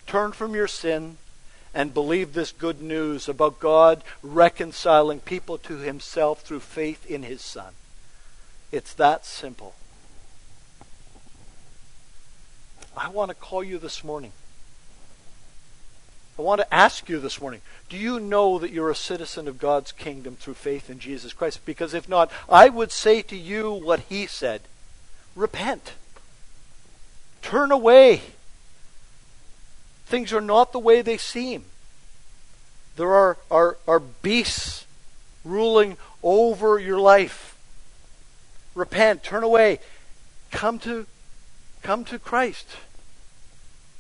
Turn 0.07 0.33
from 0.33 0.55
your 0.55 0.69
sin 0.69 1.17
and 1.75 1.95
believe 1.95 2.33
this 2.33 2.53
good 2.53 2.83
news 2.83 3.29
about 3.29 3.61
God 3.61 4.03
reconciling 4.23 5.21
people 5.21 5.59
to 5.59 5.79
Himself 5.79 6.43
through 6.43 6.61
faith 6.61 7.07
in 7.07 7.23
His 7.23 7.43
Son. 7.43 7.75
It's 8.73 8.95
that 8.95 9.25
simple. 9.25 9.75
I 12.97 13.09
want 13.09 13.31
to 13.31 13.35
call 13.35 13.63
you 13.63 13.79
this 13.79 14.05
morning. 14.05 14.33
I 16.39 16.43
want 16.43 16.61
to 16.63 16.75
ask 16.75 17.09
you 17.09 17.21
this 17.21 17.39
morning 17.39 17.61
do 17.91 17.99
you 17.99 18.19
know 18.19 18.59
that 18.59 18.71
you're 18.71 18.91
a 18.91 18.95
citizen 18.95 19.47
of 19.47 19.59
God's 19.59 19.93
kingdom 19.93 20.37
through 20.37 20.55
faith 20.55 20.89
in 20.89 20.99
Jesus 20.99 21.33
Christ? 21.33 21.67
Because 21.67 21.93
if 21.93 22.09
not, 22.09 22.31
I 22.49 22.69
would 22.69 22.93
say 22.93 23.21
to 23.23 23.37
you 23.37 23.73
what 23.73 24.01
he 24.09 24.27
said 24.27 24.63
repent, 25.37 25.93
turn 27.43 27.71
away. 27.71 28.23
Things 30.07 30.33
are 30.33 30.41
not 30.41 30.73
the 30.73 30.79
way 30.79 31.03
they 31.03 31.19
seem. 31.19 31.67
There 32.97 33.13
are, 33.15 33.37
are, 33.51 33.77
are 33.87 34.01
beasts 34.01 34.87
ruling 35.45 35.97
over 36.23 36.79
your 36.79 36.99
life. 36.99 37.57
Repent, 38.75 39.23
turn 39.23 39.45
away, 39.45 39.79
come 40.51 40.79
to 40.81 41.07
Come 41.83 42.05
to 42.07 42.19
Christ. 42.19 42.69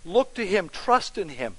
Look 0.04 0.34
to 0.34 0.46
Him, 0.46 0.68
trust 0.68 1.18
in 1.18 1.30
Him. 1.30 1.56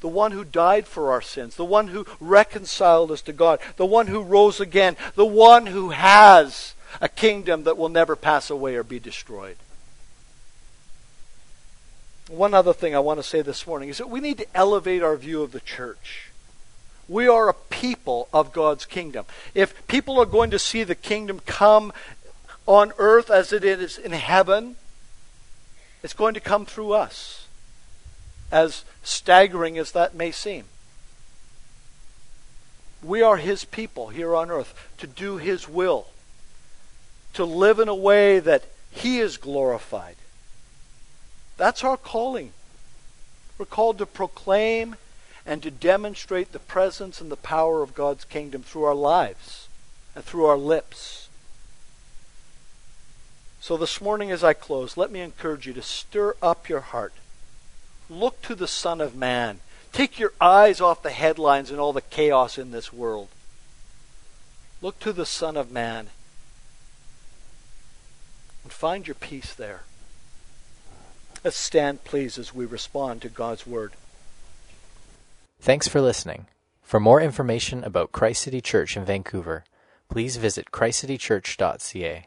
The 0.00 0.08
one 0.08 0.32
who 0.32 0.44
died 0.44 0.86
for 0.86 1.12
our 1.12 1.22
sins, 1.22 1.54
the 1.54 1.64
one 1.64 1.88
who 1.88 2.06
reconciled 2.18 3.12
us 3.12 3.22
to 3.22 3.32
God, 3.32 3.60
the 3.76 3.86
one 3.86 4.08
who 4.08 4.20
rose 4.20 4.60
again, 4.60 4.96
the 5.14 5.26
one 5.26 5.66
who 5.66 5.90
has 5.90 6.74
a 7.00 7.08
kingdom 7.08 7.62
that 7.64 7.78
will 7.78 7.88
never 7.88 8.16
pass 8.16 8.50
away 8.50 8.74
or 8.74 8.82
be 8.82 8.98
destroyed. 8.98 9.56
One 12.28 12.54
other 12.54 12.72
thing 12.72 12.94
I 12.94 13.00
want 13.00 13.18
to 13.20 13.24
say 13.24 13.42
this 13.42 13.66
morning 13.66 13.90
is 13.90 13.98
that 13.98 14.10
we 14.10 14.20
need 14.20 14.38
to 14.38 14.56
elevate 14.56 15.02
our 15.02 15.16
view 15.16 15.42
of 15.42 15.52
the 15.52 15.60
church. 15.60 16.30
We 17.08 17.28
are 17.28 17.48
a 17.48 17.54
people 17.54 18.28
of 18.32 18.52
God's 18.52 18.86
kingdom. 18.86 19.26
If 19.54 19.86
people 19.86 20.18
are 20.18 20.26
going 20.26 20.50
to 20.50 20.58
see 20.58 20.82
the 20.82 20.94
kingdom 20.94 21.40
come 21.46 21.92
on 22.66 22.92
earth 22.98 23.30
as 23.30 23.52
it 23.52 23.64
is 23.64 23.98
in 23.98 24.12
heaven, 24.12 24.76
it's 26.02 26.14
going 26.14 26.34
to 26.34 26.40
come 26.40 26.66
through 26.66 26.92
us, 26.92 27.46
as 28.50 28.84
staggering 29.02 29.78
as 29.78 29.92
that 29.92 30.14
may 30.14 30.30
seem. 30.30 30.64
We 33.02 33.22
are 33.22 33.36
His 33.36 33.64
people 33.64 34.08
here 34.08 34.34
on 34.34 34.50
earth 34.50 34.90
to 34.98 35.06
do 35.06 35.38
His 35.38 35.68
will, 35.68 36.06
to 37.34 37.44
live 37.44 37.78
in 37.78 37.88
a 37.88 37.94
way 37.94 38.38
that 38.38 38.64
He 38.90 39.18
is 39.18 39.36
glorified. 39.36 40.16
That's 41.56 41.84
our 41.84 41.96
calling. 41.96 42.52
We're 43.58 43.66
called 43.66 43.98
to 43.98 44.06
proclaim 44.06 44.96
and 45.44 45.62
to 45.62 45.70
demonstrate 45.70 46.52
the 46.52 46.58
presence 46.58 47.20
and 47.20 47.30
the 47.30 47.36
power 47.36 47.82
of 47.82 47.94
God's 47.94 48.24
kingdom 48.24 48.62
through 48.62 48.84
our 48.84 48.94
lives 48.94 49.68
and 50.14 50.24
through 50.24 50.46
our 50.46 50.56
lips. 50.56 51.21
So 53.62 53.76
this 53.76 54.00
morning, 54.00 54.32
as 54.32 54.42
I 54.42 54.54
close, 54.54 54.96
let 54.96 55.12
me 55.12 55.20
encourage 55.20 55.68
you 55.68 55.72
to 55.74 55.82
stir 55.82 56.34
up 56.42 56.68
your 56.68 56.80
heart. 56.80 57.12
Look 58.10 58.42
to 58.42 58.56
the 58.56 58.66
Son 58.66 59.00
of 59.00 59.14
Man. 59.14 59.60
Take 59.92 60.18
your 60.18 60.32
eyes 60.40 60.80
off 60.80 61.04
the 61.04 61.10
headlines 61.10 61.70
and 61.70 61.78
all 61.78 61.92
the 61.92 62.00
chaos 62.00 62.58
in 62.58 62.72
this 62.72 62.92
world. 62.92 63.28
Look 64.80 64.98
to 64.98 65.12
the 65.12 65.24
Son 65.24 65.56
of 65.56 65.70
Man 65.70 66.08
and 68.64 68.72
find 68.72 69.06
your 69.06 69.14
peace 69.14 69.54
there. 69.54 69.82
Let's 71.44 71.56
stand, 71.56 72.02
please, 72.02 72.38
as 72.38 72.52
we 72.52 72.64
respond 72.66 73.22
to 73.22 73.28
God's 73.28 73.64
Word. 73.64 73.92
Thanks 75.60 75.86
for 75.86 76.00
listening. 76.00 76.46
For 76.82 76.98
more 76.98 77.20
information 77.20 77.84
about 77.84 78.10
Christ 78.10 78.42
City 78.42 78.60
Church 78.60 78.96
in 78.96 79.04
Vancouver, 79.04 79.62
please 80.08 80.36
visit 80.36 80.72
christcitychurch.ca. 80.72 82.26